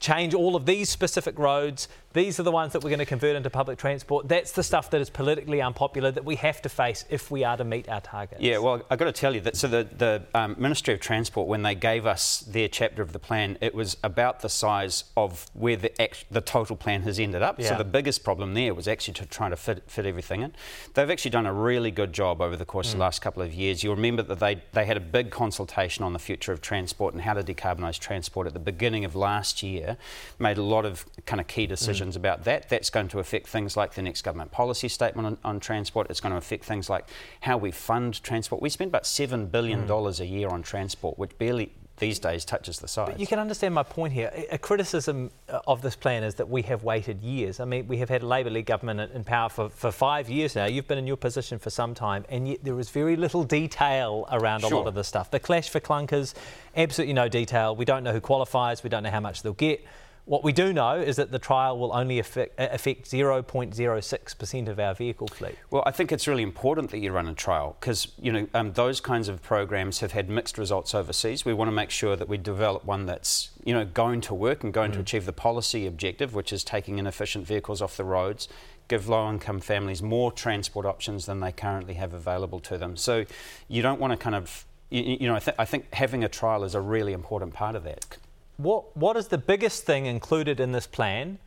change 0.00 0.34
all 0.34 0.56
of 0.56 0.66
these 0.66 0.90
specific 0.90 1.38
roads. 1.38 1.88
These 2.14 2.40
are 2.40 2.42
the 2.42 2.52
ones 2.52 2.72
that 2.72 2.82
we're 2.82 2.90
going 2.90 3.00
to 3.00 3.04
convert 3.04 3.36
into 3.36 3.50
public 3.50 3.78
transport. 3.78 4.28
That's 4.28 4.52
the 4.52 4.62
stuff 4.62 4.90
that 4.90 5.00
is 5.00 5.10
politically 5.10 5.60
unpopular 5.60 6.10
that 6.10 6.24
we 6.24 6.36
have 6.36 6.62
to 6.62 6.68
face 6.68 7.04
if 7.10 7.30
we 7.30 7.44
are 7.44 7.56
to 7.56 7.64
meet 7.64 7.88
our 7.88 8.00
targets. 8.00 8.40
Yeah, 8.40 8.58
well, 8.58 8.82
I've 8.90 8.98
got 8.98 9.06
to 9.06 9.12
tell 9.12 9.34
you 9.34 9.40
that 9.42 9.56
so 9.56 9.68
the, 9.68 9.86
the 9.96 10.22
um, 10.34 10.56
Ministry 10.58 10.94
of 10.94 11.00
Transport, 11.00 11.46
when 11.46 11.62
they 11.62 11.74
gave 11.74 12.06
us 12.06 12.40
their 12.40 12.68
chapter 12.68 13.02
of 13.02 13.12
the 13.12 13.18
plan, 13.18 13.58
it 13.60 13.74
was 13.74 13.96
about 14.02 14.40
the 14.40 14.48
size 14.48 15.04
of 15.16 15.46
where 15.54 15.76
the, 15.76 16.00
act, 16.00 16.24
the 16.30 16.40
total 16.40 16.76
plan 16.76 17.02
has 17.02 17.18
ended 17.18 17.42
up. 17.42 17.60
Yeah. 17.60 17.70
So 17.70 17.78
the 17.78 17.84
biggest 17.84 18.24
problem 18.24 18.54
there 18.54 18.74
was 18.74 18.88
actually 18.88 19.14
to 19.14 19.26
try 19.26 19.48
to 19.50 19.56
fit, 19.56 19.82
fit 19.88 20.06
everything 20.06 20.42
in. 20.42 20.52
They've 20.94 21.10
actually 21.10 21.32
done 21.32 21.46
a 21.46 21.52
really 21.52 21.90
good 21.90 22.12
job 22.12 22.40
over 22.40 22.56
the 22.56 22.64
course 22.64 22.86
mm. 22.86 22.90
of 22.90 22.98
the 22.98 23.02
mm. 23.02 23.06
last 23.06 23.22
couple 23.22 23.42
of 23.42 23.52
years. 23.52 23.84
You'll 23.84 23.96
remember 23.96 24.22
that 24.22 24.38
they, 24.38 24.62
they 24.72 24.86
had 24.86 24.96
a 24.96 25.00
big 25.00 25.30
consultation 25.30 26.04
on 26.04 26.12
the 26.12 26.18
future 26.18 26.52
of 26.52 26.60
transport 26.60 27.12
and 27.12 27.22
how 27.22 27.34
to 27.34 27.42
decarbonise 27.42 27.98
transport 27.98 28.46
at 28.46 28.52
the 28.52 28.60
beginning 28.60 29.04
of 29.04 29.14
last 29.14 29.62
year 29.62 29.74
year, 29.74 29.96
made 30.38 30.58
a 30.58 30.62
lot 30.62 30.84
of 30.86 31.04
kind 31.26 31.40
of 31.40 31.46
key 31.46 31.66
decisions 31.66 32.00
mm. 32.00 32.03
About 32.12 32.44
that. 32.44 32.68
That's 32.68 32.90
going 32.90 33.08
to 33.08 33.18
affect 33.18 33.46
things 33.46 33.76
like 33.76 33.94
the 33.94 34.02
next 34.02 34.22
government 34.22 34.50
policy 34.50 34.88
statement 34.88 35.26
on, 35.26 35.38
on, 35.44 35.60
transport. 35.60 36.10
It's 36.10 36.20
going 36.20 36.32
to 36.32 36.38
affect 36.38 36.64
things 36.64 36.90
like 36.90 37.08
how 37.40 37.56
we 37.56 37.70
fund 37.70 38.22
transport. 38.22 38.60
We 38.60 38.68
spend 38.68 38.90
about 38.90 39.04
$7 39.04 39.50
billion 39.50 39.86
mm. 39.86 40.20
a 40.20 40.26
year 40.26 40.48
on 40.48 40.62
transport, 40.62 41.18
which 41.18 41.36
barely 41.38 41.72
these 41.98 42.18
days 42.18 42.44
touches 42.44 42.78
the 42.80 42.88
sides. 42.88 43.12
But 43.12 43.20
you 43.20 43.26
can 43.26 43.38
understand 43.38 43.74
my 43.74 43.82
point 43.82 44.12
here. 44.12 44.32
A 44.50 44.58
criticism 44.58 45.30
uh, 45.48 45.60
of 45.66 45.80
this 45.80 45.94
plan 45.94 46.24
is 46.24 46.34
that 46.36 46.48
we 46.48 46.62
have 46.62 46.82
waited 46.82 47.22
years. 47.22 47.60
I 47.60 47.64
mean, 47.64 47.86
we 47.86 47.98
have 47.98 48.08
had 48.08 48.22
a 48.22 48.26
Labour 48.26 48.50
League 48.50 48.66
government 48.66 49.12
in 49.12 49.22
power 49.22 49.48
for, 49.48 49.68
for 49.68 49.92
five 49.92 50.28
years 50.28 50.56
now. 50.56 50.66
You've 50.66 50.88
been 50.88 50.98
in 50.98 51.06
your 51.06 51.16
position 51.16 51.58
for 51.58 51.70
some 51.70 51.94
time, 51.94 52.24
and 52.28 52.48
yet 52.48 52.64
there 52.64 52.78
is 52.80 52.90
very 52.90 53.16
little 53.16 53.44
detail 53.44 54.26
around 54.32 54.60
sure. 54.60 54.72
a 54.72 54.76
lot 54.76 54.86
of 54.86 54.94
this 54.94 55.06
stuff. 55.06 55.30
The 55.30 55.40
clash 55.40 55.68
for 55.68 55.80
clunkers, 55.80 56.34
absolutely 56.76 57.14
no 57.14 57.28
detail. 57.28 57.76
We 57.76 57.84
don't 57.84 58.02
know 58.02 58.12
who 58.12 58.20
qualifies. 58.20 58.82
We 58.82 58.90
don't 58.90 59.04
know 59.04 59.10
how 59.10 59.20
much 59.20 59.42
they'll 59.42 59.52
get. 59.52 59.84
What 60.26 60.42
we 60.42 60.52
do 60.52 60.72
know 60.72 60.94
is 60.94 61.16
that 61.16 61.32
the 61.32 61.38
trial 61.38 61.78
will 61.78 61.94
only 61.94 62.18
affect, 62.18 62.54
affect 62.58 63.10
0.06% 63.10 64.68
of 64.68 64.80
our 64.80 64.94
vehicle 64.94 65.28
fleet. 65.28 65.56
Well, 65.70 65.82
I 65.84 65.90
think 65.90 66.12
it's 66.12 66.26
really 66.26 66.42
important 66.42 66.90
that 66.92 66.98
you 66.98 67.12
run 67.12 67.28
a 67.28 67.34
trial 67.34 67.76
because 67.78 68.08
you 68.18 68.32
know 68.32 68.46
um, 68.54 68.72
those 68.72 69.00
kinds 69.00 69.28
of 69.28 69.42
programs 69.42 70.00
have 70.00 70.12
had 70.12 70.30
mixed 70.30 70.56
results 70.56 70.94
overseas. 70.94 71.44
We 71.44 71.52
want 71.52 71.68
to 71.68 71.72
make 71.72 71.90
sure 71.90 72.16
that 72.16 72.26
we 72.26 72.38
develop 72.38 72.86
one 72.86 73.04
that's 73.04 73.50
you 73.64 73.74
know 73.74 73.84
going 73.84 74.22
to 74.22 74.34
work 74.34 74.64
and 74.64 74.72
going 74.72 74.92
mm. 74.92 74.94
to 74.94 75.00
achieve 75.00 75.26
the 75.26 75.32
policy 75.32 75.86
objective, 75.86 76.34
which 76.34 76.54
is 76.54 76.64
taking 76.64 76.98
inefficient 76.98 77.46
vehicles 77.46 77.82
off 77.82 77.96
the 77.96 78.04
roads 78.04 78.48
give 78.88 79.08
low 79.08 79.30
income 79.30 79.60
families 79.60 80.02
more 80.02 80.30
transport 80.30 80.84
options 80.84 81.26
than 81.26 81.40
they 81.40 81.50
currently 81.50 81.94
have 81.94 82.12
available 82.12 82.60
to 82.60 82.76
them. 82.76 82.96
So 82.96 83.24
you 83.66 83.82
don't 83.82 83.98
want 83.98 84.12
to 84.12 84.16
kind 84.16 84.36
of, 84.36 84.66
you, 84.90 85.16
you 85.20 85.26
know, 85.26 85.36
I, 85.36 85.38
th- 85.38 85.56
I, 85.58 85.64
think 85.64 85.92
having 85.94 86.22
a 86.22 86.28
trial 86.28 86.64
is 86.64 86.74
a 86.74 86.82
really 86.82 87.12
important 87.14 87.54
part 87.54 87.76
of 87.76 87.84
that. 87.84 88.18
What, 88.56 88.96
what 88.96 89.16
is 89.16 89.28
the 89.28 89.38
biggest 89.38 89.84
thing 89.84 90.06
included 90.06 90.60
in 90.60 90.72
this 90.72 90.86
plan 90.86 91.38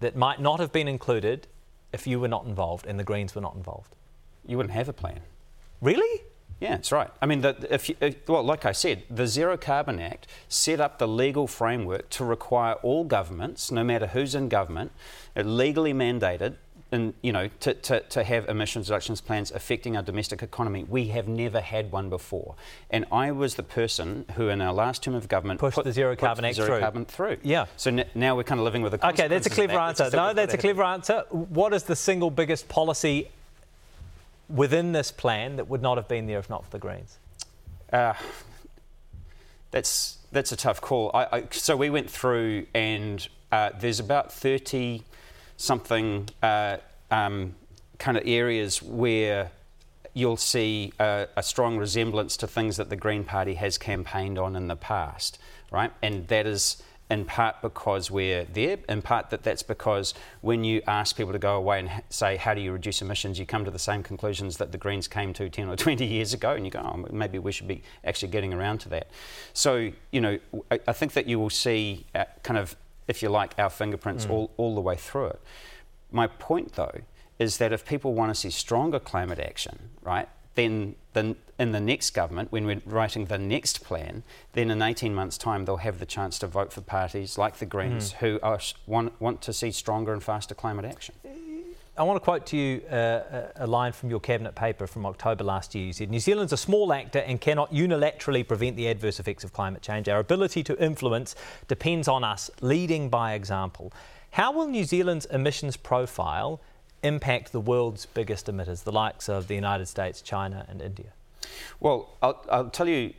that 0.00 0.16
might 0.16 0.40
not 0.40 0.60
have 0.60 0.72
been 0.72 0.88
included 0.88 1.46
if 1.92 2.06
you 2.06 2.18
were 2.18 2.28
not 2.28 2.44
involved 2.44 2.86
and 2.86 2.98
the 2.98 3.04
Greens 3.04 3.34
were 3.34 3.40
not 3.40 3.54
involved? 3.54 3.94
You 4.46 4.56
wouldn't 4.56 4.74
have 4.74 4.88
a 4.88 4.92
plan. 4.92 5.20
Really? 5.80 6.22
Yeah, 6.60 6.70
that's 6.70 6.92
right. 6.92 7.10
I 7.20 7.26
mean, 7.26 7.40
the, 7.40 7.56
if, 7.70 7.88
you, 7.88 7.96
if 8.00 8.28
well, 8.28 8.42
like 8.42 8.64
I 8.64 8.72
said, 8.72 9.02
the 9.10 9.26
Zero 9.26 9.56
Carbon 9.56 10.00
Act 10.00 10.26
set 10.48 10.80
up 10.80 10.98
the 10.98 11.08
legal 11.08 11.46
framework 11.46 12.10
to 12.10 12.24
require 12.24 12.74
all 12.74 13.04
governments, 13.04 13.70
no 13.70 13.84
matter 13.84 14.08
who's 14.08 14.34
in 14.34 14.48
government, 14.48 14.92
legally 15.36 15.92
mandated 15.92 16.56
in, 16.92 17.14
you 17.22 17.32
know, 17.32 17.48
to, 17.60 17.74
to, 17.74 18.00
to 18.00 18.24
have 18.24 18.48
emissions 18.48 18.88
reductions 18.88 19.20
plans 19.20 19.50
affecting 19.50 19.96
our 19.96 20.02
domestic 20.02 20.42
economy. 20.42 20.84
We 20.84 21.08
have 21.08 21.26
never 21.26 21.60
had 21.60 21.90
one 21.90 22.08
before. 22.08 22.54
And 22.90 23.04
I 23.10 23.32
was 23.32 23.56
the 23.56 23.62
person 23.62 24.24
who, 24.34 24.48
in 24.48 24.60
our 24.60 24.72
last 24.72 25.02
term 25.02 25.14
of 25.14 25.28
government, 25.28 25.60
pushed 25.60 25.76
put, 25.76 25.84
the 25.84 25.92
Zero 25.92 26.14
Carbon 26.14 26.44
Act 26.44 26.56
zero 26.56 26.68
through. 26.68 26.80
Carbon 26.80 27.04
through. 27.04 27.38
Yeah. 27.42 27.66
So 27.76 27.90
n- 27.90 28.04
now 28.14 28.36
we're 28.36 28.44
kind 28.44 28.60
of 28.60 28.64
living 28.64 28.82
with 28.82 28.92
the 28.92 29.08
Okay, 29.08 29.28
that's 29.28 29.46
a 29.46 29.50
clever 29.50 29.72
that, 29.72 30.00
answer. 30.00 30.16
No, 30.16 30.32
that's 30.32 30.54
a 30.54 30.58
clever 30.58 30.82
answer. 30.84 31.24
What 31.30 31.72
is 31.74 31.84
the 31.84 31.96
single 31.96 32.30
biggest 32.30 32.68
policy 32.68 33.28
within 34.48 34.92
this 34.92 35.10
plan 35.10 35.56
that 35.56 35.68
would 35.68 35.82
not 35.82 35.96
have 35.96 36.08
been 36.08 36.26
there 36.26 36.38
if 36.38 36.48
not 36.48 36.64
for 36.64 36.70
the 36.70 36.78
Greens? 36.78 37.18
Uh, 37.92 38.14
that's 39.70 40.18
that's 40.30 40.52
a 40.52 40.56
tough 40.56 40.80
call. 40.80 41.10
I, 41.14 41.26
I, 41.32 41.44
so 41.50 41.76
we 41.76 41.90
went 41.90 42.10
through, 42.10 42.66
and 42.74 43.26
uh, 43.52 43.70
there's 43.78 44.00
about 44.00 44.32
30 44.32 45.02
something 45.64 46.28
uh, 46.42 46.76
um, 47.10 47.54
kind 47.98 48.16
of 48.16 48.26
areas 48.26 48.82
where 48.82 49.50
you'll 50.12 50.36
see 50.36 50.92
a, 51.00 51.26
a, 51.36 51.42
strong 51.42 51.76
resemblance 51.76 52.36
to 52.36 52.46
things 52.46 52.76
that 52.76 52.88
the 52.88 52.96
Green 52.96 53.24
Party 53.24 53.54
has 53.54 53.76
campaigned 53.78 54.38
on 54.38 54.54
in 54.54 54.68
the 54.68 54.76
past, 54.76 55.38
right? 55.72 55.90
And 56.02 56.28
that 56.28 56.46
is 56.46 56.82
in 57.10 57.24
part 57.24 57.60
because 57.60 58.10
we're 58.10 58.44
there, 58.44 58.78
in 58.88 59.02
part 59.02 59.30
that 59.30 59.42
that's 59.42 59.62
because 59.62 60.14
when 60.40 60.64
you 60.64 60.80
ask 60.86 61.16
people 61.16 61.32
to 61.32 61.38
go 61.38 61.56
away 61.56 61.80
and 61.80 61.90
say, 62.08 62.36
how 62.36 62.54
do 62.54 62.60
you 62.60 62.72
reduce 62.72 63.02
emissions, 63.02 63.38
you 63.38 63.44
come 63.44 63.64
to 63.64 63.70
the 63.70 63.78
same 63.78 64.02
conclusions 64.02 64.56
that 64.56 64.72
the 64.72 64.78
Greens 64.78 65.06
came 65.06 65.32
to 65.34 65.50
10 65.50 65.68
or 65.68 65.76
20 65.76 66.04
years 66.04 66.32
ago, 66.32 66.52
and 66.52 66.64
you 66.64 66.70
go, 66.70 66.80
oh, 66.80 67.06
maybe 67.12 67.38
we 67.38 67.52
should 67.52 67.68
be 67.68 67.82
actually 68.04 68.28
getting 68.28 68.54
around 68.54 68.78
to 68.78 68.88
that. 68.88 69.08
So, 69.52 69.90
you 70.12 70.20
know, 70.20 70.38
I, 70.70 70.80
I 70.88 70.92
think 70.92 71.12
that 71.12 71.26
you 71.26 71.38
will 71.38 71.50
see 71.50 72.06
uh, 72.14 72.24
kind 72.42 72.58
of, 72.58 72.74
if 73.08 73.22
you 73.22 73.28
like, 73.28 73.54
our 73.58 73.70
fingerprints 73.70 74.26
mm. 74.26 74.30
all, 74.30 74.50
all 74.56 74.74
the 74.74 74.80
way 74.80 74.96
through 74.96 75.26
it. 75.26 75.40
My 76.10 76.26
point, 76.26 76.74
though, 76.74 77.00
is 77.38 77.58
that 77.58 77.72
if 77.72 77.84
people 77.84 78.14
want 78.14 78.30
to 78.30 78.40
see 78.40 78.50
stronger 78.50 79.00
climate 79.00 79.38
action, 79.38 79.90
right, 80.02 80.28
then, 80.54 80.94
then 81.12 81.36
in 81.58 81.72
the 81.72 81.80
next 81.80 82.10
government, 82.10 82.52
when 82.52 82.64
we're 82.64 82.82
writing 82.86 83.26
the 83.26 83.38
next 83.38 83.84
plan, 83.84 84.22
then 84.52 84.70
in 84.70 84.82
18 84.82 85.14
months' 85.14 85.36
time, 85.36 85.64
they'll 85.64 85.78
have 85.78 85.98
the 85.98 86.06
chance 86.06 86.38
to 86.38 86.46
vote 86.46 86.72
for 86.72 86.80
parties 86.80 87.36
like 87.36 87.56
the 87.56 87.66
Greens 87.66 88.12
mm. 88.12 88.16
who 88.16 88.38
are, 88.42 88.60
want, 88.86 89.20
want 89.20 89.42
to 89.42 89.52
see 89.52 89.70
stronger 89.70 90.12
and 90.12 90.22
faster 90.22 90.54
climate 90.54 90.84
action. 90.84 91.14
I 91.96 92.02
want 92.02 92.16
to 92.16 92.24
quote 92.24 92.44
to 92.46 92.56
you 92.56 92.80
uh, 92.88 93.52
a 93.54 93.68
line 93.68 93.92
from 93.92 94.10
your 94.10 94.18
cabinet 94.18 94.56
paper 94.56 94.88
from 94.88 95.06
October 95.06 95.44
last 95.44 95.76
year. 95.76 95.86
You 95.86 95.92
said, 95.92 96.10
New 96.10 96.18
Zealand's 96.18 96.52
a 96.52 96.56
small 96.56 96.92
actor 96.92 97.20
and 97.20 97.40
cannot 97.40 97.72
unilaterally 97.72 98.46
prevent 98.46 98.76
the 98.76 98.88
adverse 98.88 99.20
effects 99.20 99.44
of 99.44 99.52
climate 99.52 99.80
change. 99.80 100.08
Our 100.08 100.18
ability 100.18 100.64
to 100.64 100.84
influence 100.84 101.36
depends 101.68 102.08
on 102.08 102.24
us 102.24 102.50
leading 102.60 103.10
by 103.10 103.34
example. 103.34 103.92
How 104.32 104.50
will 104.50 104.66
New 104.66 104.82
Zealand's 104.82 105.26
emissions 105.26 105.76
profile 105.76 106.60
impact 107.04 107.52
the 107.52 107.60
world's 107.60 108.06
biggest 108.06 108.46
emitters, 108.46 108.82
the 108.82 108.90
likes 108.90 109.28
of 109.28 109.46
the 109.46 109.54
United 109.54 109.86
States, 109.86 110.20
China, 110.20 110.66
and 110.68 110.82
India? 110.82 111.12
Well, 111.78 112.16
I'll, 112.20 112.44
I'll 112.50 112.70
tell 112.70 112.88
you 112.88 113.14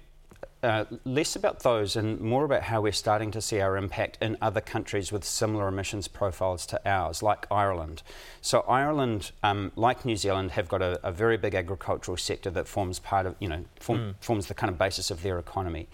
uh, 0.65 0.85
less 1.05 1.35
about 1.35 1.59
those 1.59 1.95
and 1.95 2.19
more 2.19 2.43
about 2.43 2.63
how 2.63 2.81
we're 2.81 2.91
starting 2.91 3.29
to 3.31 3.41
see 3.41 3.61
our 3.61 3.77
impact 3.77 4.17
in 4.19 4.35
other 4.41 4.59
countries 4.59 5.11
with 5.11 5.23
similar 5.23 5.67
emissions 5.67 6.07
profiles 6.07 6.65
to 6.65 6.81
ours, 6.89 7.21
like 7.21 7.45
Ireland. 7.51 8.01
So 8.41 8.61
Ireland, 8.61 9.31
um, 9.43 9.71
like 9.75 10.05
New 10.05 10.15
Zealand, 10.15 10.51
have 10.51 10.67
got 10.67 10.81
a, 10.81 10.99
a, 11.07 11.11
very 11.11 11.37
big 11.37 11.53
agricultural 11.53 12.17
sector 12.17 12.49
that 12.49 12.67
forms 12.67 12.97
part 12.97 13.27
of, 13.27 13.35
you 13.39 13.47
know, 13.47 13.63
form, 13.79 13.99
mm. 13.99 14.15
forms 14.19 14.47
the 14.47 14.55
kind 14.55 14.71
of 14.71 14.77
basis 14.77 15.11
of 15.11 15.21
their 15.21 15.37
economy 15.37 15.87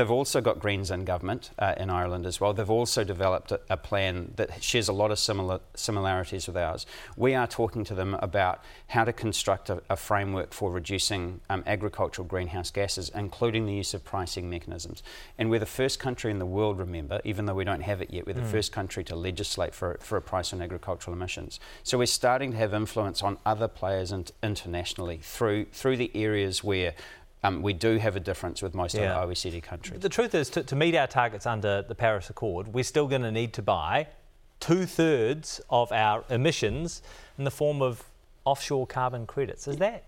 They've 0.00 0.10
also 0.10 0.40
got 0.40 0.60
Greens 0.60 0.90
in 0.90 1.04
government 1.04 1.50
uh, 1.58 1.74
in 1.76 1.90
Ireland 1.90 2.24
as 2.24 2.40
well. 2.40 2.54
They've 2.54 2.70
also 2.70 3.04
developed 3.04 3.52
a, 3.52 3.60
a, 3.68 3.76
plan 3.76 4.32
that 4.36 4.64
shares 4.64 4.88
a 4.88 4.94
lot 4.94 5.10
of 5.10 5.18
similar 5.18 5.60
similarities 5.74 6.46
with 6.46 6.56
ours. 6.56 6.86
We 7.18 7.34
are 7.34 7.46
talking 7.46 7.84
to 7.84 7.94
them 7.94 8.14
about 8.14 8.64
how 8.86 9.04
to 9.04 9.12
construct 9.12 9.68
a, 9.68 9.82
a 9.90 9.96
framework 9.96 10.54
for 10.54 10.70
reducing 10.70 11.42
um, 11.50 11.62
agricultural 11.66 12.26
greenhouse 12.26 12.70
gases, 12.70 13.10
including 13.14 13.66
the 13.66 13.74
use 13.74 13.92
of 13.92 14.02
pricing 14.02 14.48
mechanisms. 14.48 15.02
And 15.36 15.50
we're 15.50 15.60
the 15.60 15.66
first 15.66 16.00
country 16.00 16.30
in 16.30 16.38
the 16.38 16.46
world, 16.46 16.78
remember, 16.78 17.20
even 17.24 17.44
though 17.44 17.52
we 17.52 17.64
don't 17.64 17.82
have 17.82 18.00
it 18.00 18.10
yet, 18.10 18.26
we're 18.26 18.32
the 18.32 18.40
mm. 18.40 18.50
first 18.50 18.72
country 18.72 19.04
to 19.04 19.14
legislate 19.14 19.74
for, 19.74 19.98
for 20.00 20.16
a 20.16 20.22
price 20.22 20.54
on 20.54 20.62
agricultural 20.62 21.14
emissions. 21.14 21.60
So 21.82 21.98
we're 21.98 22.06
starting 22.06 22.52
to 22.52 22.56
have 22.56 22.72
influence 22.72 23.22
on 23.22 23.36
other 23.44 23.68
players 23.68 24.12
in, 24.12 24.24
internationally 24.42 25.18
through 25.18 25.66
through 25.72 25.98
the 25.98 26.10
areas 26.14 26.64
where 26.64 26.94
um, 27.42 27.62
we 27.62 27.72
do 27.72 27.96
have 27.98 28.16
a 28.16 28.20
difference 28.20 28.62
with 28.62 28.74
most 28.74 28.94
yeah. 28.94 29.16
other 29.16 29.32
OECD 29.32 29.62
countries. 29.62 30.00
The 30.00 30.08
truth 30.08 30.34
is, 30.34 30.50
to, 30.50 30.62
to 30.62 30.76
meet 30.76 30.94
our 30.94 31.06
targets 31.06 31.46
under 31.46 31.82
the 31.82 31.94
Paris 31.94 32.28
Accord, 32.30 32.68
we're 32.68 32.84
still 32.84 33.08
going 33.08 33.22
to 33.22 33.32
need 33.32 33.52
to 33.54 33.62
buy 33.62 34.08
two 34.60 34.84
thirds 34.84 35.60
of 35.70 35.90
our 35.90 36.24
emissions 36.28 37.02
in 37.38 37.44
the 37.44 37.50
form 37.50 37.80
of 37.80 38.04
offshore 38.44 38.86
carbon 38.86 39.26
credits. 39.26 39.66
Is 39.66 39.78
that 39.78 40.04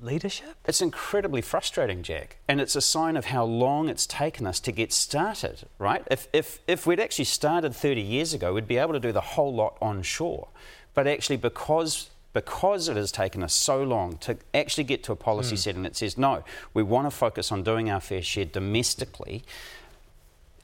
leadership? 0.00 0.54
It's 0.64 0.80
incredibly 0.80 1.42
frustrating, 1.42 2.02
Jack, 2.02 2.36
and 2.48 2.60
it's 2.60 2.76
a 2.76 2.80
sign 2.80 3.16
of 3.16 3.26
how 3.26 3.44
long 3.44 3.88
it's 3.88 4.06
taken 4.06 4.46
us 4.46 4.60
to 4.60 4.72
get 4.72 4.92
started, 4.92 5.66
right? 5.78 6.06
If, 6.10 6.28
if, 6.32 6.60
if 6.66 6.86
we'd 6.86 7.00
actually 7.00 7.24
started 7.24 7.74
30 7.74 8.00
years 8.00 8.32
ago, 8.32 8.54
we'd 8.54 8.68
be 8.68 8.78
able 8.78 8.92
to 8.92 9.00
do 9.00 9.12
the 9.12 9.20
whole 9.20 9.52
lot 9.52 9.76
onshore. 9.80 10.48
But 10.94 11.06
actually, 11.06 11.36
because 11.36 12.09
because 12.32 12.88
it 12.88 12.96
has 12.96 13.10
taken 13.10 13.42
us 13.42 13.54
so 13.54 13.82
long 13.82 14.16
to 14.18 14.36
actually 14.54 14.84
get 14.84 15.02
to 15.04 15.12
a 15.12 15.16
policy 15.16 15.56
mm. 15.56 15.58
setting 15.58 15.82
that 15.82 15.96
says, 15.96 16.16
no, 16.16 16.44
we 16.74 16.82
want 16.82 17.06
to 17.06 17.10
focus 17.10 17.50
on 17.50 17.62
doing 17.62 17.90
our 17.90 18.00
fair 18.00 18.22
share 18.22 18.44
domestically, 18.44 19.42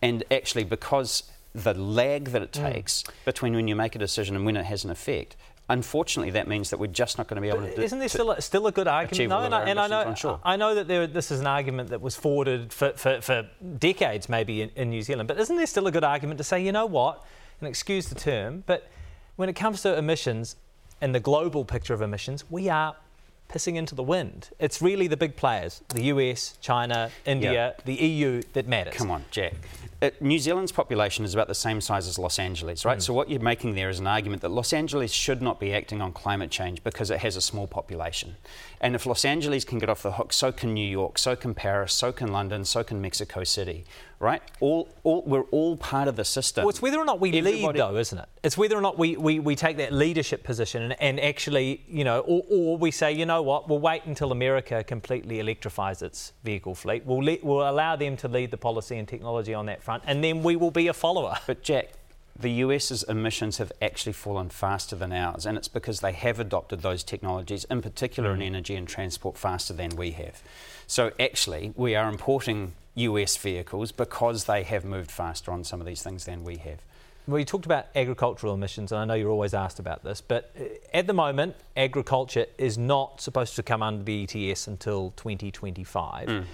and 0.00 0.22
actually 0.30 0.64
because 0.64 1.24
the 1.54 1.74
lag 1.74 2.26
that 2.26 2.42
it 2.42 2.54
hmm. 2.54 2.64
takes 2.64 3.02
mm. 3.02 3.10
between 3.24 3.54
when 3.54 3.66
you 3.66 3.74
make 3.74 3.94
a 3.94 3.98
decision 3.98 4.36
and 4.36 4.44
when 4.44 4.56
it 4.56 4.66
has 4.66 4.84
an 4.84 4.90
effect, 4.90 5.36
unfortunately, 5.68 6.30
that 6.32 6.46
means 6.46 6.70
that 6.70 6.78
we're 6.78 6.86
just 6.86 7.18
not 7.18 7.26
going 7.26 7.36
to 7.36 7.40
be 7.40 7.48
able 7.48 7.60
but 7.60 7.76
to. 7.76 7.82
Isn't 7.82 7.98
there 7.98 8.08
still 8.08 8.30
a, 8.30 8.40
still 8.40 8.66
a 8.66 8.72
good 8.72 8.86
argument? 8.86 9.30
No, 9.30 9.40
and, 9.40 9.54
I, 9.54 9.68
and 9.68 9.80
I 9.80 9.88
know 9.88 10.14
sure. 10.14 10.40
I 10.44 10.56
know 10.56 10.74
that 10.74 10.86
there, 10.86 11.06
this 11.06 11.30
is 11.30 11.40
an 11.40 11.46
argument 11.46 11.90
that 11.90 12.00
was 12.00 12.14
forwarded 12.14 12.72
for, 12.72 12.92
for, 12.92 13.20
for 13.20 13.48
decades, 13.78 14.28
maybe 14.28 14.62
in, 14.62 14.70
in 14.76 14.90
New 14.90 15.02
Zealand. 15.02 15.28
But 15.28 15.40
isn't 15.40 15.56
there 15.56 15.66
still 15.66 15.86
a 15.86 15.92
good 15.92 16.04
argument 16.04 16.38
to 16.38 16.44
say, 16.44 16.62
you 16.62 16.72
know 16.72 16.86
what, 16.86 17.24
and 17.60 17.68
excuse 17.68 18.08
the 18.08 18.14
term, 18.14 18.62
but 18.66 18.88
when 19.36 19.48
it 19.48 19.54
comes 19.54 19.82
to 19.82 19.96
emissions, 19.96 20.56
in 21.01 21.12
the 21.12 21.20
global 21.20 21.64
picture 21.64 21.94
of 21.94 22.03
emissions, 22.03 22.44
we 22.51 22.68
are 22.68 22.97
pissing 23.49 23.76
into 23.76 23.94
the 23.94 24.03
wind. 24.03 24.51
It's 24.59 24.82
really 24.82 25.07
the 25.07 25.16
big 25.16 25.36
players, 25.36 25.82
the 25.90 26.05
US, 26.05 26.59
China, 26.61 27.11
India, 27.24 27.53
yep. 27.53 27.84
the 27.84 27.94
EU 27.94 28.42
that 28.55 28.66
matters. 28.66 28.94
Come 28.94 29.11
on, 29.11 29.24
Jack. 29.30 29.55
Uh, 30.03 30.11
New 30.20 30.38
Zealand's 30.38 30.72
population 30.72 31.24
is 31.24 31.32
about 31.32 31.49
the 31.49 31.55
same 31.55 31.80
size 31.80 32.07
as 32.07 32.18
Los 32.18 32.38
Angeles, 32.38 32.84
right? 32.84 32.99
Mm. 32.99 33.03
So 33.03 33.14
what 33.14 33.30
you're 33.30 33.40
making 33.40 33.74
there 33.74 33.88
is 33.88 33.99
an 33.99 34.07
argument 34.07 34.42
that 34.42 34.51
Los 34.51 34.72
Angeles 34.72 35.11
should 35.11 35.40
not 35.40 35.59
be 35.59 35.72
acting 35.72 36.03
on 36.03 36.12
climate 36.12 36.51
change 36.51 36.84
because 36.84 37.11
it 37.11 37.20
has 37.20 37.36
a 37.36 37.40
small 37.40 37.66
population. 37.66 38.36
And 38.80 38.94
if 38.94 39.07
Los 39.07 39.24
Angeles 39.24 39.64
can 39.64 39.78
get 39.78 39.88
off 39.88 40.03
the 40.03 40.12
hook, 40.12 40.32
so 40.32 40.53
can 40.53 40.74
New 40.74 40.86
York, 40.86 41.18
so 41.18 41.34
can 41.34 41.55
Paris, 41.55 41.94
so 41.94 42.12
can 42.12 42.30
London, 42.30 42.64
so 42.64 42.84
can 42.84 43.01
Mexico 43.01 43.42
City, 43.42 43.84
right? 44.18 44.42
All, 44.61 44.88
all 45.03 45.22
we're 45.26 45.42
all 45.51 45.76
part 45.76 46.09
of 46.09 46.16
the 46.16 46.24
system. 46.24 46.64
Well, 46.64 46.70
it's 46.70 46.82
whether 46.82 46.99
or 46.99 47.05
not 47.05 47.20
we 47.20 47.30
Everybody... 47.30 47.62
lead, 47.62 47.76
though, 47.76 47.97
isn't 47.97 48.18
it? 48.18 48.28
It's 48.42 48.59
whether 48.59 48.76
or 48.76 48.80
not 48.80 48.99
we, 48.99 49.16
we, 49.16 49.40
we 49.40 49.57
take 49.57 49.78
that 49.78 49.92
leadership 49.92 50.44
position 50.44 50.82
and, 50.82 50.97
and 51.01 51.20
actually, 51.20 51.82
you 51.88 52.05
know, 52.05 52.20
or, 52.20 52.42
or, 52.51 52.78
we 52.78 52.90
say, 52.90 53.12
you 53.12 53.26
know 53.26 53.42
what, 53.42 53.68
we'll 53.68 53.80
wait 53.80 54.05
until 54.05 54.30
America 54.30 54.84
completely 54.84 55.40
electrifies 55.40 56.03
its 56.03 56.32
vehicle 56.44 56.74
fleet. 56.74 57.05
We'll, 57.07 57.22
let, 57.22 57.42
we'll 57.42 57.68
allow 57.68 57.97
them 57.97 58.16
to 58.18 58.28
lead 58.28 58.51
the 58.51 58.57
policy 58.57 58.99
and 58.99 59.09
technology 59.09 59.55
on 59.55 59.66
that 59.66 59.82
front, 59.87 60.03
and 60.07 60.22
then 60.22 60.43
we 60.43 60.57
will 60.57 60.70
be 60.70 60.89
a 60.89 60.93
follower. 60.93 61.37
But 61.47 61.62
Jack, 61.62 61.93
the 62.39 62.51
US's 62.51 63.03
emissions 63.05 63.59
have 63.59 63.72
actually 63.80 64.12
fallen 64.12 64.51
faster 64.51 64.97
than 64.97 65.12
ours, 65.12 65.47
and 65.47 65.57
it's 65.57 65.68
because 65.68 66.01
they 66.01 66.12
have 66.12 66.39
adopted 66.39 66.82
those 66.82 67.03
technologies, 67.03 67.64
in 67.70 67.80
particular 67.80 68.32
mm. 68.32 68.37
in 68.37 68.43
energy 68.43 68.74
and 68.74 68.87
transport, 68.87 69.39
faster 69.39 69.72
than 69.72 69.97
we 69.97 70.11
have. 70.11 70.43
So 70.87 71.12
actually, 71.18 71.72
we 71.76 71.95
are 71.95 72.09
importing 72.09 72.72
US 72.97 73.37
vehicles 73.37 73.93
because 73.93 74.45
they 74.45 74.64
have 74.64 74.84
moved 74.84 75.11
faster 75.11 75.51
on 75.53 75.64
some 75.64 75.80
of 75.80 75.87
these 75.87 76.03
things 76.03 76.24
than 76.24 76.45
we 76.45 76.57
have. 76.57 76.80
Well, 77.26 77.39
you 77.39 77.45
talked 77.45 77.66
about 77.66 77.87
agricultural 77.97 78.55
emissions, 78.55 78.93
and 78.93 79.01
I 79.01 79.05
know 79.05 79.14
you're 79.14 79.30
always 79.30 79.55
asked 79.55 79.78
about 79.78 80.05
this, 80.05 80.20
but 80.20 80.53
uh, 80.61 80.64
at 80.93 81.07
the 81.07 81.12
moment, 81.12 81.57
agriculture 81.76 82.47
is 82.59 82.76
not 82.76 83.20
supposed 83.20 83.57
to 83.57 83.62
come 83.62 83.82
under 83.82 84.05
the 84.05 84.24
ETS 84.24 84.66
until 84.66 85.12
2025. 85.16 86.28
Mm 86.28 86.45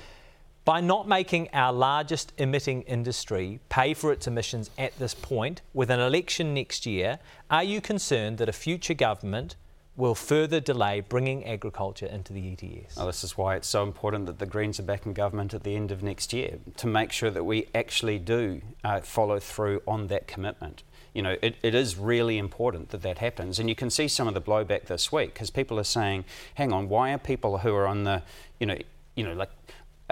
by 0.65 0.81
not 0.81 1.09
making 1.09 1.49
our 1.53 1.73
largest 1.73 2.33
emitting 2.39 2.83
industry 2.83 3.61
pay 3.69 3.95
for 3.95 4.13
its 4.13 4.27
emissions 4.27 4.71
at 4.79 4.97
this 4.99 5.15
point, 5.15 5.61
with 5.75 5.91
an 5.91 6.01
election 6.01 6.55
next 6.55 6.87
year, 6.87 7.19
are 7.51 7.65
you 7.65 7.81
concerned 7.81 8.39
that 8.39 8.49
a 8.49 8.53
future 8.53 8.95
government 8.95 9.57
will 9.97 10.15
further 10.15 10.59
delay 10.59 11.01
bringing 11.01 11.45
agriculture 11.45 12.07
into 12.07 12.33
the 12.33 12.53
ETS? 12.53 12.97
Well, 12.97 13.07
this 13.07 13.25
is 13.25 13.37
why 13.37 13.57
it's 13.57 13.69
so 13.69 13.83
important 13.83 14.27
that 14.27 14.39
the 14.39 14.47
Greens 14.47 14.81
are 14.81 14.85
back 14.85 15.05
in 15.05 15.13
government 15.13 15.53
at 15.53 15.65
the 15.65 15.77
end 15.77 15.91
of 15.91 16.03
next 16.03 16.33
year 16.33 16.59
to 16.79 16.87
make 16.87 17.13
sure 17.13 17.31
that 17.31 17.45
we 17.45 17.69
actually 17.75 18.19
do 18.19 18.63
uh, 18.85 19.01
follow 19.01 19.39
through 19.39 19.83
on 19.87 20.07
that 20.07 20.27
commitment. 20.27 20.83
You 21.13 21.21
know, 21.23 21.37
it, 21.43 21.57
it 21.63 21.75
is 21.75 21.99
really 21.99 22.39
important 22.39 22.89
that 22.91 23.03
that 23.03 23.19
happens. 23.19 23.59
And 23.59 23.69
you 23.69 23.75
can 23.75 23.91
see 23.91 24.09
some 24.09 24.27
of 24.27 24.33
the 24.33 24.41
blowback 24.41 24.87
this 24.87 25.13
week 25.13 25.35
because 25.35 25.51
people 25.51 25.79
are 25.79 25.85
saying, 25.85 26.25
hang 26.55 26.73
on, 26.73 26.89
why 26.89 27.13
are 27.13 27.19
people 27.19 27.59
who 27.59 27.75
are 27.75 27.87
on 27.87 28.05
the, 28.05 28.23
you 28.59 28.67
know, 28.67 28.79
you 29.15 29.25
know, 29.25 29.35
like 29.35 29.51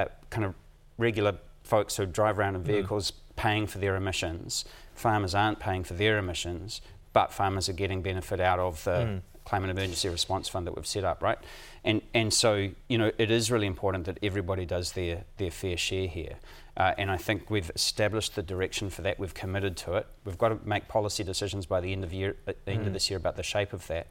uh, 0.00 0.08
kind 0.30 0.44
of 0.44 0.54
regular 0.98 1.36
folks 1.62 1.96
who 1.96 2.06
drive 2.06 2.38
around 2.38 2.56
in 2.56 2.62
mm. 2.62 2.66
vehicles 2.66 3.10
mm. 3.10 3.14
paying 3.36 3.66
for 3.66 3.78
their 3.78 3.96
emissions. 3.96 4.64
Farmers 4.94 5.34
aren't 5.34 5.58
paying 5.60 5.84
for 5.84 5.94
their 5.94 6.18
emissions, 6.18 6.80
but 7.12 7.32
farmers 7.32 7.68
are 7.68 7.74
getting 7.74 8.02
benefit 8.02 8.40
out 8.40 8.58
of 8.58 8.84
the 8.84 8.90
mm. 8.90 9.20
Climate 9.44 9.70
Emergency 9.70 10.08
Response 10.08 10.48
Fund 10.48 10.66
that 10.66 10.76
we've 10.76 10.86
set 10.86 11.04
up, 11.04 11.22
right? 11.22 11.38
And 11.82 12.02
and 12.14 12.32
so 12.32 12.68
you 12.88 12.98
know 12.98 13.10
it 13.18 13.30
is 13.30 13.50
really 13.50 13.66
important 13.66 14.04
that 14.04 14.18
everybody 14.22 14.66
does 14.66 14.92
their 14.92 15.24
their 15.38 15.50
fair 15.50 15.76
share 15.76 16.06
here. 16.06 16.36
Uh, 16.76 16.94
and 16.96 17.10
I 17.10 17.16
think 17.16 17.50
we've 17.50 17.70
established 17.74 18.36
the 18.36 18.42
direction 18.42 18.90
for 18.90 19.02
that. 19.02 19.18
We've 19.18 19.34
committed 19.34 19.76
to 19.78 19.94
it. 19.94 20.06
We've 20.24 20.38
got 20.38 20.48
to 20.50 20.58
make 20.64 20.88
policy 20.88 21.24
decisions 21.24 21.66
by 21.66 21.80
the 21.80 21.92
end 21.92 22.04
of 22.04 22.12
year, 22.12 22.36
at 22.46 22.64
the 22.64 22.72
end 22.72 22.84
mm. 22.84 22.86
of 22.86 22.92
this 22.92 23.10
year 23.10 23.18
about 23.18 23.36
the 23.36 23.42
shape 23.42 23.72
of 23.72 23.86
that. 23.88 24.06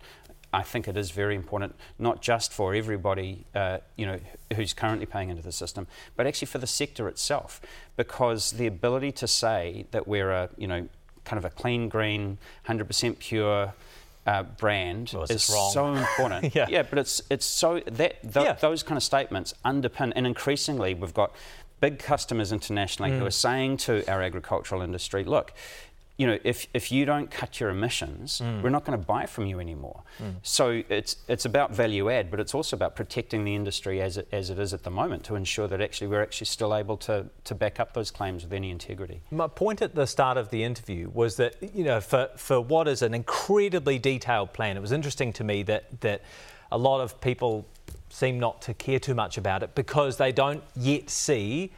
I 0.51 0.63
think 0.63 0.87
it 0.87 0.97
is 0.97 1.11
very 1.11 1.35
important, 1.35 1.75
not 1.99 2.21
just 2.21 2.51
for 2.51 2.73
everybody, 2.73 3.45
uh, 3.53 3.79
you 3.95 4.05
know, 4.05 4.19
who's 4.55 4.73
currently 4.73 5.05
paying 5.05 5.29
into 5.29 5.43
the 5.43 5.51
system, 5.51 5.87
but 6.15 6.25
actually 6.25 6.47
for 6.47 6.57
the 6.57 6.67
sector 6.67 7.07
itself, 7.07 7.61
because 7.97 8.51
the 8.51 8.65
ability 8.65 9.11
to 9.13 9.27
say 9.27 9.85
that 9.91 10.07
we're 10.07 10.31
a, 10.31 10.49
you 10.57 10.67
know, 10.67 10.87
kind 11.23 11.37
of 11.37 11.45
a 11.45 11.49
clean, 11.51 11.89
green, 11.89 12.37
100% 12.67 13.19
pure. 13.19 13.73
Uh, 14.27 14.43
brand 14.43 15.09
well, 15.11 15.23
is 15.23 15.43
so 15.43 15.95
important. 15.95 16.53
yeah. 16.55 16.67
yeah, 16.69 16.83
but 16.83 16.99
it's 16.99 17.19
it's 17.31 17.45
so 17.45 17.79
that 17.85 18.21
th- 18.21 18.45
yeah. 18.45 18.53
those 18.53 18.83
kind 18.83 18.95
of 18.95 19.01
statements 19.01 19.55
underpin, 19.65 20.11
and 20.15 20.27
increasingly 20.27 20.93
we've 20.93 21.15
got 21.15 21.33
big 21.79 21.97
customers 21.97 22.51
internationally 22.51 23.11
mm. 23.11 23.17
who 23.17 23.25
are 23.25 23.31
saying 23.31 23.77
to 23.77 24.07
our 24.11 24.21
agricultural 24.21 24.81
industry, 24.81 25.23
look, 25.23 25.53
you 26.19 26.27
know, 26.27 26.37
if, 26.43 26.67
if 26.73 26.91
you 26.91 27.05
don't 27.05 27.31
cut 27.31 27.61
your 27.61 27.69
emissions, 27.69 28.41
mm. 28.43 28.61
we're 28.61 28.69
not 28.69 28.83
going 28.83 28.99
to 28.99 29.05
buy 29.05 29.25
from 29.25 29.45
you 29.45 29.61
anymore. 29.61 30.03
Mm. 30.21 30.35
So 30.43 30.83
it's 30.89 31.15
it's 31.29 31.45
about 31.45 31.71
value 31.71 32.09
add, 32.09 32.29
but 32.29 32.41
it's 32.41 32.53
also 32.53 32.75
about 32.75 32.93
protecting 32.93 33.45
the 33.45 33.55
industry 33.55 34.01
as 34.01 34.17
it, 34.17 34.27
as 34.33 34.49
it 34.49 34.59
is 34.59 34.73
at 34.73 34.83
the 34.83 34.89
moment 34.91 35.23
to 35.23 35.35
ensure 35.35 35.69
that 35.69 35.79
actually 35.79 36.07
we're 36.07 36.21
actually 36.21 36.47
still 36.47 36.75
able 36.75 36.97
to, 36.97 37.27
to 37.45 37.55
back 37.55 37.79
up 37.79 37.93
those 37.93 38.11
claims 38.11 38.43
with 38.43 38.51
any 38.51 38.69
integrity. 38.69 39.21
My 39.31 39.47
point 39.47 39.81
at 39.81 39.95
the 39.95 40.05
start 40.05 40.37
of 40.37 40.49
the 40.49 40.61
interview 40.61 41.09
was 41.13 41.37
that, 41.37 41.55
you 41.73 41.85
know, 41.85 42.01
for, 42.01 42.27
for 42.35 42.59
what 42.59 42.89
is 42.89 43.01
an 43.01 43.13
incredibly 43.13 43.97
detailed 43.97 44.51
plan, 44.51 44.75
it 44.75 44.81
was 44.81 44.91
interesting 44.91 45.31
to 45.33 45.45
me 45.45 45.63
that, 45.63 46.01
that 46.01 46.21
a 46.69 46.77
lot 46.77 46.99
of 46.99 47.21
people 47.21 47.65
seem 48.09 48.41
not 48.41 48.61
to 48.63 48.73
care 48.73 48.99
too 48.99 49.15
much 49.15 49.37
about 49.37 49.63
it 49.63 49.73
because 49.73 50.17
they 50.17 50.33
don't 50.33 50.63
yet 50.75 51.09
see 51.09 51.71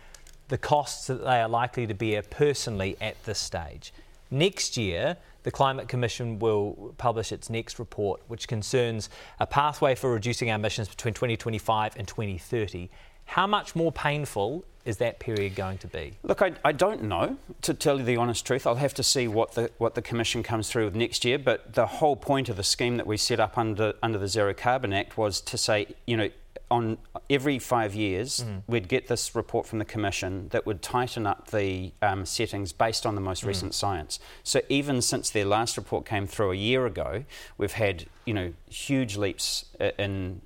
the 0.48 0.58
costs 0.58 1.06
that 1.06 1.24
they 1.24 1.42
are 1.42 1.48
likely 1.48 1.86
to 1.86 1.94
bear 1.94 2.24
personally 2.24 2.98
at 3.00 3.24
this 3.26 3.38
stage. 3.38 3.94
Next 4.32 4.78
year, 4.78 5.18
the 5.44 5.52
Climate 5.52 5.90
Commission 5.90 6.40
will 6.40 6.96
publish 6.98 7.32
its 7.32 7.50
next 7.50 7.80
report, 7.80 8.22
which 8.28 8.48
concerns 8.48 9.10
a 9.40 9.46
pathway 9.46 9.94
for 9.94 10.12
reducing 10.14 10.50
our 10.50 10.56
emissions 10.56 10.88
between 10.88 11.14
2025 11.14 11.98
and 11.98 12.08
2030. 12.08 12.90
How 13.26 13.46
much 13.46 13.76
more 13.76 13.92
painful 13.92 14.64
is 14.86 14.98
that 14.98 15.20
period 15.20 15.56
going 15.56 15.78
to 15.80 15.88
be? 15.88 16.14
Look, 16.24 16.42
I, 16.42 16.54
I, 16.66 16.72
don't 16.72 17.04
know. 17.04 17.38
To 17.64 17.74
tell 17.74 18.00
you 18.00 18.06
the 18.06 18.18
honest 18.18 18.46
truth, 18.46 18.66
I'll 18.66 18.76
have 18.76 18.94
to 18.96 19.04
see 19.04 19.28
what 19.28 19.54
the 19.54 19.70
what 19.78 19.96
the 19.96 20.02
commission 20.02 20.44
comes 20.44 20.70
through 20.70 20.86
with 20.86 20.96
next 20.96 21.24
year. 21.24 21.38
But 21.38 21.74
the 21.74 21.86
whole 21.86 22.16
point 22.16 22.50
of 22.50 22.58
the 22.58 22.64
scheme 22.64 22.98
that 22.98 23.06
we 23.06 23.18
set 23.18 23.40
up 23.40 23.58
under 23.58 23.94
under 24.02 24.18
the 24.18 24.28
Zero 24.28 24.54
Carbon 24.54 24.92
Act 24.94 25.18
was 25.18 25.40
to 25.42 25.58
say, 25.58 25.88
you 26.08 26.18
know, 26.18 26.30
on 26.72 26.98
every 27.30 27.60
five 27.60 27.94
years, 27.94 28.46
mm. 28.48 28.64
we'd 28.66 28.88
get 28.88 29.08
this 29.08 29.36
report 29.36 29.68
from 29.68 29.80
the 29.80 29.86
Commission 29.86 30.48
that 30.50 30.66
would 30.66 30.82
tighten 30.82 31.28
up 31.28 31.52
the 31.52 31.92
um, 32.02 32.26
settings 32.26 32.72
based 32.72 33.06
on 33.06 33.14
the 33.14 33.22
most 33.22 33.44
mm. 33.44 33.48
recent 33.48 33.76
science. 33.76 34.20
So 34.44 34.62
even 34.70 35.02
since 35.02 35.30
their 35.30 35.46
last 35.46 35.78
report 35.78 36.06
came 36.06 36.26
through 36.26 36.52
a 36.52 36.56
year 36.56 36.86
ago, 36.86 37.26
we've 37.58 37.74
had 37.74 38.06
you 38.26 38.34
know 38.34 38.54
huge 38.70 39.18
leaps 39.18 39.66
in 40.00 40.42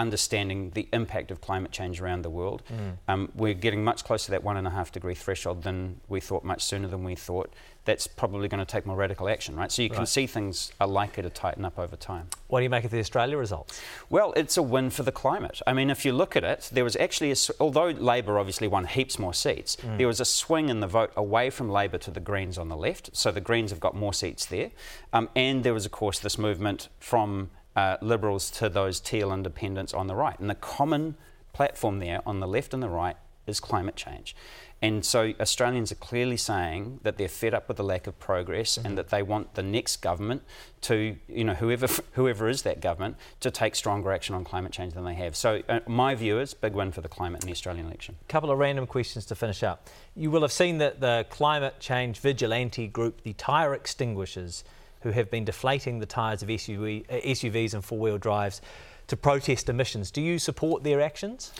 understanding 0.00 0.70
the 0.70 0.88
impact 0.92 1.30
of 1.30 1.40
climate 1.40 1.70
change 1.70 2.00
around 2.00 2.22
the 2.22 2.30
world. 2.30 2.62
Mm. 2.72 2.96
Um, 3.06 3.32
we're 3.34 3.54
getting 3.54 3.84
much 3.84 4.02
closer 4.02 4.26
to 4.26 4.30
that 4.32 4.42
one 4.42 4.56
and 4.56 4.66
a 4.66 4.70
half 4.70 4.90
degree 4.90 5.14
threshold 5.14 5.62
than 5.62 6.00
we 6.08 6.20
thought, 6.20 6.42
much 6.42 6.64
sooner 6.64 6.88
than 6.88 7.04
we 7.04 7.14
thought. 7.14 7.52
That's 7.84 8.06
probably 8.06 8.48
going 8.48 8.64
to 8.64 8.70
take 8.70 8.84
more 8.86 8.96
radical 8.96 9.28
action, 9.28 9.56
right? 9.56 9.70
So 9.72 9.82
you 9.82 9.88
right. 9.88 9.96
can 9.96 10.06
see 10.06 10.26
things 10.26 10.72
are 10.80 10.86
likely 10.86 11.22
to 11.22 11.30
tighten 11.30 11.64
up 11.64 11.78
over 11.78 11.96
time. 11.96 12.28
What 12.48 12.60
do 12.60 12.64
you 12.64 12.70
make 12.70 12.84
of 12.84 12.90
the 12.90 12.98
Australia 12.98 13.36
results? 13.36 13.80
Well, 14.10 14.32
it's 14.36 14.56
a 14.56 14.62
win 14.62 14.90
for 14.90 15.02
the 15.02 15.12
climate. 15.12 15.60
I 15.66 15.72
mean, 15.72 15.90
if 15.90 16.04
you 16.04 16.12
look 16.12 16.36
at 16.36 16.44
it, 16.44 16.70
there 16.72 16.84
was 16.84 16.96
actually, 16.96 17.32
a, 17.32 17.36
although 17.58 17.88
Labor 17.88 18.38
obviously 18.38 18.68
won 18.68 18.84
heaps 18.86 19.18
more 19.18 19.34
seats, 19.34 19.76
mm. 19.76 19.98
there 19.98 20.06
was 20.06 20.20
a 20.20 20.24
swing 20.24 20.68
in 20.68 20.80
the 20.80 20.86
vote 20.86 21.12
away 21.16 21.50
from 21.50 21.70
Labor 21.70 21.98
to 21.98 22.10
the 22.10 22.20
Greens 22.20 22.58
on 22.58 22.68
the 22.68 22.76
left. 22.76 23.16
So 23.16 23.30
the 23.30 23.40
Greens 23.40 23.70
have 23.70 23.80
got 23.80 23.94
more 23.94 24.14
seats 24.14 24.46
there. 24.46 24.70
Um, 25.12 25.28
and 25.34 25.64
there 25.64 25.74
was, 25.74 25.86
of 25.86 25.92
course, 25.92 26.18
this 26.18 26.38
movement 26.38 26.88
from 26.98 27.50
uh, 27.76 27.96
Liberals 28.00 28.50
to 28.52 28.68
those 28.68 29.00
teal 29.00 29.32
independents 29.32 29.94
on 29.94 30.06
the 30.06 30.14
right. 30.14 30.38
And 30.38 30.50
the 30.50 30.54
common 30.54 31.16
platform 31.52 31.98
there 31.98 32.20
on 32.26 32.40
the 32.40 32.48
left 32.48 32.74
and 32.74 32.82
the 32.82 32.88
right 32.88 33.16
is 33.46 33.60
climate 33.60 33.96
change. 33.96 34.34
And 34.82 35.04
so 35.04 35.34
Australians 35.38 35.92
are 35.92 35.96
clearly 35.96 36.38
saying 36.38 37.00
that 37.02 37.18
they're 37.18 37.28
fed 37.28 37.52
up 37.52 37.68
with 37.68 37.76
the 37.76 37.84
lack 37.84 38.06
of 38.06 38.18
progress 38.18 38.78
mm-hmm. 38.78 38.86
and 38.86 38.98
that 38.98 39.10
they 39.10 39.22
want 39.22 39.54
the 39.54 39.62
next 39.62 39.98
government 39.98 40.42
to, 40.82 41.16
you 41.28 41.44
know, 41.44 41.52
whoever 41.52 41.86
whoever 42.12 42.48
is 42.48 42.62
that 42.62 42.80
government, 42.80 43.16
to 43.40 43.50
take 43.50 43.74
stronger 43.74 44.10
action 44.10 44.34
on 44.34 44.42
climate 44.42 44.72
change 44.72 44.94
than 44.94 45.04
they 45.04 45.14
have. 45.14 45.36
So 45.36 45.62
uh, 45.68 45.80
my 45.86 46.14
view 46.14 46.40
is 46.40 46.54
big 46.54 46.72
win 46.72 46.92
for 46.92 47.02
the 47.02 47.08
climate 47.08 47.42
in 47.42 47.46
the 47.46 47.52
Australian 47.52 47.86
election. 47.86 48.16
A 48.22 48.32
couple 48.32 48.50
of 48.50 48.58
random 48.58 48.86
questions 48.86 49.26
to 49.26 49.34
finish 49.34 49.62
up. 49.62 49.88
You 50.16 50.30
will 50.30 50.42
have 50.42 50.52
seen 50.52 50.78
that 50.78 51.00
the 51.00 51.26
climate 51.28 51.78
change 51.78 52.18
vigilante 52.18 52.88
group, 52.88 53.22
the 53.22 53.34
Tyre 53.34 53.74
Extinguishers, 53.74 54.64
who 55.02 55.10
have 55.10 55.30
been 55.30 55.44
deflating 55.44 55.98
the 55.98 56.06
tyres 56.06 56.42
of 56.42 56.48
SUV, 56.48 57.04
uh, 57.10 57.14
SUVs 57.26 57.74
and 57.74 57.84
four-wheel 57.84 58.18
drives 58.18 58.60
to 59.06 59.16
protest 59.16 59.68
emissions. 59.68 60.10
Do 60.10 60.20
you 60.20 60.38
support 60.38 60.84
their 60.84 61.00
actions? 61.00 61.52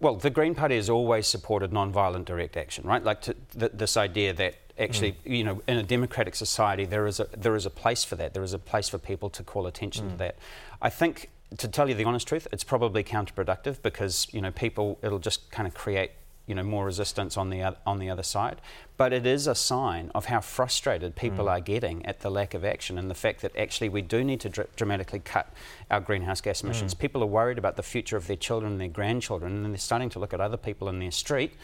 Well, 0.00 0.16
the 0.16 0.30
Green 0.30 0.54
Party 0.54 0.76
has 0.76 0.90
always 0.90 1.26
supported 1.26 1.72
non-violent 1.72 2.26
direct 2.26 2.56
action, 2.56 2.84
right? 2.84 3.02
Like 3.02 3.20
to, 3.22 3.36
th- 3.58 3.72
this 3.72 3.96
idea 3.96 4.32
that 4.34 4.56
actually, 4.78 5.12
mm. 5.12 5.36
you 5.36 5.44
know, 5.44 5.62
in 5.68 5.76
a 5.76 5.82
democratic 5.82 6.34
society, 6.34 6.84
there 6.84 7.06
is 7.06 7.20
a 7.20 7.28
there 7.36 7.54
is 7.54 7.66
a 7.66 7.70
place 7.70 8.02
for 8.02 8.16
that. 8.16 8.34
There 8.34 8.42
is 8.42 8.52
a 8.52 8.58
place 8.58 8.88
for 8.88 8.98
people 8.98 9.30
to 9.30 9.44
call 9.44 9.66
attention 9.66 10.06
mm. 10.06 10.10
to 10.10 10.16
that. 10.16 10.38
I 10.80 10.90
think, 10.90 11.30
to 11.58 11.68
tell 11.68 11.88
you 11.88 11.94
the 11.94 12.04
honest 12.04 12.26
truth, 12.26 12.48
it's 12.52 12.64
probably 12.64 13.04
counterproductive 13.04 13.80
because 13.80 14.26
you 14.32 14.40
know 14.40 14.50
people 14.50 14.98
it'll 15.02 15.20
just 15.20 15.50
kind 15.52 15.68
of 15.68 15.74
create 15.74 16.10
you 16.52 16.56
know 16.56 16.62
more 16.62 16.84
resistance 16.84 17.38
on 17.38 17.48
the 17.48 17.74
on 17.86 17.98
the 17.98 18.10
other 18.10 18.22
side. 18.22 18.60
But 18.98 19.14
it 19.14 19.24
is 19.24 19.46
a 19.46 19.54
sign 19.54 20.10
of 20.14 20.26
how 20.26 20.42
frustrated 20.42 21.16
people 21.16 21.46
mm. 21.46 21.50
are 21.50 21.60
getting 21.60 22.04
at 22.04 22.20
the 22.20 22.30
lack 22.30 22.52
of 22.52 22.62
action 22.62 22.98
and 22.98 23.10
the 23.10 23.14
fact 23.14 23.40
that 23.40 23.56
actually 23.56 23.88
we 23.88 24.02
do 24.02 24.22
need 24.22 24.40
to 24.40 24.50
dr- 24.50 24.68
dramatically 24.76 25.20
cut 25.20 25.50
our 25.90 25.98
greenhouse 25.98 26.42
gas 26.42 26.62
emissions. 26.62 26.94
Mm. 26.94 26.98
People 26.98 27.22
are 27.22 27.32
worried 27.40 27.56
about 27.56 27.76
the 27.76 27.82
future 27.82 28.18
of 28.18 28.26
their 28.26 28.36
children 28.36 28.72
and 28.72 28.80
their 28.82 28.88
grandchildren, 28.88 29.64
and 29.64 29.72
they're 29.72 29.78
starting 29.78 30.10
to 30.10 30.18
look 30.18 30.34
at 30.34 30.42
other 30.42 30.58
people 30.58 30.90
in 30.90 30.98
their 30.98 31.10
street 31.10 31.54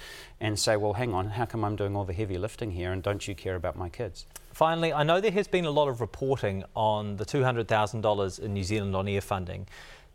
and 0.40 0.58
say, 0.58 0.74
"Well, 0.74 0.94
hang 0.94 1.12
on, 1.12 1.26
how 1.28 1.44
come 1.44 1.66
I'm 1.66 1.76
doing 1.76 1.94
all 1.94 2.06
the 2.06 2.14
heavy 2.14 2.38
lifting 2.38 2.70
here, 2.70 2.90
and 2.90 3.02
don't 3.02 3.28
you 3.28 3.34
care 3.34 3.56
about 3.56 3.76
my 3.76 3.90
kids?" 3.90 4.24
Finally, 4.54 4.94
I 4.94 5.02
know 5.02 5.20
there 5.20 5.30
has 5.32 5.48
been 5.48 5.66
a 5.66 5.70
lot 5.70 5.88
of 5.88 6.00
reporting 6.00 6.64
on 6.74 7.16
the 7.16 7.26
$200,000 7.26 8.38
in 8.38 8.54
New 8.54 8.64
Zealand 8.64 8.96
on 8.96 9.06
air 9.06 9.20
funding 9.20 9.68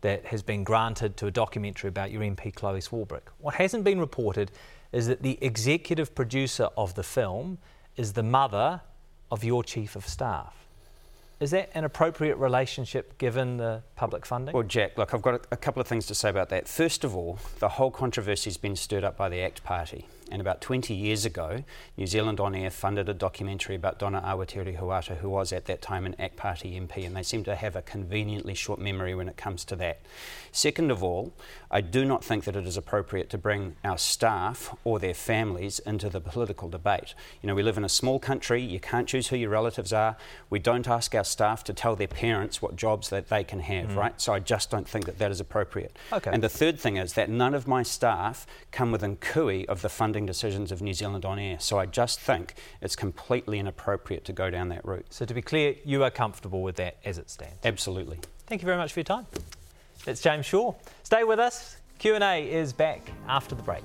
that 0.04 0.26
has 0.26 0.42
been 0.42 0.64
granted 0.64 1.16
to 1.16 1.26
a 1.26 1.30
documentary 1.30 1.88
about 1.88 2.10
your 2.10 2.20
MP 2.20 2.54
Chloe 2.54 2.80
Swarbrick. 2.80 3.22
What 3.38 3.54
hasn't 3.54 3.84
been 3.84 3.98
reported 3.98 4.50
is 4.92 5.06
that 5.06 5.22
the 5.22 5.38
executive 5.40 6.14
producer 6.14 6.68
of 6.76 6.94
the 6.94 7.02
film 7.02 7.56
is 7.96 8.12
the 8.12 8.22
mother 8.22 8.82
of 9.30 9.42
your 9.42 9.64
chief 9.64 9.96
of 9.96 10.06
staff. 10.06 10.66
Is 11.40 11.52
that 11.52 11.70
an 11.72 11.84
appropriate 11.84 12.36
relationship 12.36 13.16
given 13.16 13.56
the 13.56 13.82
public 13.96 14.26
funding? 14.26 14.52
Well, 14.52 14.62
Jack, 14.64 14.98
look, 14.98 15.14
I've 15.14 15.22
got 15.22 15.36
a, 15.36 15.40
a 15.52 15.56
couple 15.56 15.80
of 15.80 15.86
things 15.86 16.04
to 16.08 16.14
say 16.14 16.28
about 16.28 16.50
that. 16.50 16.68
First 16.68 17.02
of 17.02 17.16
all, 17.16 17.38
the 17.60 17.70
whole 17.70 17.90
controversy 17.90 18.50
has 18.50 18.58
been 18.58 18.76
stirred 18.76 19.04
up 19.04 19.16
by 19.16 19.30
the 19.30 19.40
ACT 19.40 19.64
Party. 19.64 20.06
And 20.34 20.40
about 20.40 20.60
20 20.60 20.92
years 20.92 21.24
ago, 21.24 21.62
New 21.96 22.08
Zealand 22.08 22.40
On 22.40 22.56
Air 22.56 22.68
funded 22.68 23.08
a 23.08 23.14
documentary 23.14 23.76
about 23.76 24.00
Donna 24.00 24.20
Awatere-Huata, 24.20 25.18
who 25.18 25.28
was 25.28 25.52
at 25.52 25.66
that 25.66 25.80
time 25.80 26.06
an 26.06 26.16
ACT 26.18 26.36
Party 26.36 26.72
MP, 26.72 27.06
and 27.06 27.14
they 27.14 27.22
seem 27.22 27.44
to 27.44 27.54
have 27.54 27.76
a 27.76 27.82
conveniently 27.82 28.52
short 28.52 28.80
memory 28.80 29.14
when 29.14 29.28
it 29.28 29.36
comes 29.36 29.64
to 29.66 29.76
that. 29.76 30.00
Second 30.50 30.90
of 30.90 31.04
all, 31.04 31.32
I 31.70 31.80
do 31.80 32.04
not 32.04 32.24
think 32.24 32.44
that 32.44 32.56
it 32.56 32.66
is 32.66 32.76
appropriate 32.76 33.30
to 33.30 33.38
bring 33.38 33.76
our 33.84 33.96
staff 33.96 34.74
or 34.82 34.98
their 34.98 35.14
families 35.14 35.78
into 35.78 36.08
the 36.08 36.20
political 36.20 36.68
debate. 36.68 37.14
You 37.40 37.46
know, 37.46 37.54
we 37.54 37.62
live 37.62 37.78
in 37.78 37.84
a 37.84 37.88
small 37.88 38.18
country, 38.18 38.60
you 38.60 38.80
can't 38.80 39.06
choose 39.06 39.28
who 39.28 39.36
your 39.36 39.50
relatives 39.50 39.92
are. 39.92 40.16
We 40.50 40.58
don't 40.58 40.88
ask 40.88 41.14
our 41.14 41.24
staff 41.24 41.62
to 41.64 41.72
tell 41.72 41.94
their 41.94 42.08
parents 42.08 42.60
what 42.60 42.74
jobs 42.74 43.08
that 43.10 43.28
they 43.28 43.44
can 43.44 43.60
have, 43.60 43.90
mm. 43.90 43.96
right? 43.96 44.20
So 44.20 44.32
I 44.32 44.40
just 44.40 44.68
don't 44.68 44.88
think 44.88 45.06
that 45.06 45.18
that 45.18 45.30
is 45.30 45.38
appropriate. 45.38 45.96
Okay. 46.12 46.30
And 46.32 46.42
the 46.42 46.48
third 46.48 46.80
thing 46.80 46.96
is 46.96 47.12
that 47.12 47.30
none 47.30 47.54
of 47.54 47.68
my 47.68 47.84
staff 47.84 48.48
come 48.72 48.90
within 48.90 49.16
cooey 49.16 49.64
of 49.68 49.82
the 49.82 49.88
funding 49.88 50.23
funding 50.24 50.32
decisions 50.32 50.72
of 50.72 50.80
New 50.80 50.94
Zealand 50.94 51.24
on 51.24 51.38
air. 51.38 51.58
So 51.60 51.78
I 51.78 51.86
just 51.86 52.20
think 52.20 52.54
it's 52.80 52.96
completely 52.96 53.58
inappropriate 53.58 54.24
to 54.24 54.32
go 54.32 54.50
down 54.50 54.68
that 54.70 54.84
route. 54.84 55.06
So 55.10 55.24
to 55.24 55.34
be 55.34 55.42
clear, 55.42 55.74
you 55.84 56.02
are 56.02 56.10
comfortable 56.10 56.62
with 56.62 56.76
that 56.76 56.96
as 57.04 57.18
it 57.18 57.30
stands? 57.30 57.56
Absolutely. 57.64 58.18
Thank 58.46 58.62
you 58.62 58.66
very 58.66 58.78
much 58.78 58.92
for 58.92 59.00
your 59.00 59.04
time. 59.04 59.26
It's 60.06 60.22
James 60.22 60.46
Shaw. 60.46 60.74
Stay 61.02 61.24
with 61.24 61.38
us. 61.38 61.76
Q&A 61.98 62.50
is 62.50 62.72
back 62.72 63.00
after 63.28 63.54
the 63.54 63.62
break. 63.62 63.84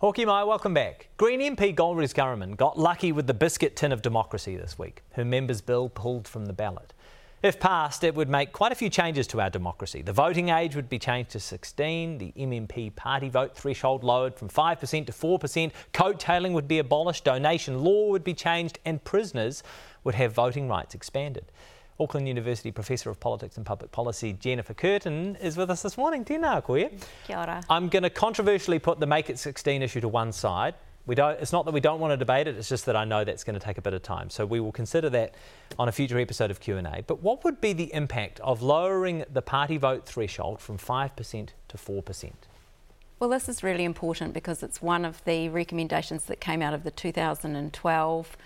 Hoki 0.00 0.24
mai, 0.24 0.44
welcome 0.44 0.74
back. 0.74 1.08
Green 1.16 1.40
MP 1.40 1.74
Golriz 1.74 2.14
Ghahraman 2.14 2.56
got 2.56 2.78
lucky 2.78 3.10
with 3.10 3.26
the 3.26 3.34
biscuit 3.34 3.74
tin 3.74 3.90
of 3.92 4.00
democracy 4.00 4.56
this 4.56 4.78
week. 4.78 5.02
Her 5.12 5.24
members' 5.24 5.60
bill 5.60 5.88
pulled 5.88 6.28
from 6.28 6.46
the 6.46 6.52
ballot. 6.52 6.92
If 7.40 7.60
passed, 7.60 8.02
it 8.02 8.16
would 8.16 8.28
make 8.28 8.52
quite 8.52 8.72
a 8.72 8.74
few 8.74 8.90
changes 8.90 9.28
to 9.28 9.40
our 9.40 9.48
democracy. 9.48 10.02
The 10.02 10.12
voting 10.12 10.48
age 10.48 10.74
would 10.74 10.88
be 10.88 10.98
changed 10.98 11.30
to 11.30 11.40
16, 11.40 12.18
the 12.18 12.32
MMP 12.36 12.92
party 12.96 13.28
vote 13.28 13.56
threshold 13.56 14.02
lowered 14.02 14.34
from 14.34 14.48
5% 14.48 15.06
to 15.06 15.12
4%, 15.12 15.70
coattailing 15.92 16.52
would 16.52 16.66
be 16.66 16.80
abolished, 16.80 17.22
donation 17.22 17.84
law 17.84 18.08
would 18.08 18.24
be 18.24 18.34
changed, 18.34 18.80
and 18.84 19.04
prisoners 19.04 19.62
would 20.02 20.16
have 20.16 20.32
voting 20.32 20.66
rights 20.68 20.96
expanded. 20.96 21.44
Auckland 22.00 22.26
University 22.26 22.72
Professor 22.72 23.08
of 23.08 23.20
Politics 23.20 23.56
and 23.56 23.64
Public 23.64 23.92
Policy 23.92 24.32
Jennifer 24.32 24.74
Curtin 24.74 25.36
is 25.36 25.56
with 25.56 25.70
us 25.70 25.82
this 25.82 25.96
morning. 25.96 26.24
Tēnā 26.24 26.64
koe. 26.64 26.90
Kia 27.24 27.36
ora. 27.36 27.62
I'm 27.70 27.88
going 27.88 28.04
to 28.04 28.10
controversially 28.10 28.80
put 28.80 28.98
the 28.98 29.06
Make 29.06 29.30
It 29.30 29.38
16 29.38 29.82
issue 29.82 30.00
to 30.00 30.08
one 30.08 30.32
side 30.32 30.74
we 31.08 31.14
don't, 31.14 31.40
it's 31.40 31.52
not 31.52 31.64
that 31.64 31.72
we 31.72 31.80
don't 31.80 32.00
want 32.00 32.12
to 32.12 32.18
debate 32.18 32.46
it, 32.46 32.56
it's 32.56 32.68
just 32.68 32.84
that 32.84 32.94
I 32.94 33.04
know 33.06 33.24
that's 33.24 33.42
going 33.42 33.58
to 33.58 33.64
take 33.64 33.78
a 33.78 33.82
bit 33.82 33.94
of 33.94 34.02
time. 34.02 34.28
So 34.28 34.44
we 34.44 34.60
will 34.60 34.72
consider 34.72 35.08
that 35.10 35.34
on 35.78 35.88
a 35.88 35.92
future 35.92 36.18
episode 36.20 36.50
of 36.50 36.60
Q&A. 36.60 37.02
But 37.06 37.22
what 37.22 37.42
would 37.44 37.62
be 37.62 37.72
the 37.72 37.92
impact 37.94 38.40
of 38.40 38.60
lowering 38.60 39.24
the 39.32 39.40
party 39.40 39.78
vote 39.78 40.04
threshold 40.04 40.60
from 40.60 40.76
5% 40.76 41.48
to 41.68 41.76
4%? 41.78 42.32
Well, 43.18 43.30
this 43.30 43.48
is 43.48 43.62
really 43.62 43.84
important 43.84 44.34
because 44.34 44.62
it's 44.62 44.82
one 44.82 45.06
of 45.06 45.24
the 45.24 45.48
recommendations 45.48 46.26
that 46.26 46.40
came 46.40 46.60
out 46.60 46.74
of 46.74 46.84
the 46.84 46.90
2012 46.90 48.36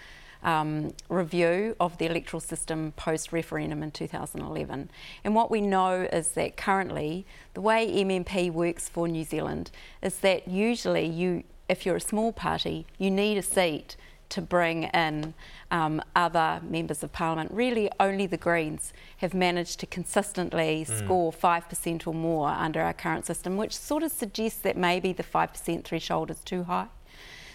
um, 0.44 0.92
review 1.08 1.76
of 1.80 1.98
the 1.98 2.06
electoral 2.06 2.40
system 2.40 2.92
post 2.92 3.32
referendum 3.32 3.82
in 3.82 3.90
2011. 3.90 4.88
And 5.24 5.34
what 5.34 5.50
we 5.50 5.60
know 5.60 6.08
is 6.12 6.28
that 6.32 6.56
currently 6.56 7.26
the 7.54 7.60
way 7.60 7.90
MMP 8.04 8.52
works 8.52 8.88
for 8.88 9.08
New 9.08 9.24
Zealand 9.24 9.72
is 10.00 10.18
that 10.18 10.48
usually 10.48 11.06
you 11.06 11.44
if 11.73 11.87
you're 11.87 11.97
a 11.97 12.01
small 12.01 12.33
party, 12.33 12.87
you 12.99 13.11
need 13.11 13.39
a 13.39 13.43
seat 13.43 13.97
to 14.29 14.43
bring 14.43 14.85
in 14.85 15.33
um, 15.70 16.03
other 16.14 16.61
members 16.62 17.03
of 17.03 17.12
parliament. 17.12 17.51
Really, 17.51 17.91
only 17.99 18.27
the 18.27 18.37
Greens 18.37 18.93
have 19.18 19.33
managed 19.33 19.81
to 19.81 19.87
consistently 19.87 20.87
mm. 20.87 20.99
score 20.99 21.33
5% 21.33 22.07
or 22.07 22.14
more 22.14 22.49
under 22.49 22.83
our 22.83 22.93
current 22.93 23.25
system, 23.25 23.57
which 23.57 23.75
sort 23.75 24.03
of 24.03 24.12
suggests 24.12 24.61
that 24.61 24.77
maybe 24.77 25.14
the 25.14 25.23
5% 25.23 25.85
threshold 25.85 26.31
is 26.31 26.41
too 26.45 26.64
high. 26.64 26.89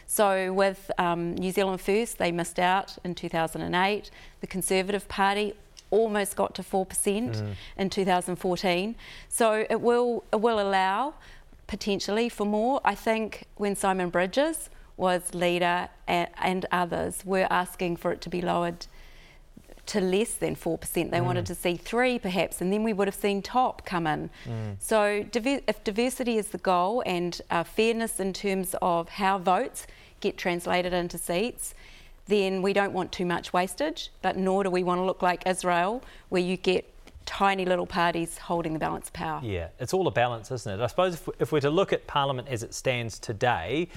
So, 0.08 0.52
with 0.52 0.90
um, 0.98 1.36
New 1.36 1.52
Zealand 1.52 1.82
First, 1.82 2.18
they 2.18 2.32
missed 2.32 2.60
out 2.60 2.98
in 3.04 3.14
2008. 3.14 4.10
The 4.42 4.48
Conservative 4.48 5.08
Party 5.08 5.54
almost 5.92 6.36
got 6.36 6.56
to 6.56 6.64
4% 6.64 6.88
mm. 6.88 7.56
in 7.78 7.90
2014. 7.90 8.96
So, 9.30 9.66
it 9.70 9.82
will, 9.82 10.24
it 10.34 10.42
will 10.42 10.60
allow 10.60 11.14
potentially 11.68 12.30
for 12.30 12.46
more. 12.46 12.82
I 12.84 12.96
think 12.96 13.46
when 13.56 13.76
Simon 13.76 14.10
Bridges 14.10 14.70
was 14.96 15.34
leader 15.34 15.90
and, 16.08 16.30
and 16.38 16.66
others 16.72 17.24
were 17.26 17.48
asking 17.50 17.98
for 17.98 18.12
it 18.12 18.22
to 18.22 18.30
be 18.30 18.42
lowered 18.42 18.88
to 19.88 20.02
less 20.02 20.34
than 20.34 20.56
4%. 20.56 20.94
They 20.94 21.04
mm. 21.04 21.24
wanted 21.24 21.46
to 21.46 21.56
see 21.56 21.78
3 21.78 22.20
perhaps, 22.20 22.62
and 22.62 22.72
then 22.74 22.84
we 22.84 22.94
would 22.94 23.08
have 23.08 23.16
seen 23.16 23.42
TOP 23.42 23.86
come 23.86 24.06
in. 24.06 24.30
Mm. 24.46 24.76
So 24.80 25.24
diver- 25.24 25.62
if 25.68 25.84
diversity 25.84 26.38
is 26.38 26.50
the 26.50 26.58
goal 26.58 27.04
and 27.06 27.40
uh, 27.50 27.64
fairness 27.64 28.20
in 28.20 28.34
terms 28.34 28.76
of 28.82 29.08
how 29.10 29.38
votes 29.38 29.88
get 30.20 30.38
translated 30.38 30.94
into 30.94 31.18
seats, 31.18 31.74
then 32.28 32.62
we 32.62 32.74
don't 32.74 32.92
want 32.92 33.14
too 33.14 33.26
much 33.26 33.54
wastage, 33.54 34.12
but 34.22 34.36
nor 34.36 34.64
do 34.64 34.70
we 34.70 34.84
want 34.84 35.00
to 35.00 35.06
look 35.06 35.22
like 35.22 35.48
Israel, 35.48 36.04
where 36.28 36.42
you 36.42 36.58
get 36.58 36.86
tiny 37.28 37.66
little 37.66 37.86
parties 37.86 38.40
holding 38.40 38.74
the 38.74 38.80
balance 38.80 39.08
of 39.08 39.14
power. 39.14 39.40
Yeah, 39.44 39.68
it's 39.80 39.94
all 39.94 40.08
a 40.08 40.12
balance, 40.12 40.50
isn't 40.50 40.80
it? 40.80 40.84
I 40.84 40.88
suppose 40.88 41.14
if, 41.14 41.30
if 41.38 41.52
we're 41.52 41.60
to 41.60 41.70
look 41.70 41.94
at 41.94 42.08
Parliament 42.08 42.48
as 42.48 42.64
it 42.64 42.74
stands 42.74 43.20
today, 43.20 43.90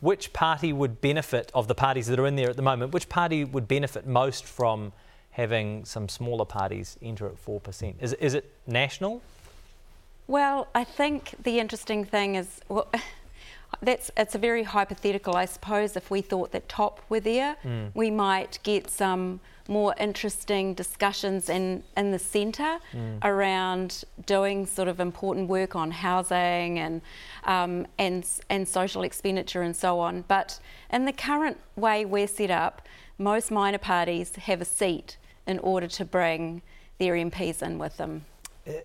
which 0.00 0.32
party 0.32 0.72
would 0.72 1.00
benefit 1.00 1.50
of 1.54 1.66
the 1.66 1.74
parties 1.74 2.06
that 2.06 2.20
are 2.20 2.26
in 2.26 2.36
there 2.36 2.50
at 2.50 2.56
the 2.56 2.62
moment? 2.62 2.92
Which 2.92 3.08
party 3.08 3.42
would 3.42 3.66
benefit 3.66 4.06
most 4.06 4.44
from 4.44 4.92
having 5.30 5.84
some 5.84 6.08
smaller 6.08 6.44
parties 6.44 6.96
enter 7.02 7.26
at 7.26 7.44
4%? 7.44 7.94
Is, 8.00 8.12
is 8.12 8.34
it 8.34 8.52
national? 8.66 9.22
Well, 10.28 10.68
I 10.74 10.84
think 10.84 11.34
the 11.42 11.58
interesting 11.58 12.04
thing 12.04 12.36
is, 12.36 12.60
well, 12.68 12.88
that's 13.82 14.10
it's 14.16 14.34
a 14.34 14.38
very 14.38 14.62
hypothetical. 14.62 15.36
I 15.36 15.44
suppose 15.44 15.96
if 15.96 16.10
we 16.10 16.22
thought 16.22 16.52
that 16.52 16.68
TOP 16.68 17.00
were 17.08 17.20
there, 17.20 17.56
mm. 17.64 17.90
we 17.94 18.10
might 18.10 18.58
get 18.62 18.90
some 18.90 19.40
more 19.68 19.94
interesting 19.98 20.74
discussions 20.74 21.48
in, 21.48 21.82
in 21.96 22.12
the 22.12 22.18
centre 22.18 22.78
mm. 22.92 23.18
around 23.22 24.04
doing 24.24 24.66
sort 24.66 24.88
of 24.88 25.00
important 25.00 25.48
work 25.48 25.74
on 25.74 25.90
housing 25.90 26.78
and, 26.78 27.00
um, 27.44 27.86
and, 27.98 28.26
and 28.48 28.68
social 28.68 29.02
expenditure 29.02 29.62
and 29.62 29.74
so 29.74 29.98
on. 29.98 30.24
But 30.28 30.60
in 30.92 31.04
the 31.04 31.12
current 31.12 31.58
way 31.74 32.04
we're 32.04 32.28
set 32.28 32.50
up, 32.50 32.82
most 33.18 33.50
minor 33.50 33.78
parties 33.78 34.36
have 34.36 34.60
a 34.60 34.64
seat 34.64 35.16
in 35.46 35.58
order 35.60 35.88
to 35.88 36.04
bring 36.04 36.62
their 36.98 37.14
MPs 37.14 37.62
in 37.62 37.78
with 37.78 37.96
them 37.96 38.24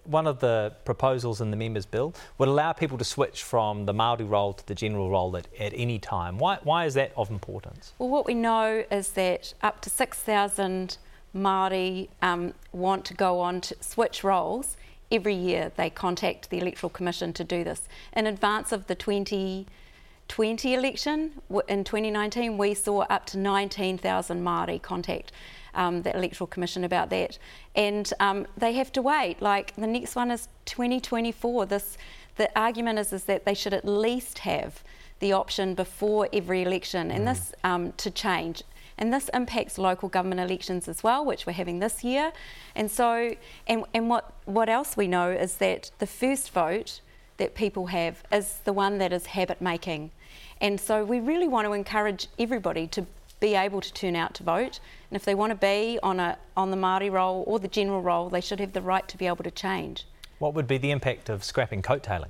one 0.04 0.28
of 0.28 0.40
the 0.40 0.74
proposals 0.86 1.42
in 1.42 1.52
the 1.52 1.58
members' 1.58 1.86
bill 1.86 2.14
would 2.38 2.48
allow 2.48 2.74
people 2.74 2.98
to 2.98 3.04
switch 3.04 3.44
from 3.44 3.86
the 3.86 3.94
Māori 3.94 4.30
roll 4.30 4.54
to 4.54 4.66
the 4.68 4.76
general 4.76 5.10
roll 5.10 5.36
at, 5.38 5.48
at 5.60 5.74
any 5.76 6.00
time. 6.00 6.38
Why, 6.38 6.60
why 6.64 6.86
is 6.86 6.94
that 6.96 7.12
of 7.16 7.30
importance? 7.30 7.94
Well, 7.98 8.10
what 8.10 8.26
we 8.26 8.34
know 8.34 8.84
is 8.92 9.10
that 9.10 9.54
up 9.62 9.82
to 9.82 9.90
6,000 9.90 10.98
Māori 11.36 12.10
um, 12.22 12.54
want 12.72 13.06
to 13.06 13.14
go 13.14 13.40
on 13.40 13.62
to 13.62 13.76
switch 13.80 14.24
rolls. 14.24 14.78
Every 15.12 15.36
year 15.36 15.72
they 15.76 15.90
contact 15.90 16.50
the 16.50 16.60
Electoral 16.60 16.90
Commission 16.90 17.34
to 17.34 17.44
do 17.44 17.64
this. 17.64 17.88
In 18.14 18.28
advance 18.28 18.72
of 18.72 18.88
the 18.88 18.96
2020 18.96 20.74
election 20.74 21.42
in 21.68 21.84
2019, 21.84 22.58
we 22.58 22.74
saw 22.74 23.02
up 23.02 23.26
to 23.28 23.38
19,000 23.38 24.44
Māori 24.44 24.82
contact 24.82 25.32
um, 25.74 26.02
the 26.02 26.16
Electoral 26.16 26.48
Commission 26.48 26.84
about 26.84 27.10
that. 27.10 27.38
And 27.76 28.12
um, 28.20 28.48
they 28.58 28.74
have 28.74 28.92
to 28.94 29.02
wait. 29.02 29.42
Like 29.42 29.76
the 29.76 29.88
next 29.88 30.16
one 30.16 30.32
is 30.32 30.48
2024. 30.66 31.66
This, 31.66 31.98
the 32.36 32.50
argument 32.60 33.00
is, 33.00 33.14
is 33.14 33.24
that 33.26 33.46
they 33.46 33.54
should 33.54 33.74
at 33.74 33.86
least 33.86 34.40
have 34.40 34.84
the 35.20 35.34
option 35.34 35.76
before 35.76 36.28
every 36.34 36.64
election, 36.64 37.12
and 37.12 37.24
mm. 37.24 37.34
this 37.34 37.54
um, 37.64 37.94
to 37.94 38.10
change. 38.10 38.64
And 38.98 39.14
this 39.14 39.30
impacts 39.34 39.78
local 39.78 40.10
government 40.10 40.42
elections 40.42 40.88
as 40.88 41.04
well, 41.04 41.26
which 41.26 41.46
we're 41.46 41.54
having 41.54 41.80
this 41.80 42.04
year. 42.04 42.32
And 42.76 42.90
so, 42.90 43.36
and, 43.68 43.86
and 43.94 44.10
what, 44.10 44.34
what 44.46 44.70
else 44.70 44.96
we 44.96 45.08
know 45.08 45.32
is 45.32 45.56
that 45.56 45.92
the 46.00 46.08
first 46.08 46.52
vote 46.52 47.02
that 47.38 47.56
people 47.56 47.88
have 47.88 48.24
is 48.32 48.60
the 48.64 48.74
one 48.74 49.00
that 49.00 49.12
is 49.12 49.28
habit 49.28 49.60
making. 49.60 50.12
And 50.60 50.80
so 50.80 51.04
we 51.04 51.20
really 51.20 51.48
want 51.48 51.66
to 51.66 51.74
encourage 51.74 52.28
everybody 52.38 52.86
to 52.88 53.08
be 53.42 53.56
able 53.56 53.82
to 53.82 53.92
turn 53.92 54.16
out 54.16 54.34
to 54.36 54.44
vote. 54.44 54.80
And 55.10 55.18
if 55.18 55.26
they 55.26 55.36
want 55.36 55.50
to 55.50 55.56
be 55.56 56.00
on, 56.02 56.22
a, 56.22 56.38
on 56.56 56.72
the 56.72 56.78
Māori 56.78 57.12
roll 57.12 57.44
or 57.46 57.60
the 57.60 57.68
general 57.68 58.02
roll, 58.02 58.30
they 58.30 58.40
should 58.40 58.62
have 58.62 58.72
the 58.72 58.82
right 58.82 59.06
to 59.10 59.18
be 59.18 59.28
able 59.28 59.44
to 59.44 59.52
change. 59.52 60.06
What 60.40 60.54
would 60.54 60.68
be 60.68 60.78
the 60.78 60.92
impact 60.92 61.28
of 61.28 61.44
scrapping 61.44 61.82
coattailing? 61.82 62.30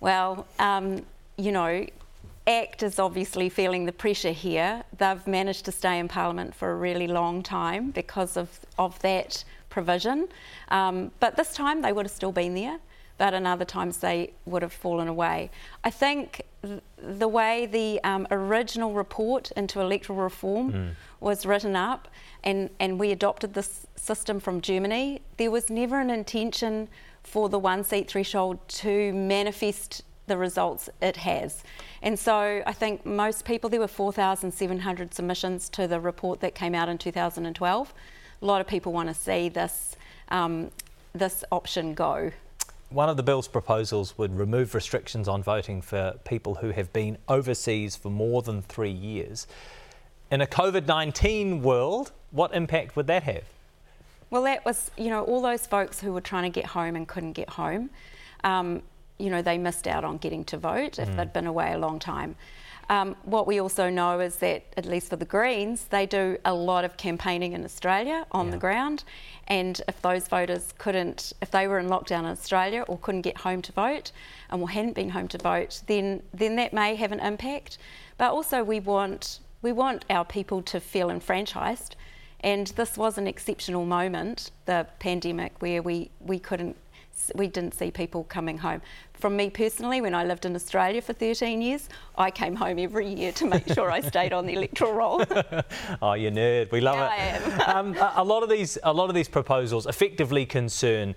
Well, 0.00 0.48
um, 0.58 1.06
you 1.36 1.52
know, 1.52 1.86
ACT 2.46 2.82
is 2.82 2.98
obviously 2.98 3.48
feeling 3.48 3.84
the 3.86 3.92
pressure 3.92 4.32
here. 4.32 4.82
They've 4.98 5.24
managed 5.28 5.64
to 5.66 5.72
stay 5.72 6.00
in 6.00 6.08
Parliament 6.08 6.54
for 6.56 6.72
a 6.72 6.74
really 6.74 7.06
long 7.06 7.42
time 7.42 7.92
because 7.92 8.36
of, 8.36 8.60
of 8.78 9.00
that 9.02 9.44
provision. 9.70 10.28
Um, 10.68 11.12
but 11.20 11.36
this 11.36 11.54
time 11.54 11.82
they 11.82 11.92
would 11.92 12.06
have 12.06 12.12
still 12.12 12.32
been 12.32 12.54
there 12.54 12.78
but 13.22 13.34
in 13.34 13.46
other 13.46 13.64
times 13.64 13.98
they 13.98 14.32
would 14.46 14.62
have 14.62 14.72
fallen 14.72 15.06
away. 15.06 15.48
I 15.84 15.90
think 15.90 16.42
th- 16.60 16.80
the 16.96 17.28
way 17.28 17.66
the 17.66 18.02
um, 18.02 18.26
original 18.32 18.94
report 18.94 19.52
into 19.52 19.80
electoral 19.80 20.18
reform 20.18 20.72
mm. 20.72 20.90
was 21.20 21.46
written 21.46 21.76
up 21.76 22.08
and, 22.42 22.68
and 22.80 22.98
we 22.98 23.12
adopted 23.12 23.54
this 23.54 23.86
system 23.94 24.40
from 24.40 24.60
Germany, 24.60 25.22
there 25.36 25.52
was 25.52 25.70
never 25.70 26.00
an 26.00 26.10
intention 26.10 26.88
for 27.22 27.48
the 27.48 27.60
one 27.60 27.84
seat 27.84 28.10
threshold 28.10 28.58
to 28.66 29.12
manifest 29.12 30.02
the 30.26 30.36
results 30.36 30.90
it 31.00 31.18
has. 31.18 31.62
And 32.02 32.18
so 32.18 32.64
I 32.66 32.72
think 32.72 33.06
most 33.06 33.44
people, 33.44 33.70
there 33.70 33.78
were 33.78 33.86
4,700 33.86 35.14
submissions 35.14 35.68
to 35.68 35.86
the 35.86 36.00
report 36.00 36.40
that 36.40 36.56
came 36.56 36.74
out 36.74 36.88
in 36.88 36.98
2012. 36.98 37.94
A 38.42 38.44
lot 38.44 38.60
of 38.60 38.66
people 38.66 38.92
want 38.92 39.08
to 39.10 39.14
see 39.14 39.48
this, 39.48 39.94
um, 40.30 40.72
this 41.14 41.44
option 41.52 41.94
go 41.94 42.32
one 42.92 43.08
of 43.08 43.16
the 43.16 43.22
bill's 43.22 43.48
proposals 43.48 44.16
would 44.18 44.36
remove 44.38 44.74
restrictions 44.74 45.28
on 45.28 45.42
voting 45.42 45.82
for 45.82 46.14
people 46.24 46.56
who 46.56 46.70
have 46.70 46.92
been 46.92 47.18
overseas 47.28 47.96
for 47.96 48.10
more 48.10 48.42
than 48.42 48.62
three 48.62 48.90
years. 48.90 49.46
In 50.30 50.40
a 50.40 50.46
COVID 50.46 50.86
19 50.86 51.62
world, 51.62 52.12
what 52.30 52.54
impact 52.54 52.96
would 52.96 53.06
that 53.06 53.22
have? 53.24 53.44
Well, 54.30 54.42
that 54.44 54.64
was, 54.64 54.90
you 54.96 55.10
know, 55.10 55.24
all 55.24 55.42
those 55.42 55.66
folks 55.66 56.00
who 56.00 56.12
were 56.12 56.22
trying 56.22 56.50
to 56.50 56.60
get 56.60 56.64
home 56.64 56.96
and 56.96 57.06
couldn't 57.06 57.32
get 57.32 57.50
home, 57.50 57.90
um, 58.44 58.82
you 59.18 59.28
know, 59.28 59.42
they 59.42 59.58
missed 59.58 59.86
out 59.86 60.04
on 60.04 60.16
getting 60.16 60.44
to 60.46 60.56
vote 60.56 60.98
if 60.98 61.08
mm. 61.08 61.16
they'd 61.16 61.32
been 61.32 61.46
away 61.46 61.72
a 61.72 61.78
long 61.78 61.98
time. 61.98 62.34
Um, 62.92 63.16
what 63.24 63.46
we 63.46 63.58
also 63.58 63.88
know 63.88 64.20
is 64.20 64.36
that, 64.36 64.64
at 64.76 64.84
least 64.84 65.08
for 65.08 65.16
the 65.16 65.24
Greens, 65.24 65.86
they 65.88 66.04
do 66.04 66.36
a 66.44 66.52
lot 66.52 66.84
of 66.84 66.98
campaigning 66.98 67.54
in 67.54 67.64
Australia 67.64 68.26
on 68.32 68.44
yeah. 68.44 68.50
the 68.52 68.58
ground. 68.58 69.04
And 69.48 69.80
if 69.88 70.02
those 70.02 70.28
voters 70.28 70.74
couldn't, 70.76 71.32
if 71.40 71.50
they 71.50 71.66
were 71.66 71.78
in 71.78 71.88
lockdown 71.88 72.18
in 72.18 72.26
Australia 72.26 72.82
or 72.82 72.98
couldn't 72.98 73.22
get 73.22 73.38
home 73.38 73.62
to 73.62 73.72
vote 73.72 74.12
and 74.50 74.68
hadn't 74.68 74.94
been 74.94 75.08
home 75.08 75.26
to 75.28 75.38
vote, 75.38 75.80
then, 75.86 76.22
then 76.34 76.56
that 76.56 76.74
may 76.74 76.94
have 76.96 77.12
an 77.12 77.20
impact. 77.20 77.78
But 78.18 78.30
also, 78.30 78.62
we 78.62 78.78
want, 78.78 79.40
we 79.62 79.72
want 79.72 80.04
our 80.10 80.26
people 80.26 80.60
to 80.60 80.78
feel 80.78 81.08
enfranchised. 81.08 81.96
And 82.40 82.66
this 82.66 82.98
was 82.98 83.16
an 83.16 83.26
exceptional 83.26 83.86
moment, 83.86 84.50
the 84.66 84.86
pandemic, 84.98 85.52
where 85.62 85.80
we, 85.80 86.10
we 86.20 86.38
couldn't 86.38 86.76
we 87.34 87.46
didn't 87.46 87.74
see 87.74 87.90
people 87.90 88.24
coming 88.24 88.58
home. 88.58 88.82
From 89.14 89.36
me 89.36 89.50
personally, 89.50 90.00
when 90.00 90.14
I 90.14 90.24
lived 90.24 90.44
in 90.44 90.54
Australia 90.54 91.00
for 91.00 91.12
13 91.12 91.62
years, 91.62 91.88
I 92.18 92.30
came 92.30 92.56
home 92.56 92.78
every 92.78 93.06
year 93.06 93.32
to 93.32 93.46
make 93.46 93.72
sure 93.72 93.90
I 93.90 94.00
stayed 94.00 94.32
on 94.32 94.46
the 94.46 94.54
electoral 94.54 94.92
roll. 94.92 95.24
oh, 96.02 96.14
you 96.14 96.30
nerd! 96.30 96.72
We 96.72 96.80
love 96.80 96.96
yeah, 96.96 97.36
it. 97.36 97.68
um, 97.68 97.96
a, 97.96 98.14
a 98.16 98.24
lot 98.24 98.42
of 98.42 98.48
these, 98.48 98.78
a 98.82 98.92
lot 98.92 99.08
of 99.08 99.14
these 99.14 99.28
proposals 99.28 99.86
effectively 99.86 100.44
concern 100.44 101.14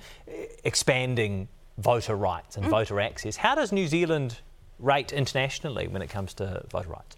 expanding 0.63 1.47
voter 1.77 2.15
rights 2.15 2.57
and 2.57 2.65
mm. 2.65 2.69
voter 2.69 2.99
access. 2.99 3.35
How 3.35 3.55
does 3.55 3.71
New 3.71 3.87
Zealand 3.87 4.39
rate 4.79 5.13
internationally 5.13 5.87
when 5.87 6.01
it 6.01 6.09
comes 6.09 6.33
to 6.35 6.63
voter 6.69 6.89
rights? 6.89 7.17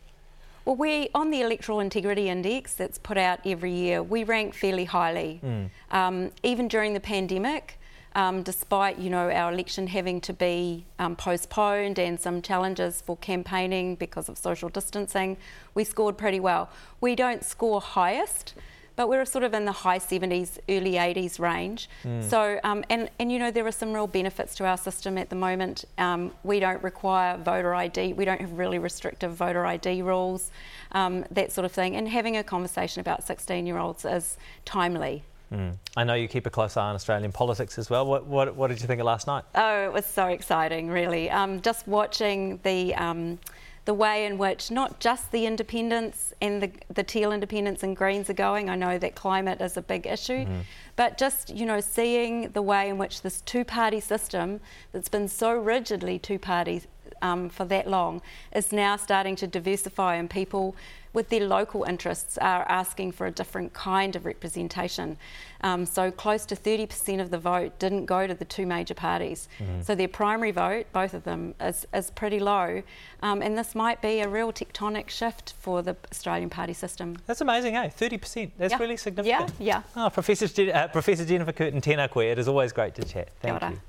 Well, 0.66 0.76
we 0.76 1.10
on 1.16 1.32
the 1.32 1.42
Electoral 1.42 1.80
Integrity 1.80 2.28
Index 2.28 2.74
that's 2.74 2.98
put 2.98 3.18
out 3.18 3.40
every 3.46 3.72
year, 3.72 4.04
we 4.04 4.26
rank 4.26 4.54
fairly 4.54 4.84
highly. 4.84 5.40
Mm. 5.44 5.70
Um, 5.92 6.32
even 6.44 6.68
during 6.68 6.94
the 6.94 7.00
pandemic, 7.00 7.80
um, 8.18 8.42
despite 8.42 8.98
you 8.98 9.10
know 9.12 9.30
our 9.30 9.54
election 9.54 9.88
having 9.88 10.20
to 10.22 10.34
be 10.34 10.86
um, 10.98 11.16
postponed 11.16 12.00
and 12.00 12.20
some 12.20 12.42
challenges 12.42 13.00
for 13.00 13.16
campaigning 13.18 13.96
because 13.96 14.28
of 14.28 14.38
social 14.38 14.70
distancing, 14.70 15.38
we 15.76 15.84
scored 15.84 16.18
pretty 16.18 16.40
well. 16.40 16.70
We 17.00 17.16
don't 17.16 17.46
score 17.46 17.80
highest, 17.80 18.56
but 18.96 19.08
we're 19.08 19.24
sort 19.24 19.44
of 19.44 19.54
in 19.54 19.66
the 19.66 19.72
high 19.72 20.00
70s, 20.00 20.58
early 20.68 20.94
80s 20.94 21.40
range. 21.40 21.88
Mm. 22.04 22.24
So, 22.24 22.60
um, 22.64 22.84
and, 22.90 23.12
and 23.20 23.32
you 23.32 23.38
know, 23.38 23.52
there 23.52 23.68
are 23.68 23.72
some 23.72 23.94
real 23.94 24.08
benefits 24.08 24.56
to 24.56 24.66
our 24.66 24.78
system 24.78 25.20
at 25.20 25.30
the 25.30 25.36
moment. 25.36 25.86
Um, 26.00 26.32
we 26.44 26.60
don't 26.60 26.82
require 26.82 27.38
voter 27.38 27.76
ID, 27.76 28.14
we 28.14 28.26
don't 28.26 28.42
have 28.42 28.54
really 28.54 28.80
restrictive 28.80 29.36
voter 29.36 29.64
ID 29.64 30.02
rules, 30.02 30.50
um, 30.94 31.24
that 31.30 31.52
sort 31.52 31.66
of 31.66 31.72
thing. 31.72 31.96
And 31.96 32.10
having 32.10 32.36
a 32.36 32.44
conversation 32.44 33.00
about 33.00 33.24
16 33.24 33.68
year 33.68 33.78
olds 33.78 34.04
is 34.06 34.38
timely. 34.66 35.24
Mm. 35.52 35.78
I 35.96 36.04
know 36.04 36.14
you 36.14 36.28
keep 36.28 36.46
a 36.46 36.50
close 36.50 36.76
eye 36.76 36.90
on 36.90 36.96
Australian 36.96 37.32
politics 37.32 37.78
as 37.78 37.90
well. 37.90 38.06
What, 38.06 38.26
what, 38.26 38.56
what 38.56 38.68
did 38.68 38.82
you 38.82 38.88
think 38.88 39.00
of 39.00 39.06
last 39.06 39.28
night? 39.28 39.46
Oh, 39.56 39.86
it 39.86 39.94
was 39.94 40.06
so 40.06 40.28
exciting, 40.28 40.90
really. 40.90 41.30
Um, 41.30 41.62
just 41.62 41.88
watching 41.88 42.60
the 42.64 42.94
um, 42.96 43.40
the 43.88 43.94
way 43.94 44.26
in 44.26 44.38
which 44.38 44.70
not 44.70 45.00
just 45.00 45.32
the 45.32 45.46
independents 45.46 46.34
and 46.42 46.62
the, 46.62 46.70
the 46.94 47.04
teal 47.04 47.32
independents 47.32 47.84
and 47.84 47.96
greens 47.96 48.30
are 48.30 48.34
going. 48.34 48.70
I 48.70 48.76
know 48.76 48.98
that 48.98 49.16
climate 49.16 49.62
is 49.62 49.78
a 49.78 49.82
big 49.82 50.06
issue, 50.06 50.46
mm. 50.46 50.64
but 50.98 51.18
just 51.18 51.56
you 51.56 51.66
know 51.66 51.80
seeing 51.80 52.50
the 52.50 52.62
way 52.62 52.90
in 52.90 52.98
which 52.98 53.22
this 53.22 53.40
two-party 53.42 54.02
system 54.02 54.60
that's 54.92 55.08
been 55.08 55.30
so 55.30 55.54
rigidly 55.54 56.20
two 56.20 56.38
parties 56.38 56.86
um, 57.22 57.50
for 57.50 57.66
that 57.66 57.88
long 57.88 58.22
is 58.56 58.72
now 58.72 58.96
starting 58.96 59.36
to 59.38 59.48
diversify 59.48 60.16
and 60.16 60.30
people 60.30 60.76
with 61.18 61.30
their 61.30 61.48
local 61.48 61.84
interests 61.84 62.38
are 62.38 62.64
asking 62.70 63.12
for 63.12 63.26
a 63.26 63.32
different 63.32 63.74
kind 63.74 64.16
of 64.16 64.24
representation. 64.24 65.18
Um, 65.62 65.84
so 65.84 66.12
close 66.12 66.46
to 66.46 66.56
30% 66.56 67.20
of 67.20 67.32
the 67.32 67.40
vote 67.40 67.80
didn't 67.80 68.06
go 68.06 68.28
to 68.28 68.36
the 68.36 68.46
two 68.46 68.68
major 68.68 68.94
parties. 68.94 69.50
Mm. 69.58 69.84
So 69.84 69.96
their 69.96 70.08
primary 70.08 70.52
vote, 70.52 70.86
both 70.94 71.16
of 71.16 71.24
them, 71.24 71.56
is, 71.60 71.88
is 71.92 72.12
pretty 72.12 72.40
low. 72.40 72.84
Um, 73.24 73.42
and 73.42 73.58
this 73.58 73.74
might 73.74 74.00
be 74.00 74.20
a 74.20 74.28
real 74.28 74.54
tectonic 74.54 75.10
shift 75.10 75.56
for 75.60 75.82
the 75.82 75.96
Australian 76.12 76.52
party 76.52 76.74
system. 76.74 77.18
That's 77.26 77.42
amazing, 77.42 77.76
eh? 77.76 77.88
30%. 77.88 78.52
That's 78.60 78.74
yeah. 78.74 78.78
really 78.78 78.98
significant. 78.98 79.54
Yeah, 79.60 79.82
yeah. 79.96 80.06
Oh, 80.06 80.12
Professor, 80.12 80.72
uh, 80.72 80.88
Professor 80.90 81.26
Jennifer 81.26 81.52
Curtin, 81.52 81.82
tēnā 81.82 82.12
koe. 82.12 82.20
It 82.20 82.38
is 82.38 82.48
always 82.48 82.72
great 82.72 82.94
to 82.94 83.04
chat. 83.04 83.30
Thank 83.42 83.60
you. 83.64 83.80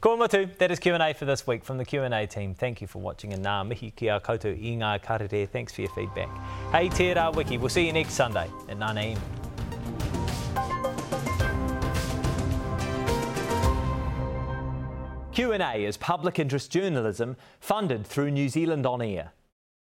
Ko 0.00 0.16
that 0.16 0.70
is 0.70 0.78
Q&A 0.78 1.12
for 1.12 1.24
this 1.24 1.44
week 1.44 1.64
from 1.64 1.76
the 1.76 1.84
Q&A 1.84 2.24
team. 2.28 2.54
Thank 2.54 2.80
you 2.80 2.86
for 2.86 3.00
watching 3.00 3.32
and 3.32 3.44
nā 3.44 3.66
mihi 3.66 3.90
ki 3.96 4.06
a 4.06 4.20
koutou 4.20 4.54
i 4.54 4.76
ngā 4.76 5.02
karere. 5.02 5.48
Thanks 5.48 5.72
for 5.72 5.80
your 5.80 5.90
feedback. 5.90 6.28
Hey, 6.70 6.88
te 6.88 7.12
rā 7.14 7.34
wiki. 7.34 7.58
We'll 7.58 7.68
see 7.68 7.84
you 7.84 7.92
next 7.92 8.12
Sunday 8.12 8.48
at 8.68 8.78
9am. 8.78 9.18
Q&A 15.32 15.84
is 15.84 15.96
public 15.96 16.38
interest 16.38 16.70
journalism 16.70 17.36
funded 17.58 18.06
through 18.06 18.30
New 18.30 18.48
Zealand 18.48 18.86
On 18.86 19.02
Air. 19.02 19.32